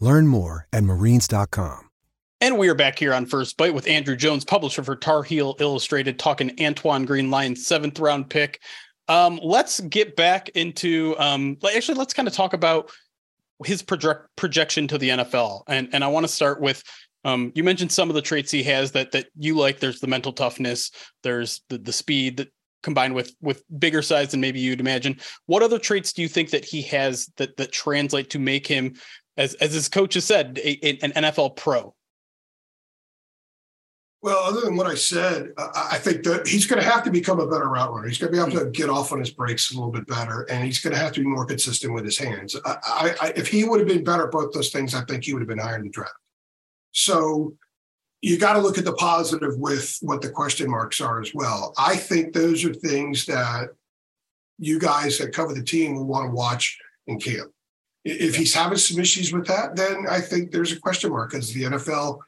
Learn 0.00 0.26
more 0.26 0.66
at 0.72 0.82
marines.com. 0.82 1.90
And 2.42 2.56
we 2.56 2.70
are 2.70 2.74
back 2.74 2.98
here 2.98 3.12
on 3.12 3.26
First 3.26 3.58
Byte 3.58 3.74
with 3.74 3.86
Andrew 3.86 4.16
Jones, 4.16 4.46
publisher 4.46 4.82
for 4.82 4.96
Tar 4.96 5.22
Heel 5.22 5.56
Illustrated, 5.60 6.18
talking 6.18 6.50
Antoine 6.58 7.04
Green 7.04 7.30
Lions 7.30 7.66
seventh 7.66 8.00
round 8.00 8.30
pick. 8.30 8.60
Um, 9.08 9.38
let's 9.42 9.80
get 9.80 10.16
back 10.16 10.48
into 10.50 11.14
um, 11.18 11.58
actually 11.76 11.98
let's 11.98 12.14
kind 12.14 12.26
of 12.26 12.32
talk 12.32 12.54
about 12.54 12.90
his 13.66 13.82
project 13.82 14.28
projection 14.36 14.88
to 14.88 14.96
the 14.96 15.10
NFL. 15.10 15.64
And 15.66 15.90
and 15.92 16.02
I 16.02 16.06
want 16.06 16.24
to 16.24 16.32
start 16.32 16.62
with 16.62 16.82
um, 17.24 17.52
you 17.54 17.62
mentioned 17.62 17.92
some 17.92 18.08
of 18.08 18.14
the 18.14 18.22
traits 18.22 18.50
he 18.50 18.62
has 18.62 18.92
that 18.92 19.12
that 19.12 19.26
you 19.38 19.54
like. 19.54 19.80
There's 19.80 20.00
the 20.00 20.06
mental 20.06 20.32
toughness, 20.32 20.90
there's 21.22 21.60
the 21.68 21.76
the 21.76 21.92
speed 21.92 22.38
that 22.38 22.48
combined 22.82 23.14
with 23.14 23.34
with 23.40 23.62
bigger 23.78 24.02
size 24.02 24.30
than 24.30 24.40
maybe 24.40 24.60
you'd 24.60 24.80
imagine. 24.80 25.18
What 25.46 25.62
other 25.62 25.78
traits 25.78 26.12
do 26.12 26.22
you 26.22 26.28
think 26.28 26.50
that 26.50 26.64
he 26.64 26.82
has 26.82 27.30
that 27.36 27.56
that 27.58 27.72
translate 27.72 28.30
to 28.30 28.38
make 28.38 28.66
him, 28.66 28.94
as 29.36 29.54
as 29.54 29.72
his 29.72 29.88
coach 29.88 30.14
has 30.14 30.24
said, 30.24 30.58
a, 30.62 30.86
a, 30.86 30.98
an 31.02 31.12
NFL 31.12 31.56
pro? 31.56 31.94
Well, 34.22 34.38
other 34.44 34.60
than 34.60 34.76
what 34.76 34.86
I 34.86 34.96
said, 34.96 35.52
I 35.56 35.96
think 35.96 36.24
that 36.24 36.46
he's 36.46 36.66
going 36.66 36.82
to 36.82 36.86
have 36.86 37.02
to 37.04 37.10
become 37.10 37.40
a 37.40 37.46
better 37.46 37.70
route 37.70 37.90
runner. 37.90 38.06
He's 38.06 38.18
going 38.18 38.30
to 38.30 38.36
be 38.36 38.42
able 38.42 38.60
to 38.60 38.70
get 38.70 38.90
off 38.90 39.12
on 39.12 39.18
his 39.18 39.30
brakes 39.30 39.70
a 39.70 39.74
little 39.74 39.90
bit 39.90 40.06
better, 40.06 40.42
and 40.50 40.62
he's 40.62 40.78
going 40.78 40.92
to 40.92 40.98
have 40.98 41.12
to 41.12 41.20
be 41.20 41.26
more 41.26 41.46
consistent 41.46 41.94
with 41.94 42.04
his 42.04 42.18
hands. 42.18 42.54
I, 42.66 43.14
I, 43.18 43.32
if 43.34 43.48
he 43.48 43.64
would 43.64 43.80
have 43.80 43.88
been 43.88 44.04
better 44.04 44.26
at 44.26 44.30
both 44.30 44.52
those 44.52 44.68
things, 44.68 44.94
I 44.94 45.06
think 45.06 45.24
he 45.24 45.32
would 45.32 45.40
have 45.40 45.48
been 45.48 45.58
higher 45.58 45.76
in 45.76 45.84
the 45.84 45.88
draft. 45.88 46.12
So 46.92 47.54
you 48.20 48.38
got 48.38 48.54
to 48.54 48.60
look 48.60 48.76
at 48.76 48.84
the 48.84 48.92
positive 48.92 49.56
with 49.56 49.96
what 50.02 50.20
the 50.20 50.28
question 50.28 50.70
marks 50.70 51.00
are 51.00 51.22
as 51.22 51.32
well. 51.34 51.72
I 51.78 51.96
think 51.96 52.34
those 52.34 52.62
are 52.66 52.74
things 52.74 53.24
that 53.24 53.70
you 54.58 54.78
guys 54.78 55.16
that 55.18 55.32
cover 55.32 55.54
the 55.54 55.62
team 55.62 55.96
will 55.96 56.04
want 56.04 56.28
to 56.28 56.34
watch 56.34 56.78
in 57.06 57.18
camp. 57.18 57.50
If 58.04 58.36
he's 58.36 58.54
having 58.54 58.78
some 58.78 59.00
issues 59.00 59.32
with 59.32 59.46
that, 59.46 59.76
then 59.76 60.06
I 60.08 60.20
think 60.20 60.50
there's 60.50 60.72
a 60.72 60.80
question 60.80 61.10
mark 61.10 61.30
because 61.30 61.52
the 61.52 61.64
NFL 61.64 62.20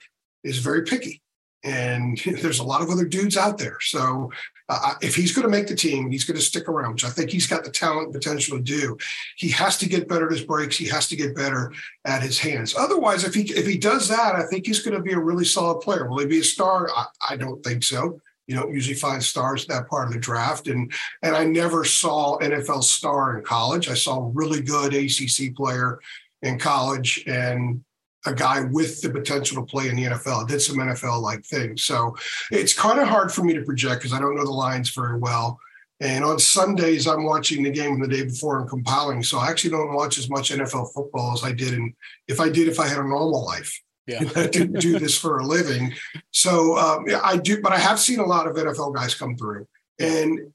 is 0.44 0.58
very 0.58 0.82
picky 0.82 1.22
and 1.64 2.18
there's 2.40 2.58
a 2.58 2.64
lot 2.64 2.82
of 2.82 2.90
other 2.90 3.04
dudes 3.04 3.36
out 3.36 3.58
there. 3.58 3.78
So 3.80 4.30
uh, 4.68 4.94
if 5.00 5.14
he's 5.14 5.32
going 5.32 5.44
to 5.44 5.50
make 5.50 5.66
the 5.66 5.74
team, 5.74 6.10
he's 6.10 6.24
going 6.24 6.36
to 6.36 6.42
stick 6.42 6.68
around, 6.68 6.92
which 6.92 7.04
I 7.04 7.10
think 7.10 7.30
he's 7.30 7.46
got 7.46 7.64
the 7.64 7.70
talent 7.70 8.06
and 8.06 8.14
potential 8.14 8.56
to 8.56 8.62
do. 8.62 8.96
He 9.36 9.48
has 9.50 9.76
to 9.78 9.88
get 9.88 10.08
better 10.08 10.26
at 10.26 10.32
his 10.32 10.44
breaks. 10.44 10.76
He 10.76 10.86
has 10.88 11.08
to 11.08 11.16
get 11.16 11.34
better 11.34 11.72
at 12.04 12.22
his 12.22 12.38
hands. 12.38 12.74
Otherwise, 12.76 13.24
if 13.24 13.34
he 13.34 13.42
if 13.52 13.66
he 13.66 13.76
does 13.76 14.08
that, 14.08 14.34
I 14.34 14.44
think 14.44 14.66
he's 14.66 14.82
going 14.82 14.96
to 14.96 15.02
be 15.02 15.12
a 15.12 15.18
really 15.18 15.44
solid 15.44 15.80
player. 15.80 16.08
Will 16.08 16.20
he 16.20 16.26
be 16.26 16.40
a 16.40 16.44
star? 16.44 16.88
I, 16.94 17.06
I 17.30 17.36
don't 17.36 17.62
think 17.62 17.82
so. 17.82 18.20
You 18.46 18.56
don't 18.56 18.72
usually 18.72 18.96
find 18.96 19.22
stars 19.22 19.66
that 19.66 19.88
part 19.88 20.08
of 20.08 20.14
the 20.14 20.20
draft, 20.20 20.68
and 20.68 20.92
and 21.22 21.36
I 21.36 21.44
never 21.44 21.84
saw 21.84 22.38
NFL 22.38 22.82
star 22.82 23.38
in 23.38 23.44
college. 23.44 23.88
I 23.88 23.94
saw 23.94 24.18
a 24.18 24.30
really 24.30 24.60
good 24.60 24.94
ACC 24.94 25.54
player 25.54 26.00
in 26.42 26.58
college, 26.58 27.22
and 27.26 27.84
a 28.26 28.34
guy 28.34 28.62
with 28.70 29.00
the 29.00 29.10
potential 29.10 29.56
to 29.56 29.66
play 29.66 29.88
in 29.88 29.96
the 29.96 30.04
NFL. 30.04 30.46
did 30.46 30.60
some 30.60 30.76
NFL 30.76 31.22
like 31.22 31.44
things. 31.44 31.84
So 31.84 32.16
it's 32.50 32.72
kind 32.72 33.00
of 33.00 33.08
hard 33.08 33.32
for 33.32 33.42
me 33.42 33.54
to 33.54 33.62
project 33.62 34.00
because 34.00 34.12
I 34.12 34.20
don't 34.20 34.36
know 34.36 34.44
the 34.44 34.50
lines 34.50 34.90
very 34.90 35.18
well. 35.18 35.58
And 36.00 36.24
on 36.24 36.38
Sundays, 36.38 37.06
I'm 37.06 37.24
watching 37.24 37.62
the 37.62 37.70
game 37.70 38.00
the 38.00 38.08
day 38.08 38.24
before 38.24 38.58
and 38.58 38.68
compiling. 38.68 39.22
So 39.22 39.38
I 39.38 39.48
actually 39.48 39.70
don't 39.70 39.94
watch 39.94 40.18
as 40.18 40.28
much 40.28 40.50
NFL 40.50 40.92
football 40.92 41.32
as 41.32 41.44
I 41.44 41.52
did. 41.52 41.74
And 41.74 41.94
if 42.26 42.40
I 42.40 42.48
did, 42.48 42.66
if 42.66 42.80
I 42.80 42.88
had 42.88 42.98
a 42.98 43.08
normal 43.08 43.44
life, 43.44 43.80
yeah. 44.06 44.20
I 44.34 44.46
didn't 44.46 44.80
do 44.80 44.98
this 44.98 45.16
for 45.16 45.38
a 45.38 45.46
living. 45.46 45.94
So 46.30 46.76
um, 46.76 47.06
I 47.22 47.36
do, 47.36 47.60
but 47.62 47.72
I 47.72 47.78
have 47.78 48.00
seen 48.00 48.18
a 48.18 48.26
lot 48.26 48.46
of 48.46 48.56
NFL 48.56 48.94
guys 48.94 49.14
come 49.14 49.36
through. 49.36 49.66
And 49.98 50.52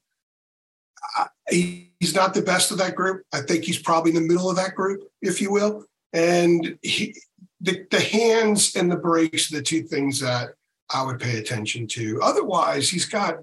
I, 1.16 1.26
he's 1.48 2.14
not 2.14 2.34
the 2.34 2.42
best 2.42 2.70
of 2.70 2.78
that 2.78 2.94
group. 2.94 3.22
I 3.32 3.40
think 3.40 3.64
he's 3.64 3.78
probably 3.78 4.10
in 4.10 4.22
the 4.22 4.28
middle 4.28 4.50
of 4.50 4.56
that 4.56 4.74
group, 4.74 5.10
if 5.22 5.40
you 5.40 5.50
will. 5.50 5.84
And 6.12 6.78
he, 6.82 7.16
the, 7.60 7.86
the 7.90 8.00
hands 8.00 8.76
and 8.76 8.90
the 8.90 8.96
breaks 8.96 9.50
are 9.50 9.56
the 9.56 9.62
two 9.62 9.82
things 9.82 10.20
that 10.20 10.50
I 10.90 11.02
would 11.04 11.18
pay 11.18 11.38
attention 11.38 11.86
to. 11.88 12.20
Otherwise, 12.22 12.88
he's 12.88 13.06
got 13.06 13.36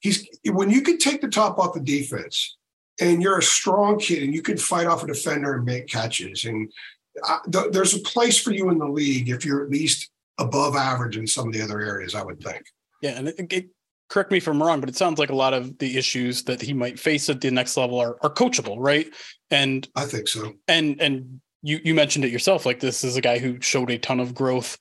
he's 0.00 0.28
when 0.46 0.70
you 0.70 0.82
can 0.82 0.98
take 0.98 1.20
the 1.20 1.28
top 1.28 1.58
off 1.58 1.74
the 1.74 1.80
defense 1.80 2.56
and 3.00 3.22
you're 3.22 3.38
a 3.38 3.42
strong 3.42 3.98
kid 3.98 4.22
and 4.22 4.34
you 4.34 4.42
can 4.42 4.56
fight 4.56 4.86
off 4.86 5.02
a 5.02 5.06
defender 5.06 5.54
and 5.54 5.64
make 5.64 5.88
catches 5.88 6.44
and 6.44 6.72
I, 7.22 7.38
th- 7.50 7.72
there's 7.72 7.94
a 7.94 8.00
place 8.00 8.38
for 8.38 8.52
you 8.52 8.70
in 8.70 8.78
the 8.78 8.88
league 8.88 9.28
if 9.28 9.44
you're 9.44 9.64
at 9.64 9.70
least 9.70 10.10
above 10.38 10.74
average 10.74 11.16
in 11.16 11.26
some 11.26 11.48
of 11.48 11.52
the 11.52 11.62
other 11.62 11.80
areas. 11.80 12.14
I 12.14 12.24
would 12.24 12.42
think. 12.42 12.64
Yeah, 13.02 13.18
and 13.18 13.28
it, 13.28 13.52
it, 13.52 13.68
correct 14.08 14.30
me 14.30 14.38
if 14.38 14.48
I'm 14.48 14.62
wrong, 14.62 14.80
but 14.80 14.88
it 14.88 14.96
sounds 14.96 15.18
like 15.18 15.30
a 15.30 15.34
lot 15.34 15.54
of 15.54 15.78
the 15.78 15.96
issues 15.96 16.42
that 16.44 16.60
he 16.60 16.72
might 16.72 16.98
face 16.98 17.28
at 17.28 17.40
the 17.40 17.50
next 17.50 17.76
level 17.76 17.98
are, 17.98 18.16
are 18.22 18.32
coachable, 18.32 18.76
right? 18.78 19.06
And 19.50 19.86
I 19.94 20.04
think 20.04 20.28
so. 20.28 20.54
And 20.68 21.00
and 21.00 21.40
you 21.62 21.80
you 21.84 21.94
mentioned 21.94 22.24
it 22.24 22.32
yourself. 22.32 22.66
Like 22.66 22.80
this 22.80 23.04
is 23.04 23.16
a 23.16 23.20
guy 23.20 23.38
who 23.38 23.60
showed 23.60 23.90
a 23.90 23.98
ton 23.98 24.20
of 24.20 24.34
growth 24.34 24.78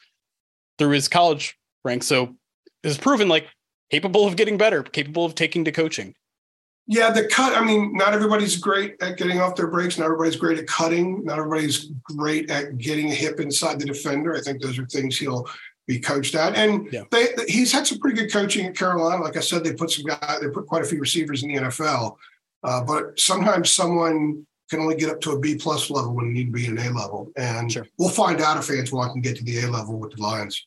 through 0.78 0.92
his 0.92 1.08
college 1.08 1.58
ranks. 1.84 2.08
So 2.08 2.36
is 2.84 2.98
proven 2.98 3.30
like 3.30 3.48
capable 3.90 4.28
of 4.28 4.36
getting 4.36 4.58
better, 4.58 4.84
capable 4.84 5.26
of 5.26 5.36
taking 5.36 5.66
to 5.66 5.72
coaching. 5.72 6.16
Yeah, 6.86 7.12
the 7.12 7.28
cut. 7.28 7.58
I 7.58 7.64
mean, 7.64 7.94
not 7.94 8.14
everybody's 8.14 8.58
great 8.58 9.02
at 9.02 9.18
getting 9.18 9.40
off 9.40 9.56
their 9.56 9.68
breaks. 9.68 9.98
Not 9.98 10.06
everybody's 10.06 10.36
great 10.36 10.60
at 10.60 10.68
cutting. 10.68 11.24
Not 11.24 11.40
everybody's 11.40 11.92
great 12.04 12.50
at 12.52 12.78
getting 12.78 13.10
a 13.10 13.16
hip 13.16 13.40
inside 13.40 13.80
the 13.80 13.86
defender. 13.86 14.36
I 14.36 14.42
think 14.42 14.62
those 14.62 14.78
are 14.78 14.86
things 14.88 15.18
he'll 15.18 15.48
be 15.88 16.00
coached 16.00 16.36
at. 16.36 16.56
And 16.56 16.92
yeah. 16.92 17.04
they, 17.10 17.28
he's 17.48 17.72
had 17.72 17.88
some 17.88 18.00
pretty 18.00 18.20
good 18.20 18.32
coaching 18.32 18.66
at 18.66 18.76
Carolina. 18.76 19.22
Like 19.22 19.38
I 19.38 19.42
said, 19.42 19.64
they 19.64 19.74
put 19.74 19.92
some 19.92 20.06
guy, 20.06 20.38
they 20.42 20.50
put 20.50 20.68
quite 20.68 20.84
a 20.84 20.86
few 20.86 21.00
receivers 21.00 21.44
in 21.44 21.54
the 21.54 21.62
NFL. 21.62 22.18
Uh, 22.64 22.84
but 22.84 23.18
sometimes 23.20 23.72
someone 23.72 24.46
can 24.70 24.80
only 24.80 24.96
get 24.96 25.10
up 25.10 25.22
to 25.22 25.32
a 25.32 25.40
B 25.40 25.56
plus 25.56 25.90
level 25.90 26.14
when 26.14 26.28
you 26.28 26.32
need 26.32 26.46
to 26.46 26.52
be 26.52 26.68
an 26.68 26.78
A 26.78 26.90
level. 26.90 27.32
And 27.36 27.72
sure. 27.72 27.88
we'll 27.98 28.10
find 28.10 28.42
out 28.42 28.58
if 28.58 28.70
Antoine 28.70 29.12
can 29.12 29.22
get 29.22 29.38
to 29.38 29.44
the 29.44 29.62
A 29.62 29.70
level 29.70 30.00
with 30.00 30.16
the 30.16 30.22
Lions. 30.22 30.66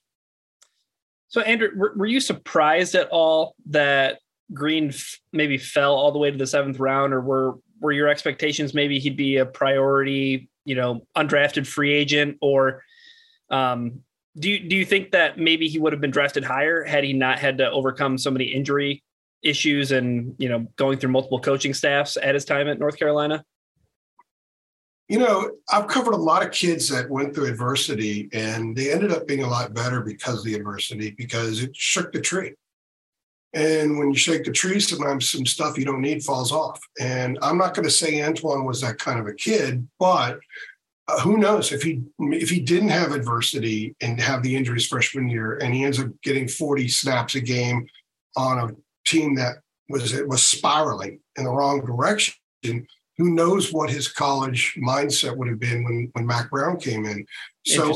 So, 1.28 1.40
Andrew, 1.40 1.70
were, 1.74 1.92
were 1.96 2.06
you 2.06 2.20
surprised 2.20 2.94
at 2.94 3.08
all 3.08 3.56
that 3.66 4.20
Green 4.52 4.88
f- 4.88 5.20
maybe 5.32 5.58
fell 5.58 5.94
all 5.94 6.12
the 6.12 6.18
way 6.18 6.30
to 6.30 6.36
the 6.36 6.46
seventh 6.46 6.78
round, 6.78 7.12
or 7.12 7.20
were 7.20 7.54
were 7.80 7.92
your 7.92 8.08
expectations 8.08 8.72
maybe 8.72 8.98
he'd 8.98 9.16
be 9.16 9.36
a 9.36 9.46
priority, 9.46 10.48
you 10.64 10.74
know, 10.74 11.06
undrafted 11.16 11.66
free 11.66 11.92
agent, 11.92 12.38
or 12.40 12.82
um, 13.50 14.00
do 14.38 14.50
you 14.50 14.68
do 14.68 14.76
you 14.76 14.84
think 14.84 15.12
that 15.12 15.38
maybe 15.38 15.68
he 15.68 15.78
would 15.78 15.92
have 15.92 16.00
been 16.00 16.10
drafted 16.10 16.44
higher 16.44 16.84
had 16.84 17.04
he 17.04 17.12
not 17.12 17.38
had 17.38 17.58
to 17.58 17.70
overcome 17.70 18.18
so 18.18 18.30
many 18.30 18.44
injury 18.44 19.02
issues 19.42 19.92
and 19.92 20.34
you 20.38 20.48
know 20.48 20.66
going 20.76 20.98
through 20.98 21.10
multiple 21.10 21.40
coaching 21.40 21.74
staffs 21.74 22.16
at 22.16 22.34
his 22.34 22.44
time 22.44 22.68
at 22.68 22.78
North 22.78 22.98
Carolina? 22.98 23.44
You 25.08 25.20
know, 25.20 25.52
I've 25.72 25.86
covered 25.86 26.14
a 26.14 26.18
lot 26.18 26.44
of 26.44 26.50
kids 26.50 26.88
that 26.88 27.08
went 27.08 27.32
through 27.32 27.46
adversity 27.46 28.28
and 28.32 28.76
they 28.76 28.92
ended 28.92 29.12
up 29.12 29.26
being 29.26 29.44
a 29.44 29.48
lot 29.48 29.72
better 29.72 30.00
because 30.00 30.40
of 30.40 30.44
the 30.44 30.54
adversity, 30.54 31.12
because 31.12 31.62
it 31.62 31.76
shook 31.76 32.12
the 32.12 32.20
tree. 32.20 32.54
And 33.56 33.98
when 33.98 34.10
you 34.10 34.16
shake 34.16 34.44
the 34.44 34.52
tree, 34.52 34.78
sometimes 34.80 35.30
some 35.30 35.46
stuff 35.46 35.78
you 35.78 35.86
don't 35.86 36.02
need 36.02 36.22
falls 36.22 36.52
off. 36.52 36.78
And 37.00 37.38
I'm 37.40 37.56
not 37.56 37.74
going 37.74 37.86
to 37.86 37.90
say 37.90 38.22
Antoine 38.22 38.66
was 38.66 38.82
that 38.82 38.98
kind 38.98 39.18
of 39.18 39.26
a 39.26 39.32
kid, 39.32 39.88
but 39.98 40.38
uh, 41.08 41.20
who 41.20 41.38
knows 41.38 41.72
if 41.72 41.82
he 41.82 42.02
if 42.18 42.50
he 42.50 42.60
didn't 42.60 42.90
have 42.90 43.12
adversity 43.12 43.96
and 44.02 44.20
have 44.20 44.42
the 44.42 44.54
injuries 44.54 44.86
freshman 44.86 45.30
year, 45.30 45.56
and 45.56 45.74
he 45.74 45.84
ends 45.84 45.98
up 45.98 46.08
getting 46.22 46.46
40 46.46 46.88
snaps 46.88 47.34
a 47.34 47.40
game 47.40 47.86
on 48.36 48.58
a 48.58 48.72
team 49.08 49.34
that 49.36 49.56
was 49.88 50.12
it 50.12 50.28
was 50.28 50.44
spiraling 50.44 51.20
in 51.36 51.44
the 51.44 51.50
wrong 51.50 51.84
direction 51.84 52.34
who 53.18 53.30
knows 53.30 53.72
what 53.72 53.90
his 53.90 54.08
college 54.08 54.76
mindset 54.76 55.36
would 55.36 55.48
have 55.48 55.60
been 55.60 55.84
when 55.84 56.10
when 56.12 56.26
Mack 56.26 56.50
Brown 56.50 56.78
came 56.78 57.04
in. 57.06 57.26
So 57.64 57.94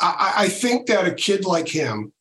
I, 0.00 0.32
I 0.36 0.48
think 0.48 0.86
that 0.86 1.06
a 1.06 1.14
kid 1.14 1.44
like 1.44 1.68
him, 1.68 2.12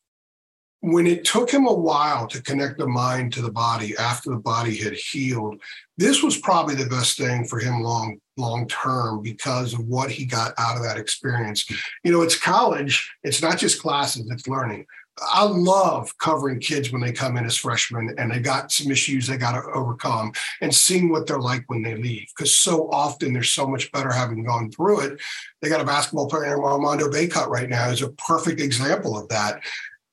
when 0.82 1.06
it 1.06 1.24
took 1.24 1.50
him 1.50 1.67
a 1.67 1.74
while 1.74 2.28
to 2.28 2.41
connect 2.41 2.78
the 2.78 2.88
mind 2.88 3.32
to 3.34 3.41
the 3.41 3.52
body 3.52 3.96
after 3.98 4.32
the 4.32 4.38
body 4.38 4.76
had 4.76 4.94
healed, 4.94 5.62
this 5.98 6.24
was 6.24 6.38
probably 6.38 6.76
the 6.76 6.89
best 6.89 7.17
thing 7.17 7.46
for 7.46 7.60
him 7.60 7.82
long 7.82 8.20
long 8.38 8.67
term 8.67 9.22
because 9.22 9.74
of 9.74 9.88
what 9.88 10.10
he 10.10 10.26
got 10.26 10.54
out 10.58 10.78
of 10.78 10.84
that 10.84 10.98
experience. 10.98 11.70
You 12.04 12.12
know, 12.12 12.24
it's 12.24 12.38
college, 12.38 13.13
it's 13.24 13.41
not 13.41 13.60
just 13.60 13.82
classes, 13.82 14.28
it's 14.32 14.48
learning. 14.48 14.88
I 15.22 15.44
love 15.44 16.17
covering 16.17 16.60
kids 16.60 16.91
when 16.91 17.02
they 17.02 17.12
come 17.12 17.38
in 17.38 17.46
as 17.46 17.58
freshmen 17.58 18.15
and 18.17 18.32
they 18.32 18.39
got 18.39 18.72
some 18.72 18.91
issues 18.91 19.28
they 19.28 19.38
got 19.38 19.52
to 19.52 19.70
overcome 19.72 20.32
and 20.62 20.74
seeing 20.74 21.10
what 21.10 21.28
they're 21.28 21.38
like 21.38 21.63
when 21.67 21.84
they 21.84 21.96
leave. 21.96 22.28
Because 22.36 22.56
so 22.56 22.89
often 22.89 23.34
they're 23.34 23.44
so 23.44 23.67
much 23.67 23.91
better 23.91 24.12
having 24.12 24.44
gone 24.44 24.72
through 24.72 25.02
it. 25.02 25.20
They 25.62 25.70
got 25.70 25.82
a 25.82 25.86
basketball 25.86 26.30
player, 26.30 26.63
Armando 26.63 27.10
Bacot, 27.10 27.48
right 27.48 27.70
now, 27.70 27.89
is 27.89 28.02
a 28.02 28.12
perfect 28.13 28.62
example 28.62 29.17
of 29.17 29.28
that. 29.30 29.62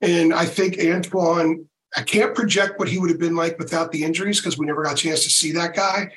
And 0.01 0.33
I 0.33 0.45
think 0.45 0.79
Antoine, 0.79 1.69
I 1.97 2.03
can't 2.03 2.35
project 2.35 2.79
what 2.79 2.89
he 2.89 2.99
would 2.99 3.11
have 3.11 3.19
been 3.19 3.35
like 3.35 3.59
without 3.59 3.91
the 3.93 4.05
injuries 4.05 4.41
because 4.41 4.59
we 4.59 4.67
never 4.67 4.83
got 4.83 4.93
a 4.93 4.97
chance 4.97 5.25
to 5.25 5.31
see 5.31 5.53
that 5.53 5.75
guy. 5.75 6.11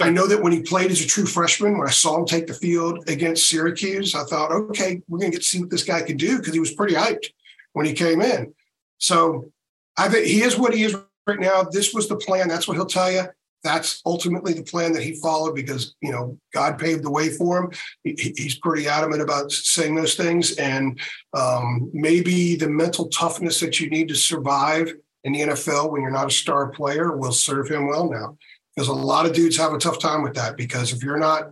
I 0.00 0.10
know 0.10 0.26
that 0.26 0.42
when 0.42 0.52
he 0.52 0.62
played 0.62 0.90
as 0.90 1.00
a 1.00 1.06
true 1.06 1.26
freshman, 1.26 1.78
when 1.78 1.86
I 1.86 1.92
saw 1.92 2.18
him 2.18 2.26
take 2.26 2.46
the 2.46 2.54
field 2.54 3.08
against 3.08 3.48
Syracuse, 3.48 4.14
I 4.14 4.24
thought, 4.24 4.52
okay, 4.52 5.00
we're 5.08 5.18
going 5.18 5.30
to 5.30 5.36
get 5.36 5.42
to 5.42 5.48
see 5.48 5.60
what 5.60 5.70
this 5.70 5.84
guy 5.84 6.02
can 6.02 6.16
do 6.16 6.38
because 6.38 6.52
he 6.52 6.60
was 6.60 6.74
pretty 6.74 6.94
hyped 6.94 7.26
when 7.72 7.86
he 7.86 7.92
came 7.92 8.20
in. 8.20 8.52
So 8.98 9.50
I 9.96 10.08
think 10.08 10.26
he 10.26 10.42
is 10.42 10.58
what 10.58 10.74
he 10.74 10.84
is 10.84 10.96
right 11.26 11.40
now. 11.40 11.62
This 11.62 11.94
was 11.94 12.08
the 12.08 12.16
plan. 12.16 12.48
That's 12.48 12.66
what 12.66 12.76
he'll 12.76 12.86
tell 12.86 13.10
you. 13.10 13.24
That's 13.66 14.00
ultimately 14.06 14.52
the 14.52 14.62
plan 14.62 14.92
that 14.92 15.02
he 15.02 15.20
followed 15.20 15.54
because 15.54 15.94
you 16.00 16.12
know 16.12 16.38
God 16.54 16.78
paved 16.78 17.02
the 17.02 17.10
way 17.10 17.30
for 17.30 17.58
him. 17.58 17.70
He, 18.04 18.34
he's 18.36 18.58
pretty 18.58 18.88
adamant 18.88 19.22
about 19.22 19.52
saying 19.52 19.94
those 19.94 20.14
things, 20.14 20.56
and 20.56 20.98
um, 21.36 21.90
maybe 21.92 22.56
the 22.56 22.68
mental 22.68 23.08
toughness 23.08 23.60
that 23.60 23.80
you 23.80 23.90
need 23.90 24.08
to 24.08 24.14
survive 24.14 24.92
in 25.24 25.32
the 25.32 25.40
NFL 25.40 25.90
when 25.90 26.02
you're 26.02 26.10
not 26.10 26.28
a 26.28 26.30
star 26.30 26.70
player 26.70 27.16
will 27.16 27.32
serve 27.32 27.68
him 27.68 27.88
well 27.88 28.08
now. 28.10 28.36
Because 28.74 28.88
a 28.88 28.92
lot 28.92 29.26
of 29.26 29.32
dudes 29.32 29.56
have 29.56 29.72
a 29.72 29.78
tough 29.78 29.98
time 29.98 30.22
with 30.22 30.34
that. 30.34 30.56
Because 30.56 30.92
if 30.92 31.02
you're 31.02 31.18
not, 31.18 31.50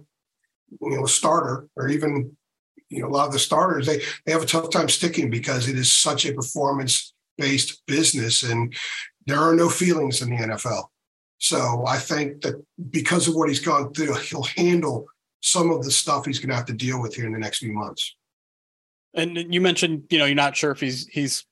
you 0.81 0.97
know, 0.97 1.05
a 1.05 1.09
starter 1.09 1.69
or 1.77 1.89
even 1.89 2.37
you 2.91 3.01
know 3.01 3.09
a 3.09 3.11
lot 3.11 3.27
of 3.27 3.33
the 3.33 3.39
starters 3.39 3.87
they 3.87 3.99
they 4.25 4.33
have 4.33 4.43
a 4.43 4.47
tough 4.47 4.71
time 4.71 4.89
sticking 4.89 5.31
because 5.31 5.69
it 5.69 5.77
is 5.77 5.91
such 5.91 6.27
a 6.27 6.35
performance 6.35 7.13
based 7.39 7.83
business 7.87 8.43
and 8.43 8.75
there 9.27 9.39
are 9.39 9.55
no 9.55 9.69
feelings 9.69 10.23
in 10.23 10.31
the 10.31 10.37
NFL. 10.37 10.85
So 11.39 11.85
I 11.87 11.99
think 11.99 12.43
that 12.43 12.63
because 12.91 13.29
of 13.29 13.35
what 13.35 13.49
he's 13.49 13.61
gone 13.61 13.93
through, 13.93 14.15
he'll 14.15 14.43
handle 14.43 15.07
some 15.41 15.71
of 15.71 15.85
the 15.85 15.91
stuff 15.91 16.25
he's 16.25 16.39
going 16.39 16.49
to 16.51 16.57
have 16.57 16.65
to 16.67 16.73
deal 16.73 17.01
with 17.01 17.15
here 17.15 17.27
in 17.27 17.33
the 17.33 17.39
next 17.39 17.59
few 17.59 17.73
months. 17.73 18.17
And 19.15 19.37
you 19.53 19.61
mentioned, 19.61 20.05
you 20.11 20.19
know, 20.19 20.25
you're 20.25 20.35
not 20.35 20.57
sure 20.57 20.71
if 20.71 20.81
he's 20.81 21.07
he's 21.07 21.45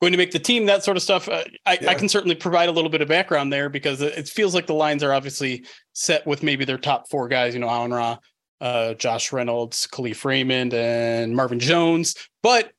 going 0.00 0.12
to 0.12 0.18
make 0.18 0.30
the 0.30 0.38
team, 0.38 0.66
that 0.66 0.84
sort 0.84 0.96
of 0.96 1.02
stuff. 1.02 1.28
Uh, 1.28 1.44
I, 1.64 1.78
yeah. 1.80 1.90
I, 1.90 1.94
can 1.94 2.08
certainly 2.08 2.34
provide 2.34 2.68
a 2.68 2.72
little 2.72 2.90
bit 2.90 3.00
of 3.00 3.08
background 3.08 3.52
there 3.52 3.68
because 3.68 4.02
it 4.02 4.28
feels 4.28 4.54
like 4.54 4.66
the 4.66 4.74
lines 4.74 5.02
are 5.02 5.12
obviously 5.12 5.64
set 5.94 6.26
with 6.26 6.42
maybe 6.42 6.64
their 6.64 6.76
top 6.76 7.08
four 7.08 7.28
guys. 7.28 7.54
You 7.54 7.60
know, 7.60 7.68
Amon 7.68 7.92
Ra, 7.92 8.18
uh, 8.60 8.94
Josh 8.94 9.32
Reynolds, 9.32 9.86
Kalif 9.86 10.24
Raymond, 10.24 10.74
and 10.74 11.34
Marvin 11.34 11.58
Jones. 11.58 12.14
But 12.42 12.72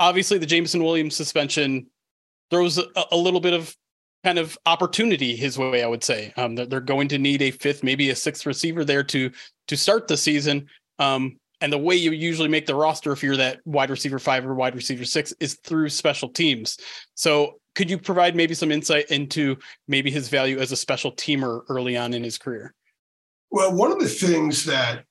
obviously, 0.00 0.38
the 0.38 0.46
Jameson 0.46 0.82
Williams 0.82 1.14
suspension 1.14 1.86
throws 2.50 2.78
a, 2.78 2.86
a, 3.12 3.16
little 3.16 3.40
bit 3.40 3.52
of 3.52 3.74
kind 4.28 4.38
of 4.38 4.58
opportunity 4.66 5.34
his 5.34 5.58
way. 5.58 5.82
I 5.82 5.86
would 5.86 6.04
say 6.04 6.34
um, 6.36 6.54
they're, 6.54 6.66
they're, 6.66 6.80
going 6.80 7.08
to 7.08 7.18
need 7.18 7.40
a 7.40 7.50
fifth, 7.50 7.82
maybe 7.82 8.10
a 8.10 8.14
sixth 8.14 8.44
receiver 8.44 8.84
there 8.84 9.02
to 9.04 9.30
to 9.68 9.76
start 9.76 10.06
the 10.06 10.18
season. 10.18 10.66
Um, 10.98 11.38
and 11.62 11.72
the 11.72 11.78
way 11.78 11.94
you 11.96 12.10
usually 12.10 12.50
make 12.50 12.66
the 12.66 12.74
roster, 12.74 13.10
if 13.10 13.22
you're 13.22 13.38
that 13.38 13.60
wide 13.64 13.88
receiver 13.88 14.18
five 14.18 14.44
or 14.44 14.54
wide 14.54 14.74
receiver 14.74 15.06
six, 15.06 15.32
is 15.40 15.54
through 15.64 15.88
special 15.88 16.28
teams. 16.28 16.76
So, 17.14 17.58
could 17.74 17.88
you 17.88 17.96
provide 17.96 18.36
maybe 18.36 18.52
some 18.52 18.70
insight 18.70 19.10
into 19.10 19.56
maybe 19.86 20.10
his 20.10 20.28
value 20.28 20.58
as 20.58 20.72
a 20.72 20.76
special 20.76 21.12
teamer 21.12 21.62
early 21.70 21.96
on 21.96 22.12
in 22.12 22.22
his 22.22 22.36
career? 22.36 22.74
Well, 23.50 23.74
one 23.74 23.92
of 23.92 23.98
the 23.98 24.08
things 24.08 24.66
that 24.66 25.04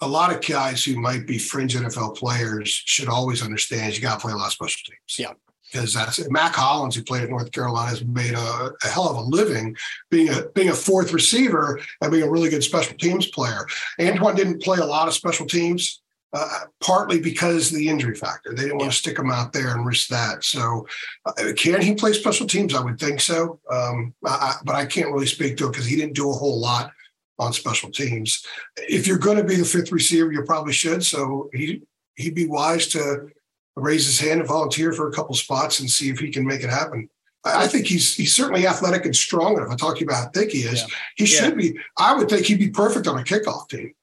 a 0.00 0.08
lot 0.08 0.34
of 0.34 0.44
guys 0.44 0.82
who 0.82 1.00
might 1.00 1.28
be 1.28 1.38
fringe 1.38 1.76
NFL 1.76 2.16
players 2.16 2.70
should 2.70 3.08
always 3.08 3.40
understand 3.40 3.92
is 3.92 3.96
you 3.98 4.02
got 4.02 4.14
to 4.14 4.20
play 4.20 4.32
a 4.32 4.36
lot 4.36 4.46
of 4.46 4.52
special 4.52 4.80
teams. 4.84 5.16
Yeah. 5.16 5.34
Because 5.72 5.94
that's 5.94 6.28
Mack 6.30 6.54
Hollins, 6.54 6.94
who 6.94 7.02
played 7.02 7.22
at 7.22 7.30
North 7.30 7.50
Carolina, 7.52 7.88
has 7.88 8.04
made 8.04 8.34
a, 8.34 8.70
a, 8.84 8.88
hell 8.88 9.08
of 9.08 9.16
a 9.16 9.20
living 9.20 9.74
being 10.10 10.28
a 10.28 10.42
being 10.54 10.68
a 10.68 10.74
fourth 10.74 11.12
receiver 11.12 11.80
and 12.00 12.10
being 12.10 12.24
a 12.24 12.30
really 12.30 12.50
good 12.50 12.62
special 12.62 12.96
teams 12.96 13.26
player. 13.28 13.66
Antoine 14.00 14.34
didn't 14.34 14.62
play 14.62 14.78
a 14.78 14.84
lot 14.84 15.08
of 15.08 15.14
special 15.14 15.46
teams, 15.46 16.02
uh, 16.34 16.60
partly 16.80 17.20
because 17.20 17.70
of 17.70 17.78
the 17.78 17.88
injury 17.88 18.14
factor. 18.14 18.54
They 18.54 18.62
didn't 18.62 18.78
want 18.78 18.90
to 18.90 18.96
stick 18.96 19.18
him 19.18 19.30
out 19.30 19.52
there 19.52 19.74
and 19.74 19.86
risk 19.86 20.08
that. 20.08 20.44
So, 20.44 20.86
uh, 21.26 21.52
can 21.56 21.80
he 21.80 21.94
play 21.94 22.12
special 22.12 22.46
teams? 22.46 22.74
I 22.74 22.82
would 22.82 22.98
think 22.98 23.20
so, 23.20 23.60
um, 23.70 24.14
I, 24.26 24.56
but 24.64 24.74
I 24.74 24.86
can't 24.86 25.12
really 25.12 25.26
speak 25.26 25.56
to 25.58 25.66
it 25.66 25.72
because 25.72 25.86
he 25.86 25.96
didn't 25.96 26.16
do 26.16 26.30
a 26.30 26.34
whole 26.34 26.60
lot 26.60 26.92
on 27.38 27.52
special 27.52 27.90
teams. 27.90 28.44
If 28.76 29.06
you're 29.06 29.18
going 29.18 29.36
to 29.38 29.44
be 29.44 29.56
the 29.56 29.64
fifth 29.64 29.92
receiver, 29.92 30.32
you 30.32 30.42
probably 30.44 30.72
should. 30.72 31.04
So 31.04 31.50
he 31.52 31.82
he'd 32.14 32.34
be 32.34 32.46
wise 32.46 32.88
to 32.88 33.28
raise 33.76 34.06
his 34.06 34.20
hand 34.20 34.40
and 34.40 34.48
volunteer 34.48 34.92
for 34.92 35.08
a 35.08 35.12
couple 35.12 35.34
spots 35.34 35.80
and 35.80 35.90
see 35.90 36.10
if 36.10 36.18
he 36.18 36.30
can 36.30 36.46
make 36.46 36.62
it 36.62 36.70
happen. 36.70 37.08
I 37.44 37.66
think 37.66 37.86
he's 37.86 38.14
he's 38.14 38.34
certainly 38.34 38.66
athletic 38.66 39.04
and 39.04 39.16
strong 39.16 39.56
enough. 39.56 39.70
I 39.70 39.74
talk 39.74 39.96
to 39.96 40.00
you 40.00 40.06
about 40.06 40.24
how 40.24 40.30
thick 40.30 40.52
he 40.52 40.60
is. 40.60 40.80
Yeah. 40.80 40.94
He 41.16 41.24
yeah. 41.24 41.40
should 41.40 41.56
be. 41.56 41.76
I 41.98 42.14
would 42.14 42.28
think 42.28 42.46
he'd 42.46 42.58
be 42.58 42.70
perfect 42.70 43.08
on 43.08 43.18
a 43.18 43.24
kickoff 43.24 43.68
team 43.68 43.94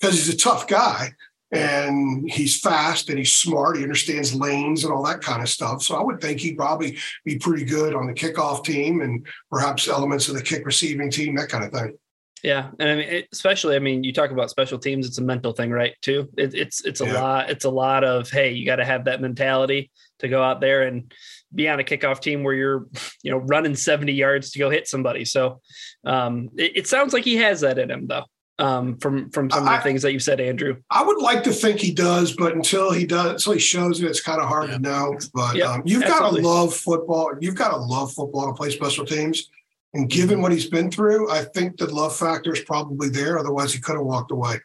because 0.00 0.16
he's 0.16 0.34
a 0.34 0.36
tough 0.36 0.66
guy 0.66 1.12
and 1.52 2.28
he's 2.28 2.58
fast 2.58 3.08
and 3.08 3.18
he's 3.18 3.36
smart. 3.36 3.76
He 3.76 3.82
understands 3.82 4.34
lanes 4.34 4.84
and 4.84 4.92
all 4.92 5.04
that 5.04 5.20
kind 5.20 5.42
of 5.42 5.48
stuff. 5.48 5.82
So 5.82 5.96
I 5.96 6.02
would 6.02 6.20
think 6.20 6.40
he'd 6.40 6.56
probably 6.56 6.98
be 7.24 7.38
pretty 7.38 7.64
good 7.64 7.94
on 7.94 8.06
the 8.06 8.14
kickoff 8.14 8.64
team 8.64 9.02
and 9.02 9.24
perhaps 9.50 9.86
elements 9.86 10.28
of 10.28 10.34
the 10.34 10.42
kick 10.42 10.64
receiving 10.66 11.10
team, 11.10 11.36
that 11.36 11.50
kind 11.50 11.64
of 11.64 11.70
thing. 11.70 11.96
Yeah, 12.42 12.70
and 12.80 12.88
I 12.88 12.94
mean, 12.96 13.08
it, 13.08 13.28
especially, 13.32 13.76
I 13.76 13.78
mean, 13.78 14.02
you 14.02 14.12
talk 14.12 14.32
about 14.32 14.50
special 14.50 14.78
teams; 14.78 15.06
it's 15.06 15.18
a 15.18 15.22
mental 15.22 15.52
thing, 15.52 15.70
right? 15.70 15.94
Too. 16.02 16.28
It, 16.36 16.54
it's 16.54 16.84
it's 16.84 17.00
a 17.00 17.06
yeah. 17.06 17.20
lot. 17.20 17.50
It's 17.50 17.64
a 17.64 17.70
lot 17.70 18.02
of 18.02 18.30
hey, 18.30 18.52
you 18.52 18.66
got 18.66 18.76
to 18.76 18.84
have 18.84 19.04
that 19.04 19.20
mentality 19.20 19.92
to 20.18 20.28
go 20.28 20.42
out 20.42 20.60
there 20.60 20.82
and 20.82 21.12
be 21.54 21.68
on 21.68 21.78
a 21.78 21.84
kickoff 21.84 22.20
team 22.20 22.42
where 22.42 22.54
you're, 22.54 22.86
you 23.22 23.30
know, 23.30 23.38
running 23.38 23.76
seventy 23.76 24.12
yards 24.12 24.50
to 24.52 24.58
go 24.58 24.70
hit 24.70 24.88
somebody. 24.88 25.24
So, 25.24 25.60
um, 26.04 26.48
it, 26.56 26.78
it 26.78 26.86
sounds 26.88 27.12
like 27.12 27.24
he 27.24 27.36
has 27.36 27.60
that 27.60 27.78
in 27.78 27.90
him, 27.90 28.08
though. 28.08 28.24
Um, 28.58 28.98
from 28.98 29.30
from 29.30 29.48
some 29.48 29.68
I, 29.68 29.76
of 29.76 29.80
the 29.80 29.88
things 29.88 30.02
that 30.02 30.12
you 30.12 30.18
said, 30.18 30.40
Andrew. 30.40 30.78
I 30.90 31.04
would 31.04 31.22
like 31.22 31.44
to 31.44 31.52
think 31.52 31.78
he 31.78 31.92
does, 31.92 32.34
but 32.34 32.56
until 32.56 32.90
he 32.90 33.06
does, 33.06 33.30
until 33.34 33.52
he 33.52 33.60
shows 33.60 34.00
it, 34.00 34.06
it's 34.06 34.20
kind 34.20 34.40
of 34.40 34.48
hard 34.48 34.68
yeah. 34.68 34.76
to 34.78 34.82
know. 34.82 35.16
But 35.32 35.54
yeah, 35.54 35.74
um, 35.74 35.82
you've 35.84 36.02
got 36.02 36.28
to 36.28 36.40
love 36.40 36.74
football. 36.74 37.32
You've 37.40 37.54
got 37.54 37.70
to 37.70 37.76
love 37.76 38.12
football 38.12 38.48
to 38.48 38.52
play 38.52 38.70
special 38.70 39.06
teams 39.06 39.48
and 39.94 40.08
given 40.08 40.40
what 40.40 40.52
he's 40.52 40.68
been 40.68 40.90
through, 40.90 41.30
I 41.30 41.44
think 41.44 41.76
the 41.76 41.92
love 41.92 42.16
factor 42.16 42.52
is 42.52 42.60
probably 42.60 43.08
there. 43.08 43.38
Otherwise, 43.38 43.72
he 43.74 43.80
could 43.80 43.96
have 43.96 44.04
walked 44.04 44.30
away. 44.30 44.56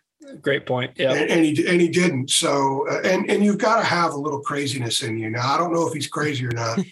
Great 0.41 0.65
point. 0.65 0.91
Yeah, 0.95 1.13
and, 1.13 1.29
and 1.29 1.45
he 1.45 1.67
and 1.67 1.79
he 1.79 1.87
didn't. 1.87 2.29
So, 2.29 2.85
uh, 2.89 3.01
and 3.03 3.29
and 3.29 3.43
you've 3.43 3.57
got 3.57 3.77
to 3.77 3.83
have 3.83 4.13
a 4.13 4.17
little 4.17 4.41
craziness 4.41 5.01
in 5.01 5.17
you. 5.17 5.29
Now, 5.29 5.53
I 5.53 5.57
don't 5.57 5.73
know 5.73 5.87
if 5.87 5.93
he's 5.93 6.07
crazy 6.07 6.45
or 6.45 6.51
not, 6.51 6.77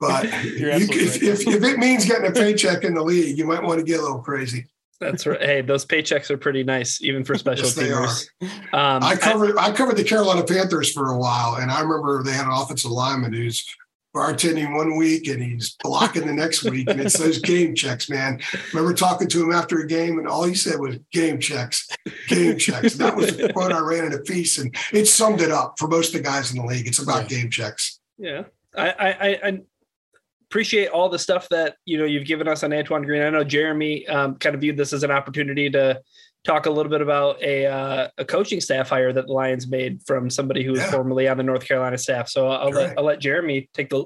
but 0.00 0.24
you, 0.44 0.68
if, 0.70 1.22
if, 1.22 1.46
if 1.46 1.62
it 1.62 1.78
means 1.78 2.06
getting 2.06 2.30
a 2.30 2.32
paycheck 2.32 2.84
in 2.84 2.94
the 2.94 3.02
league, 3.02 3.36
you 3.36 3.46
might 3.46 3.62
want 3.62 3.78
to 3.80 3.84
get 3.84 4.00
a 4.00 4.02
little 4.02 4.20
crazy. 4.20 4.66
That's 5.00 5.26
right. 5.26 5.40
Hey, 5.40 5.60
those 5.60 5.84
paychecks 5.84 6.30
are 6.30 6.38
pretty 6.38 6.64
nice, 6.64 7.02
even 7.02 7.22
for 7.22 7.36
special 7.36 7.66
yes, 7.66 8.28
teamers. 8.40 8.72
Um, 8.72 9.02
I 9.02 9.14
covered 9.16 9.56
I, 9.58 9.66
I, 9.66 9.72
covered 9.72 9.96
the 9.96 10.04
Carolina 10.04 10.44
Panthers 10.44 10.90
for 10.90 11.10
a 11.10 11.18
while, 11.18 11.56
and 11.56 11.70
I 11.70 11.80
remember 11.82 12.22
they 12.22 12.32
had 12.32 12.46
an 12.46 12.52
offensive 12.52 12.90
lineman 12.90 13.32
who's 13.32 13.64
bartending 14.18 14.74
one 14.74 14.96
week 14.96 15.28
and 15.28 15.40
he's 15.40 15.76
blocking 15.80 16.26
the 16.26 16.32
next 16.32 16.64
week. 16.64 16.90
And 16.90 17.00
it's 17.00 17.16
those 17.16 17.38
game 17.38 17.76
checks, 17.76 18.10
man. 18.10 18.40
remember 18.72 18.92
talking 18.92 19.28
to 19.28 19.42
him 19.44 19.52
after 19.52 19.78
a 19.78 19.86
game 19.86 20.18
and 20.18 20.26
all 20.26 20.42
he 20.42 20.54
said 20.54 20.80
was 20.80 20.98
game 21.12 21.38
checks, 21.38 21.88
game 22.26 22.58
checks. 22.58 22.94
That 22.94 23.14
was 23.16 23.36
the 23.36 23.52
quote 23.52 23.72
I 23.72 23.78
ran 23.78 24.06
in 24.06 24.14
a 24.14 24.18
piece 24.18 24.58
and 24.58 24.74
it 24.92 25.06
summed 25.06 25.40
it 25.40 25.52
up 25.52 25.78
for 25.78 25.86
most 25.86 26.14
of 26.14 26.14
the 26.14 26.28
guys 26.28 26.50
in 26.50 26.58
the 26.58 26.66
league. 26.66 26.88
It's 26.88 26.98
about 26.98 27.30
yeah. 27.30 27.38
game 27.38 27.50
checks. 27.50 28.00
Yeah. 28.18 28.44
I, 28.76 28.90
I, 28.90 29.40
I 29.44 29.60
appreciate 30.50 30.88
all 30.88 31.08
the 31.08 31.18
stuff 31.18 31.48
that, 31.50 31.76
you 31.84 31.96
know, 31.96 32.04
you've 32.04 32.26
given 32.26 32.48
us 32.48 32.64
on 32.64 32.72
Antoine 32.72 33.02
Green. 33.02 33.22
I 33.22 33.30
know 33.30 33.44
Jeremy 33.44 34.06
um, 34.08 34.34
kind 34.36 34.56
of 34.56 34.60
viewed 34.60 34.76
this 34.76 34.92
as 34.92 35.04
an 35.04 35.12
opportunity 35.12 35.70
to, 35.70 36.00
talk 36.48 36.66
a 36.66 36.70
little 36.70 36.90
bit 36.90 37.00
about 37.00 37.40
a 37.42 37.66
uh, 37.66 38.08
a 38.18 38.24
coaching 38.24 38.60
staff 38.60 38.88
hire 38.88 39.12
that 39.12 39.26
the 39.26 39.32
Lions 39.32 39.68
made 39.68 40.02
from 40.06 40.30
somebody 40.30 40.64
who 40.64 40.72
was 40.72 40.80
yeah. 40.80 40.90
formerly 40.90 41.28
on 41.28 41.36
the 41.36 41.42
North 41.42 41.66
Carolina 41.66 41.98
staff. 41.98 42.28
So 42.28 42.48
I'll 42.48 42.70
let 42.70 42.98
I'll 42.98 43.04
let 43.04 43.20
Jeremy 43.20 43.68
take 43.74 43.90
the 43.90 44.04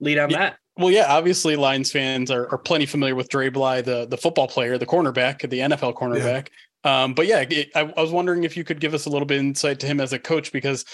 lead 0.00 0.18
on 0.18 0.30
yeah. 0.30 0.38
that. 0.38 0.56
Well, 0.76 0.92
yeah, 0.92 1.06
obviously 1.08 1.56
Lions 1.56 1.90
fans 1.90 2.30
are, 2.30 2.48
are 2.52 2.58
plenty 2.58 2.86
familiar 2.86 3.16
with 3.16 3.28
Dre 3.28 3.48
Bly, 3.48 3.80
the 3.80 4.06
the 4.06 4.16
football 4.16 4.46
player, 4.46 4.78
the 4.78 4.86
cornerback, 4.86 5.48
the 5.48 5.58
NFL 5.58 5.94
cornerback. 5.94 6.48
Yeah. 6.84 7.04
Um, 7.04 7.14
but 7.14 7.26
yeah, 7.26 7.44
it, 7.48 7.70
I, 7.74 7.92
I 7.96 8.00
was 8.00 8.12
wondering 8.12 8.44
if 8.44 8.56
you 8.56 8.62
could 8.62 8.80
give 8.80 8.94
us 8.94 9.06
a 9.06 9.10
little 9.10 9.26
bit 9.26 9.38
insight 9.38 9.80
to 9.80 9.86
him 9.86 10.00
as 10.00 10.12
a 10.12 10.18
coach 10.18 10.52
because, 10.52 10.84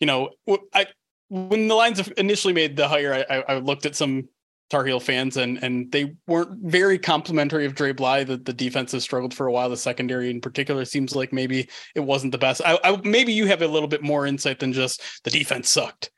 you 0.00 0.06
know, 0.06 0.30
I 0.74 0.86
when 1.28 1.68
the 1.68 1.74
Lions 1.74 2.06
initially 2.18 2.52
made 2.52 2.76
the 2.76 2.86
hire, 2.86 3.24
I, 3.28 3.44
I 3.48 3.58
looked 3.58 3.86
at 3.86 3.96
some 3.96 4.28
Tar 4.68 4.84
Heel 4.84 5.00
fans, 5.00 5.36
and 5.36 5.62
and 5.62 5.90
they 5.92 6.16
weren't 6.26 6.58
very 6.62 6.98
complimentary 6.98 7.66
of 7.66 7.74
Dre 7.74 7.92
Bly. 7.92 8.24
That 8.24 8.44
the 8.44 8.52
defense 8.52 8.92
has 8.92 9.04
struggled 9.04 9.32
for 9.32 9.46
a 9.46 9.52
while. 9.52 9.70
The 9.70 9.76
secondary, 9.76 10.30
in 10.30 10.40
particular, 10.40 10.84
seems 10.84 11.14
like 11.14 11.32
maybe 11.32 11.68
it 11.94 12.00
wasn't 12.00 12.32
the 12.32 12.38
best. 12.38 12.60
I, 12.64 12.78
I 12.82 13.00
maybe 13.04 13.32
you 13.32 13.46
have 13.46 13.62
a 13.62 13.68
little 13.68 13.88
bit 13.88 14.02
more 14.02 14.26
insight 14.26 14.58
than 14.58 14.72
just 14.72 15.02
the 15.24 15.30
defense 15.30 15.70
sucked. 15.70 16.10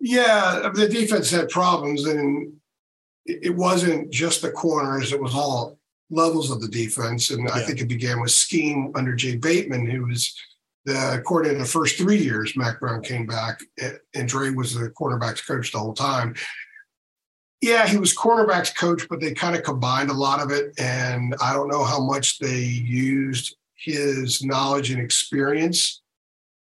Yeah, 0.00 0.70
the 0.74 0.88
defense 0.88 1.30
had 1.30 1.48
problems, 1.48 2.04
and 2.06 2.52
it 3.26 3.54
wasn't 3.54 4.10
just 4.10 4.42
the 4.42 4.50
corners; 4.50 5.12
it 5.12 5.22
was 5.22 5.34
all 5.34 5.78
levels 6.10 6.50
of 6.50 6.60
the 6.60 6.68
defense. 6.68 7.30
And 7.30 7.44
yeah. 7.44 7.54
I 7.54 7.62
think 7.62 7.80
it 7.80 7.88
began 7.88 8.20
with 8.20 8.32
scheme 8.32 8.90
under 8.96 9.14
Jay 9.14 9.36
Bateman, 9.36 9.86
who 9.86 10.06
was 10.06 10.34
the 10.84 11.22
coordinator 11.26 11.60
the 11.60 11.64
first 11.64 11.96
three 11.96 12.16
years. 12.16 12.56
Mac 12.56 12.80
Brown 12.80 13.02
came 13.02 13.26
back, 13.26 13.60
eh, 13.78 13.92
and 14.14 14.28
Dre 14.28 14.50
was 14.50 14.74
the 14.74 14.90
quarterbacks 14.90 15.46
coach 15.46 15.70
the 15.70 15.78
whole 15.78 15.94
time. 15.94 16.34
Yeah, 17.60 17.88
he 17.88 17.96
was 17.96 18.14
cornerbacks 18.14 18.74
coach, 18.74 19.08
but 19.08 19.20
they 19.20 19.34
kind 19.34 19.56
of 19.56 19.64
combined 19.64 20.10
a 20.10 20.14
lot 20.14 20.40
of 20.40 20.50
it. 20.52 20.78
And 20.78 21.34
I 21.42 21.54
don't 21.54 21.68
know 21.68 21.84
how 21.84 22.00
much 22.00 22.38
they 22.38 22.60
used 22.60 23.56
his 23.74 24.44
knowledge 24.44 24.90
and 24.90 25.00
experience 25.00 26.02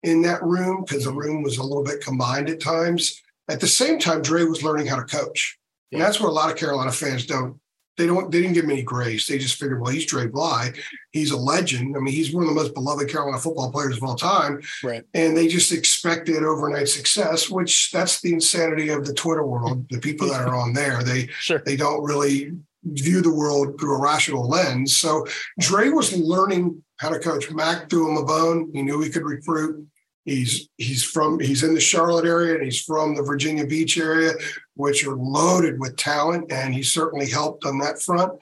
in 0.04 0.22
that 0.22 0.44
room 0.44 0.84
because 0.86 1.04
the 1.04 1.12
room 1.12 1.44
was 1.44 1.58
a 1.58 1.64
little 1.64 1.84
bit 1.84 2.02
combined 2.02 2.50
at 2.50 2.62
times. 2.62 3.22
At 3.50 3.60
the 3.60 3.68
same 3.68 4.00
time, 4.00 4.22
Dre 4.22 4.44
was 4.44 4.64
learning 4.64 4.88
how 4.88 4.96
to 4.96 5.04
coach. 5.04 5.58
And 5.92 6.02
that's 6.02 6.20
what 6.20 6.30
a 6.30 6.32
lot 6.32 6.52
of 6.52 6.58
Carolina 6.58 6.92
fans 6.92 7.26
don't. 7.26 7.60
They 7.98 8.08
don't. 8.08 8.32
They 8.32 8.42
didn't 8.42 8.54
give 8.54 8.66
him 8.66 8.72
any 8.72 8.84
grace. 8.84 9.28
They 9.28 9.38
just 9.38 9.58
figured, 9.60 9.82
well, 9.82 9.92
he's 9.92 10.06
Dre 10.06 10.28
Bly. 10.28 10.74
He's 11.12 11.32
a 11.32 11.38
legend. 11.38 11.96
I 11.96 12.00
mean, 12.00 12.14
he's 12.14 12.34
one 12.34 12.44
of 12.44 12.50
the 12.50 12.56
most 12.56 12.74
beloved 12.74 13.10
Carolina 13.10 13.40
football 13.40 13.72
players 13.72 13.98
of 13.98 14.04
all 14.04 14.16
time. 14.16 14.62
Right. 14.84 15.04
And 15.14 15.36
they 15.36 15.48
just 15.48 15.72
expected 15.72 16.44
overnight 16.44 16.90
success, 16.90 17.50
which 17.50 17.92
that's 17.92 18.22
the 18.22 18.34
insanity 18.34 18.90
of 18.90 19.06
the 19.06 19.14
Twitter 19.14 19.46
world. 19.46 19.86
The 19.90 20.00
people 20.00 20.28
that 20.28 20.48
are 20.48 20.56
on 20.56 20.74
there, 20.74 21.04
they 21.04 21.28
sure. 21.40 21.62
they 21.66 21.76
don't 21.76 22.04
really 22.04 22.52
view 22.84 23.22
the 23.22 23.34
world 23.34 23.80
through 23.80 23.96
a 23.96 24.02
rational 24.02 24.48
lens. 24.48 24.98
So 24.98 25.26
Dre 25.60 25.90
was 25.90 26.16
learning 26.18 26.84
how 26.98 27.10
to 27.10 27.20
coach. 27.20 27.52
Mack 27.52 27.90
threw 27.90 28.10
him 28.10 28.18
a 28.18 28.26
bone. 28.26 28.72
He 28.74 28.82
knew 28.82 29.02
he 29.02 29.10
could 29.10 29.24
recruit. 29.24 29.88
He's 30.26 30.68
he's 30.78 31.04
from 31.04 31.40
he's 31.40 31.64
in 31.64 31.76
the 31.76 31.80
Charlotte 31.80 32.26
area 32.26 32.56
and 32.56 32.64
he's 32.64 32.82
from 32.82 33.16
the 33.16 33.22
Virginia 33.22 33.66
Beach 33.66 33.98
area, 34.00 34.34
which 34.76 35.06
are 35.06 35.16
loaded 35.16 35.80
with 35.80 35.98
talent, 35.98 36.52
and 36.52 36.74
he 36.74 36.82
certainly 36.82 37.30
helped 37.30 37.64
on 37.64 37.78
that 37.80 38.02
front. 38.02 38.34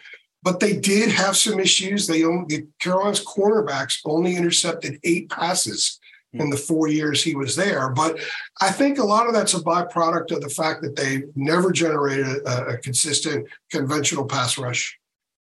But 0.44 0.62
they 0.62 0.78
did 0.78 1.10
have 1.12 1.36
some 1.36 1.60
issues. 1.60 2.08
They 2.08 2.24
only 2.24 2.46
the 2.48 2.68
Carolina's 2.80 3.24
cornerbacks 3.24 4.00
only 4.06 4.38
intercepted 4.38 4.98
eight 5.04 5.30
passes 5.30 6.00
hmm. 6.32 6.40
in 6.40 6.50
the 6.50 6.58
four 6.58 6.88
years 6.88 7.22
he 7.22 7.36
was 7.36 7.54
there. 7.54 7.90
But 7.90 8.18
I 8.62 8.72
think 8.72 8.98
a 8.98 9.04
lot 9.04 9.28
of 9.28 9.34
that's 9.34 9.54
a 9.54 9.60
byproduct 9.60 10.32
of 10.32 10.40
the 10.40 10.50
fact 10.50 10.84
that 10.84 10.96
they 10.96 11.24
never 11.36 11.74
generated 11.74 12.28
a, 12.46 12.66
a 12.68 12.78
consistent 12.78 13.46
conventional 13.72 14.26
pass 14.26 14.58
rush. 14.58 14.98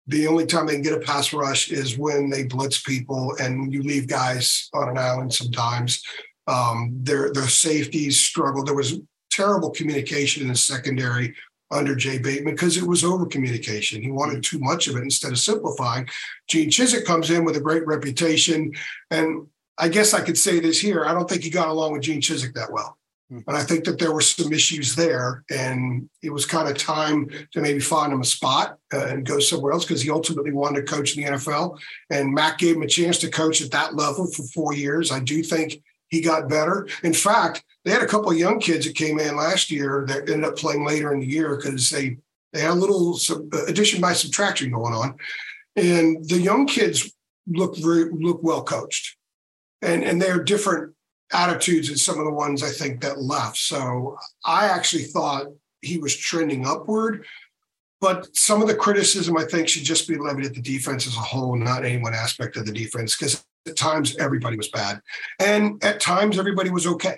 The 0.08 0.25
only 0.25 0.45
time 0.45 0.65
they 0.65 0.73
can 0.73 0.82
get 0.82 0.93
a 0.93 1.02
pass 1.02 1.34
rush 1.34 1.69
is 1.69 1.97
when 1.97 2.30
they 2.30 2.43
blitz 2.43 2.82
people 2.82 3.36
and 3.39 3.71
you 3.71 3.84
leave 3.84 4.08
guys 4.08 4.69
on 4.73 4.89
an 4.89 4.97
island 4.97 5.34
sometimes. 5.34 6.02
Um, 6.50 6.92
their 7.04 7.32
their 7.32 7.48
safeties 7.48 8.20
struggled. 8.20 8.68
There 8.68 8.76
was 8.76 9.00
terrible 9.30 9.70
communication 9.70 10.42
in 10.42 10.50
the 10.50 10.56
secondary 10.56 11.36
under 11.72 11.96
Jay 11.96 12.18
Bateman 12.18 12.56
because 12.56 12.78
it 12.78 12.84
was 12.84 13.04
over 13.04 13.26
communication. 13.26 14.02
He 14.02 14.12
wanted 14.12 14.44
too 14.44 14.60
much 14.60 14.88
of 14.88 14.96
it 14.96 15.04
instead 15.04 15.32
of 15.32 15.40
simplifying. 15.40 16.08
Gene 16.48 16.70
Chizik 16.70 17.06
comes 17.06 17.30
in 17.30 17.46
with 17.46 17.58
a 17.58 17.62
great 17.62 17.86
reputation. 17.86 18.74
And 19.12 19.48
I 19.78 19.88
guess 19.88 20.14
I 20.14 20.22
could 20.22 20.38
say 20.38 20.60
this 20.60 20.80
here. 20.80 21.06
I 21.06 21.14
don't 21.14 21.30
think 21.30 21.44
he 21.44 21.50
got 21.50 21.68
along 21.68 21.94
with 21.94 22.02
Gene 22.02 22.22
Chizik 22.22 22.54
that 22.56 22.72
well. 22.72 22.98
Hmm. 23.30 23.42
And 23.48 23.56
I 23.56 23.64
think 23.64 23.84
that 23.84 24.00
there 24.00 24.12
were 24.12 24.22
some 24.22 24.52
issues 24.52 24.96
there. 24.96 25.44
And 25.52 26.10
it 26.24 26.32
was 26.32 26.46
kind 26.46 26.68
of 26.68 26.78
time 26.78 27.30
to 27.54 27.62
maybe 27.62 27.80
find 27.80 28.12
him 28.12 28.22
a 28.22 28.26
spot 28.26 28.78
uh, 28.92 29.06
and 29.06 29.26
go 29.26 29.40
somewhere 29.40 29.72
else 29.72 29.86
because 29.86 30.02
he 30.02 30.10
ultimately 30.10 30.52
wanted 30.52 30.88
to 30.88 30.92
coach 30.92 31.16
in 31.16 31.24
the 31.24 31.30
NFL. 31.32 31.78
And 32.10 32.34
Mack 32.34 32.58
gave 32.58 32.78
him 32.78 32.82
a 32.82 32.88
chance 32.88 33.20
to 33.20 33.30
coach 33.30 33.62
at 33.62 33.72
that 33.72 33.96
level 33.96 34.26
for 34.26 34.44
four 34.48 34.74
years. 34.74 35.12
I 35.12 35.20
do 35.20 35.44
think 35.44 35.84
he 36.10 36.22
got 36.22 36.50
better. 36.50 36.88
In 37.04 37.13
fact, 37.13 37.63
they 37.86 37.91
had 37.91 38.04
a 38.04 38.08
couple 38.08 38.32
of 38.32 38.38
young 38.38 38.60
kids 38.60 38.86
that 38.86 38.95
came 38.95 39.19
in 39.19 39.36
last 39.36 39.72
year 39.72 40.06
that 40.08 40.30
ended 40.30 40.43
up 40.43 40.58
playing 40.58 40.86
later 40.86 41.13
in 41.13 41.19
the 41.19 41.28
year 41.28 41.56
because 41.56 41.89
they 41.89 42.17
they 42.52 42.62
had 42.62 42.72
a 42.72 42.74
little 42.74 43.17
addition 43.67 44.02
by 44.02 44.13
subtraction 44.13 44.72
going 44.72 44.93
on, 44.93 45.15
and 45.76 46.28
the 46.28 46.39
young 46.39 46.65
kids 46.65 47.12
look 47.48 47.78
very 47.78 48.10
look 48.12 48.41
well 48.41 48.63
coached, 48.63 49.17
and 49.82 50.04
and 50.04 50.22
they're 50.22 50.43
different 50.43 50.93
attitudes 51.32 51.89
than 51.89 51.98
some 51.98 52.17
of 52.17 52.26
the 52.26 52.34
ones 52.34 52.63
I 52.63 52.69
think 52.69 53.02
that 53.02 53.22
left. 53.22 53.58
So 53.58 54.17
I 54.45 54.65
actually 54.65 55.04
thought 55.04 55.48
he 55.82 55.98
was 55.98 56.15
trending 56.17 56.65
upward. 56.65 57.26
But 58.02 58.34
some 58.36 58.62
of 58.62 58.69
the 58.69 58.76
criticism 58.76 59.38
I 59.38 59.43
think 59.43 59.67
should 59.67 59.84
just 59.84 60.08
be 60.08 60.17
levied 60.17 60.45
at 60.45 60.54
the 60.54 60.62
defense 60.62 61.06
as 61.06 61.15
a 61.15 61.19
whole, 61.19 61.56
not 61.58 61.84
any 61.84 61.98
one 61.98 62.13
aspect 62.13 62.56
of 62.56 62.65
the 62.65 62.72
defense, 62.72 63.17
because 63.17 63.45
at 63.69 63.77
times 63.77 64.17
everybody 64.17 64.58
was 64.58 64.69
bad, 64.69 65.01
and 65.39 65.84
at 65.84 65.99
times 65.99 66.38
everybody 66.38 66.69
was 66.69 66.88
okay. 66.88 67.17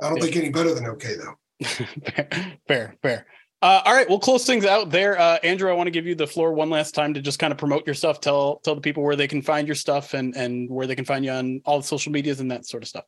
I 0.00 0.08
don't 0.08 0.18
yeah. 0.18 0.24
think 0.24 0.36
any 0.36 0.50
better 0.50 0.74
than 0.74 0.86
okay 0.86 1.14
though. 1.16 1.66
fair, 2.68 2.96
fair. 3.02 3.26
Uh, 3.60 3.82
all 3.84 3.92
right, 3.92 4.08
we'll 4.08 4.20
close 4.20 4.44
things 4.44 4.64
out 4.64 4.90
there. 4.90 5.18
Uh, 5.18 5.38
Andrew, 5.42 5.68
I 5.68 5.72
want 5.72 5.88
to 5.88 5.90
give 5.90 6.06
you 6.06 6.14
the 6.14 6.28
floor 6.28 6.52
one 6.52 6.70
last 6.70 6.94
time 6.94 7.12
to 7.14 7.20
just 7.20 7.40
kind 7.40 7.52
of 7.52 7.58
promote 7.58 7.84
your 7.86 7.94
stuff. 7.94 8.20
Tell 8.20 8.56
tell 8.58 8.76
the 8.76 8.80
people 8.80 9.02
where 9.02 9.16
they 9.16 9.26
can 9.26 9.42
find 9.42 9.66
your 9.66 9.74
stuff 9.74 10.14
and 10.14 10.36
and 10.36 10.70
where 10.70 10.86
they 10.86 10.94
can 10.94 11.04
find 11.04 11.24
you 11.24 11.32
on 11.32 11.60
all 11.64 11.78
the 11.78 11.86
social 11.86 12.12
medias 12.12 12.38
and 12.40 12.50
that 12.52 12.66
sort 12.66 12.84
of 12.84 12.88
stuff. 12.88 13.04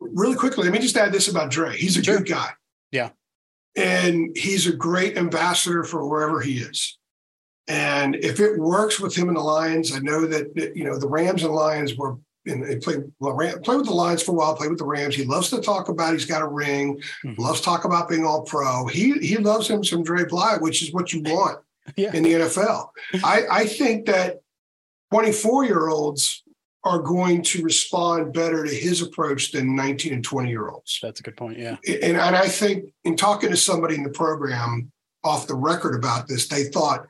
Really 0.00 0.36
quickly, 0.36 0.64
let 0.64 0.72
me 0.72 0.80
just 0.80 0.96
add 0.96 1.12
this 1.12 1.28
about 1.28 1.50
Dre. 1.50 1.76
He's 1.76 1.96
a 1.96 2.02
sure. 2.02 2.18
good 2.18 2.28
guy. 2.28 2.50
Yeah. 2.90 3.10
And 3.76 4.36
he's 4.36 4.66
a 4.66 4.72
great 4.74 5.16
ambassador 5.16 5.84
for 5.84 6.08
wherever 6.08 6.40
he 6.40 6.58
is. 6.58 6.98
And 7.68 8.14
if 8.16 8.38
it 8.38 8.58
works 8.58 9.00
with 9.00 9.14
him 9.14 9.28
and 9.28 9.36
the 9.36 9.42
Lions, 9.42 9.92
I 9.92 9.98
know 9.98 10.26
that 10.26 10.72
you 10.76 10.84
know 10.84 10.98
the 10.98 11.08
Rams 11.08 11.42
and 11.42 11.52
Lions 11.52 11.96
were 11.96 12.16
and 12.46 12.64
he 12.64 12.76
played 12.76 13.00
well, 13.18 13.36
played 13.36 13.76
with 13.76 13.86
the 13.86 13.92
Lions 13.92 14.22
for 14.22 14.32
a 14.32 14.34
while, 14.34 14.56
played 14.56 14.70
with 14.70 14.78
the 14.78 14.84
Rams. 14.84 15.14
He 15.14 15.24
loves 15.24 15.50
to 15.50 15.60
talk 15.60 15.88
about 15.88 16.12
he's 16.12 16.24
got 16.24 16.42
a 16.42 16.48
ring, 16.48 17.00
mm-hmm. 17.24 17.40
loves 17.40 17.60
talk 17.60 17.84
about 17.84 18.08
being 18.08 18.24
all 18.24 18.42
pro. 18.42 18.86
He 18.86 19.14
he 19.14 19.36
loves 19.36 19.68
him 19.68 19.84
some 19.84 20.02
Dre 20.02 20.24
Bly, 20.24 20.56
which 20.60 20.82
is 20.82 20.92
what 20.92 21.12
you 21.12 21.22
want 21.22 21.58
yeah. 21.96 22.14
in 22.14 22.22
the 22.22 22.32
NFL. 22.32 22.88
I, 23.24 23.42
I 23.50 23.66
think 23.66 24.06
that 24.06 24.40
24 25.12 25.64
year 25.64 25.88
olds 25.88 26.42
are 26.84 27.00
going 27.00 27.42
to 27.42 27.62
respond 27.62 28.32
better 28.32 28.64
to 28.64 28.72
his 28.72 29.02
approach 29.02 29.50
than 29.50 29.74
19 29.74 30.12
and 30.14 30.24
20 30.24 30.48
year 30.48 30.68
olds. 30.68 31.00
That's 31.02 31.18
a 31.18 31.22
good 31.22 31.36
point. 31.36 31.58
Yeah. 31.58 31.76
And, 31.86 32.16
and 32.16 32.36
I 32.36 32.46
think 32.46 32.92
in 33.02 33.16
talking 33.16 33.50
to 33.50 33.56
somebody 33.56 33.96
in 33.96 34.04
the 34.04 34.10
program 34.10 34.92
off 35.24 35.48
the 35.48 35.56
record 35.56 35.96
about 35.96 36.28
this, 36.28 36.46
they 36.46 36.64
thought 36.64 37.06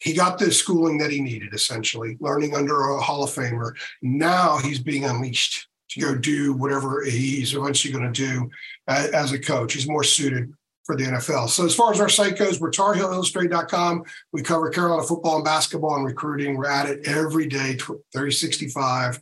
he 0.00 0.14
got 0.14 0.38
the 0.38 0.50
schooling 0.50 0.98
that 0.98 1.10
he 1.10 1.20
needed, 1.20 1.52
essentially, 1.54 2.16
learning 2.20 2.54
under 2.54 2.90
a 2.90 3.00
Hall 3.00 3.22
of 3.22 3.30
Famer. 3.30 3.72
Now 4.02 4.58
he's 4.58 4.78
being 4.78 5.04
unleashed 5.04 5.68
to 5.90 6.00
go 6.00 6.14
do 6.14 6.52
whatever 6.54 7.04
he's 7.04 7.54
eventually 7.54 7.92
going 7.92 8.10
to 8.10 8.26
do 8.26 8.50
uh, 8.88 9.08
as 9.12 9.32
a 9.32 9.38
coach. 9.38 9.74
He's 9.74 9.88
more 9.88 10.04
suited 10.04 10.52
for 10.84 10.96
the 10.96 11.04
NFL. 11.04 11.48
So 11.50 11.64
as 11.64 11.74
far 11.74 11.92
as 11.92 12.00
our 12.00 12.08
site 12.08 12.38
goes, 12.38 12.60
we're 12.60 12.70
TarHeelIllustrated.com. 12.70 14.04
We 14.32 14.42
cover 14.42 14.70
Carolina 14.70 15.02
football 15.02 15.36
and 15.36 15.44
basketball 15.44 15.96
and 15.96 16.06
recruiting. 16.06 16.56
We're 16.56 16.70
at 16.70 16.88
it 16.88 17.06
every 17.06 17.46
day, 17.46 17.76
365. 17.76 19.20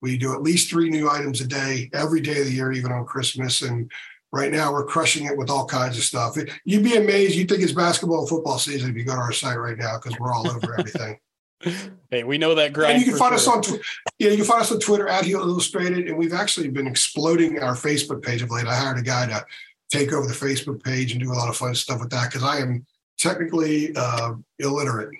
We 0.00 0.18
do 0.18 0.32
at 0.32 0.42
least 0.42 0.70
three 0.70 0.90
new 0.90 1.10
items 1.10 1.40
a 1.40 1.46
day, 1.46 1.90
every 1.92 2.20
day 2.20 2.40
of 2.40 2.46
the 2.46 2.52
year, 2.52 2.72
even 2.72 2.92
on 2.92 3.04
Christmas. 3.04 3.62
And 3.62 3.90
Right 4.30 4.52
now, 4.52 4.72
we're 4.72 4.84
crushing 4.84 5.26
it 5.26 5.36
with 5.36 5.48
all 5.48 5.66
kinds 5.66 5.96
of 5.96 6.04
stuff. 6.04 6.36
You'd 6.64 6.84
be 6.84 6.96
amazed. 6.96 7.34
You'd 7.34 7.48
think 7.48 7.62
it's 7.62 7.72
basketball 7.72 8.20
and 8.20 8.28
football 8.28 8.58
season 8.58 8.90
if 8.90 8.96
you 8.96 9.04
go 9.04 9.14
to 9.14 9.20
our 9.20 9.32
site 9.32 9.58
right 9.58 9.78
now 9.78 9.98
because 9.98 10.18
we're 10.18 10.32
all 10.32 10.48
over 10.48 10.78
everything. 10.78 11.18
hey, 12.10 12.24
we 12.24 12.36
know 12.36 12.54
that 12.54 12.72
grind. 12.72 12.92
And 12.92 13.00
you 13.00 13.10
can 13.10 13.18
find 13.18 13.38
sure. 13.38 13.58
us 13.58 13.70
on, 13.70 13.80
yeah, 14.18 14.30
you 14.30 14.36
can 14.36 14.44
find 14.44 14.60
us 14.60 14.70
on 14.70 14.80
Twitter 14.80 15.08
at 15.08 15.24
Heels 15.24 15.46
Illustrated, 15.46 16.08
and 16.08 16.16
we've 16.18 16.34
actually 16.34 16.68
been 16.68 16.86
exploding 16.86 17.60
our 17.60 17.74
Facebook 17.74 18.22
page 18.22 18.42
of 18.42 18.50
late. 18.50 18.66
I 18.66 18.74
hired 18.76 18.98
a 18.98 19.02
guy 19.02 19.26
to 19.26 19.44
take 19.90 20.12
over 20.12 20.26
the 20.26 20.34
Facebook 20.34 20.82
page 20.82 21.12
and 21.12 21.20
do 21.20 21.32
a 21.32 21.34
lot 21.34 21.48
of 21.48 21.56
fun 21.56 21.74
stuff 21.74 22.00
with 22.00 22.10
that 22.10 22.30
because 22.30 22.44
I 22.44 22.58
am 22.58 22.84
technically 23.18 23.94
uh, 23.96 24.34
illiterate 24.58 25.14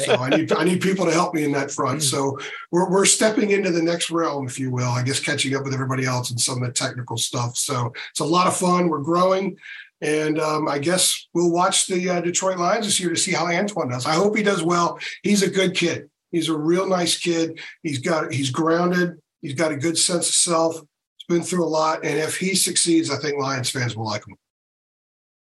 so 0.00 0.14
I 0.14 0.30
need 0.30 0.52
I 0.52 0.64
need 0.64 0.80
people 0.80 1.04
to 1.06 1.12
help 1.12 1.34
me 1.34 1.44
in 1.44 1.52
that 1.52 1.70
front. 1.70 2.02
So 2.02 2.38
we're 2.70 2.90
we're 2.90 3.04
stepping 3.06 3.50
into 3.50 3.70
the 3.70 3.82
next 3.82 4.10
realm, 4.10 4.46
if 4.46 4.58
you 4.58 4.70
will. 4.70 4.88
I 4.88 5.02
guess 5.02 5.20
catching 5.20 5.54
up 5.54 5.64
with 5.64 5.74
everybody 5.74 6.04
else 6.04 6.30
and 6.30 6.40
some 6.40 6.62
of 6.62 6.68
the 6.68 6.72
technical 6.72 7.16
stuff. 7.16 7.56
So 7.56 7.92
it's 8.10 8.20
a 8.20 8.24
lot 8.24 8.46
of 8.46 8.56
fun. 8.56 8.88
We're 8.88 9.02
growing, 9.02 9.56
and 10.00 10.40
um, 10.40 10.68
I 10.68 10.78
guess 10.78 11.28
we'll 11.34 11.52
watch 11.52 11.86
the 11.86 12.08
uh, 12.08 12.20
Detroit 12.20 12.58
Lions 12.58 12.86
this 12.86 13.00
year 13.00 13.10
to 13.10 13.16
see 13.16 13.32
how 13.32 13.46
Antoine 13.46 13.88
does. 13.88 14.06
I 14.06 14.14
hope 14.14 14.36
he 14.36 14.42
does 14.42 14.62
well. 14.62 14.98
He's 15.22 15.42
a 15.42 15.50
good 15.50 15.74
kid. 15.74 16.10
He's 16.32 16.48
a 16.48 16.56
real 16.56 16.86
nice 16.86 17.18
kid. 17.18 17.60
He's 17.82 17.98
got 17.98 18.32
he's 18.32 18.50
grounded. 18.50 19.18
He's 19.42 19.54
got 19.54 19.72
a 19.72 19.76
good 19.76 19.98
sense 19.98 20.28
of 20.28 20.34
self. 20.34 20.74
He's 20.74 21.36
been 21.36 21.42
through 21.42 21.64
a 21.64 21.68
lot, 21.68 22.04
and 22.04 22.18
if 22.18 22.36
he 22.36 22.54
succeeds, 22.54 23.10
I 23.10 23.16
think 23.16 23.38
Lions 23.38 23.70
fans 23.70 23.96
will 23.96 24.06
like 24.06 24.26
him. 24.26 24.36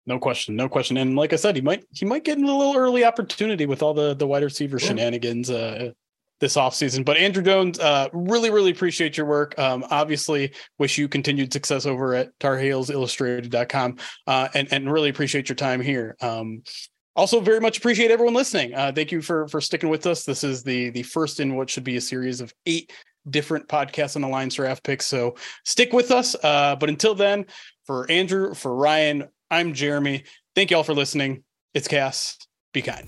No 0.08 0.18
question, 0.20 0.56
no 0.56 0.70
question. 0.70 0.96
And 0.96 1.18
like 1.18 1.34
I 1.34 1.36
said, 1.36 1.56
he 1.56 1.62
might 1.62 1.84
he 1.92 2.06
might 2.06 2.24
get 2.24 2.38
a 2.38 2.42
little 2.42 2.76
early 2.78 3.04
opportunity 3.04 3.66
with 3.66 3.84
all 3.84 3.94
the 3.94 4.16
the 4.16 4.26
wide 4.26 4.42
receiver 4.42 4.80
shenanigans 4.80 5.50
uh, 5.50 5.92
this 6.40 6.56
offseason. 6.56 7.04
But 7.04 7.18
Andrew 7.18 7.44
Jones, 7.44 7.78
uh, 7.78 8.08
really, 8.14 8.50
really 8.50 8.72
appreciate 8.72 9.18
your 9.18 9.26
work. 9.26 9.60
Um, 9.60 9.86
obviously, 9.92 10.54
wish 10.78 10.98
you 10.98 11.10
continued 11.10 11.52
success 11.52 11.86
over 11.86 12.16
at 12.16 12.38
TarHeelsIllustrated.com 12.40 13.98
uh, 14.28 14.48
and, 14.54 14.72
and 14.72 14.92
really 14.92 15.10
appreciate 15.10 15.50
your 15.50 15.58
time 15.58 15.82
here. 15.82 16.16
Um, 16.22 16.64
also, 17.18 17.42
very 17.42 17.60
much 17.60 17.80
appreciate 17.80 18.10
everyone 18.10 18.36
listening. 18.36 18.76
Uh, 18.76 18.94
thank 18.96 19.12
you 19.12 19.22
for 19.22 19.50
for 19.50 19.60
sticking 19.60 19.90
with 19.90 20.06
us. 20.08 20.24
This 20.24 20.46
is 20.46 20.64
the 20.64 20.90
the 20.92 21.04
first 21.04 21.42
in 21.42 21.56
what 21.56 21.70
should 21.70 21.84
be 21.84 21.98
a 21.98 22.02
series 22.02 22.40
of 22.40 22.54
eight 22.66 22.94
different 23.30 23.68
podcasts 23.68 24.16
on 24.16 24.22
the 24.22 24.28
Lions 24.30 24.56
draft 24.56 24.84
picks. 24.84 25.06
So 25.06 25.36
stick 25.66 25.92
with 25.92 26.12
us. 26.12 26.34
Uh, 26.42 26.78
but 26.80 26.88
until 26.88 27.14
then, 27.14 27.46
for 27.86 28.10
Andrew, 28.10 28.54
for 28.54 28.74
Ryan, 28.74 29.28
I'm 29.50 29.74
Jeremy. 29.74 30.24
Thank 30.56 30.72
y'all 30.72 30.84
for 30.84 30.94
listening. 30.94 31.44
It's 31.74 31.88
Cass. 31.88 32.38
Be 32.74 32.82
kind. 32.82 33.08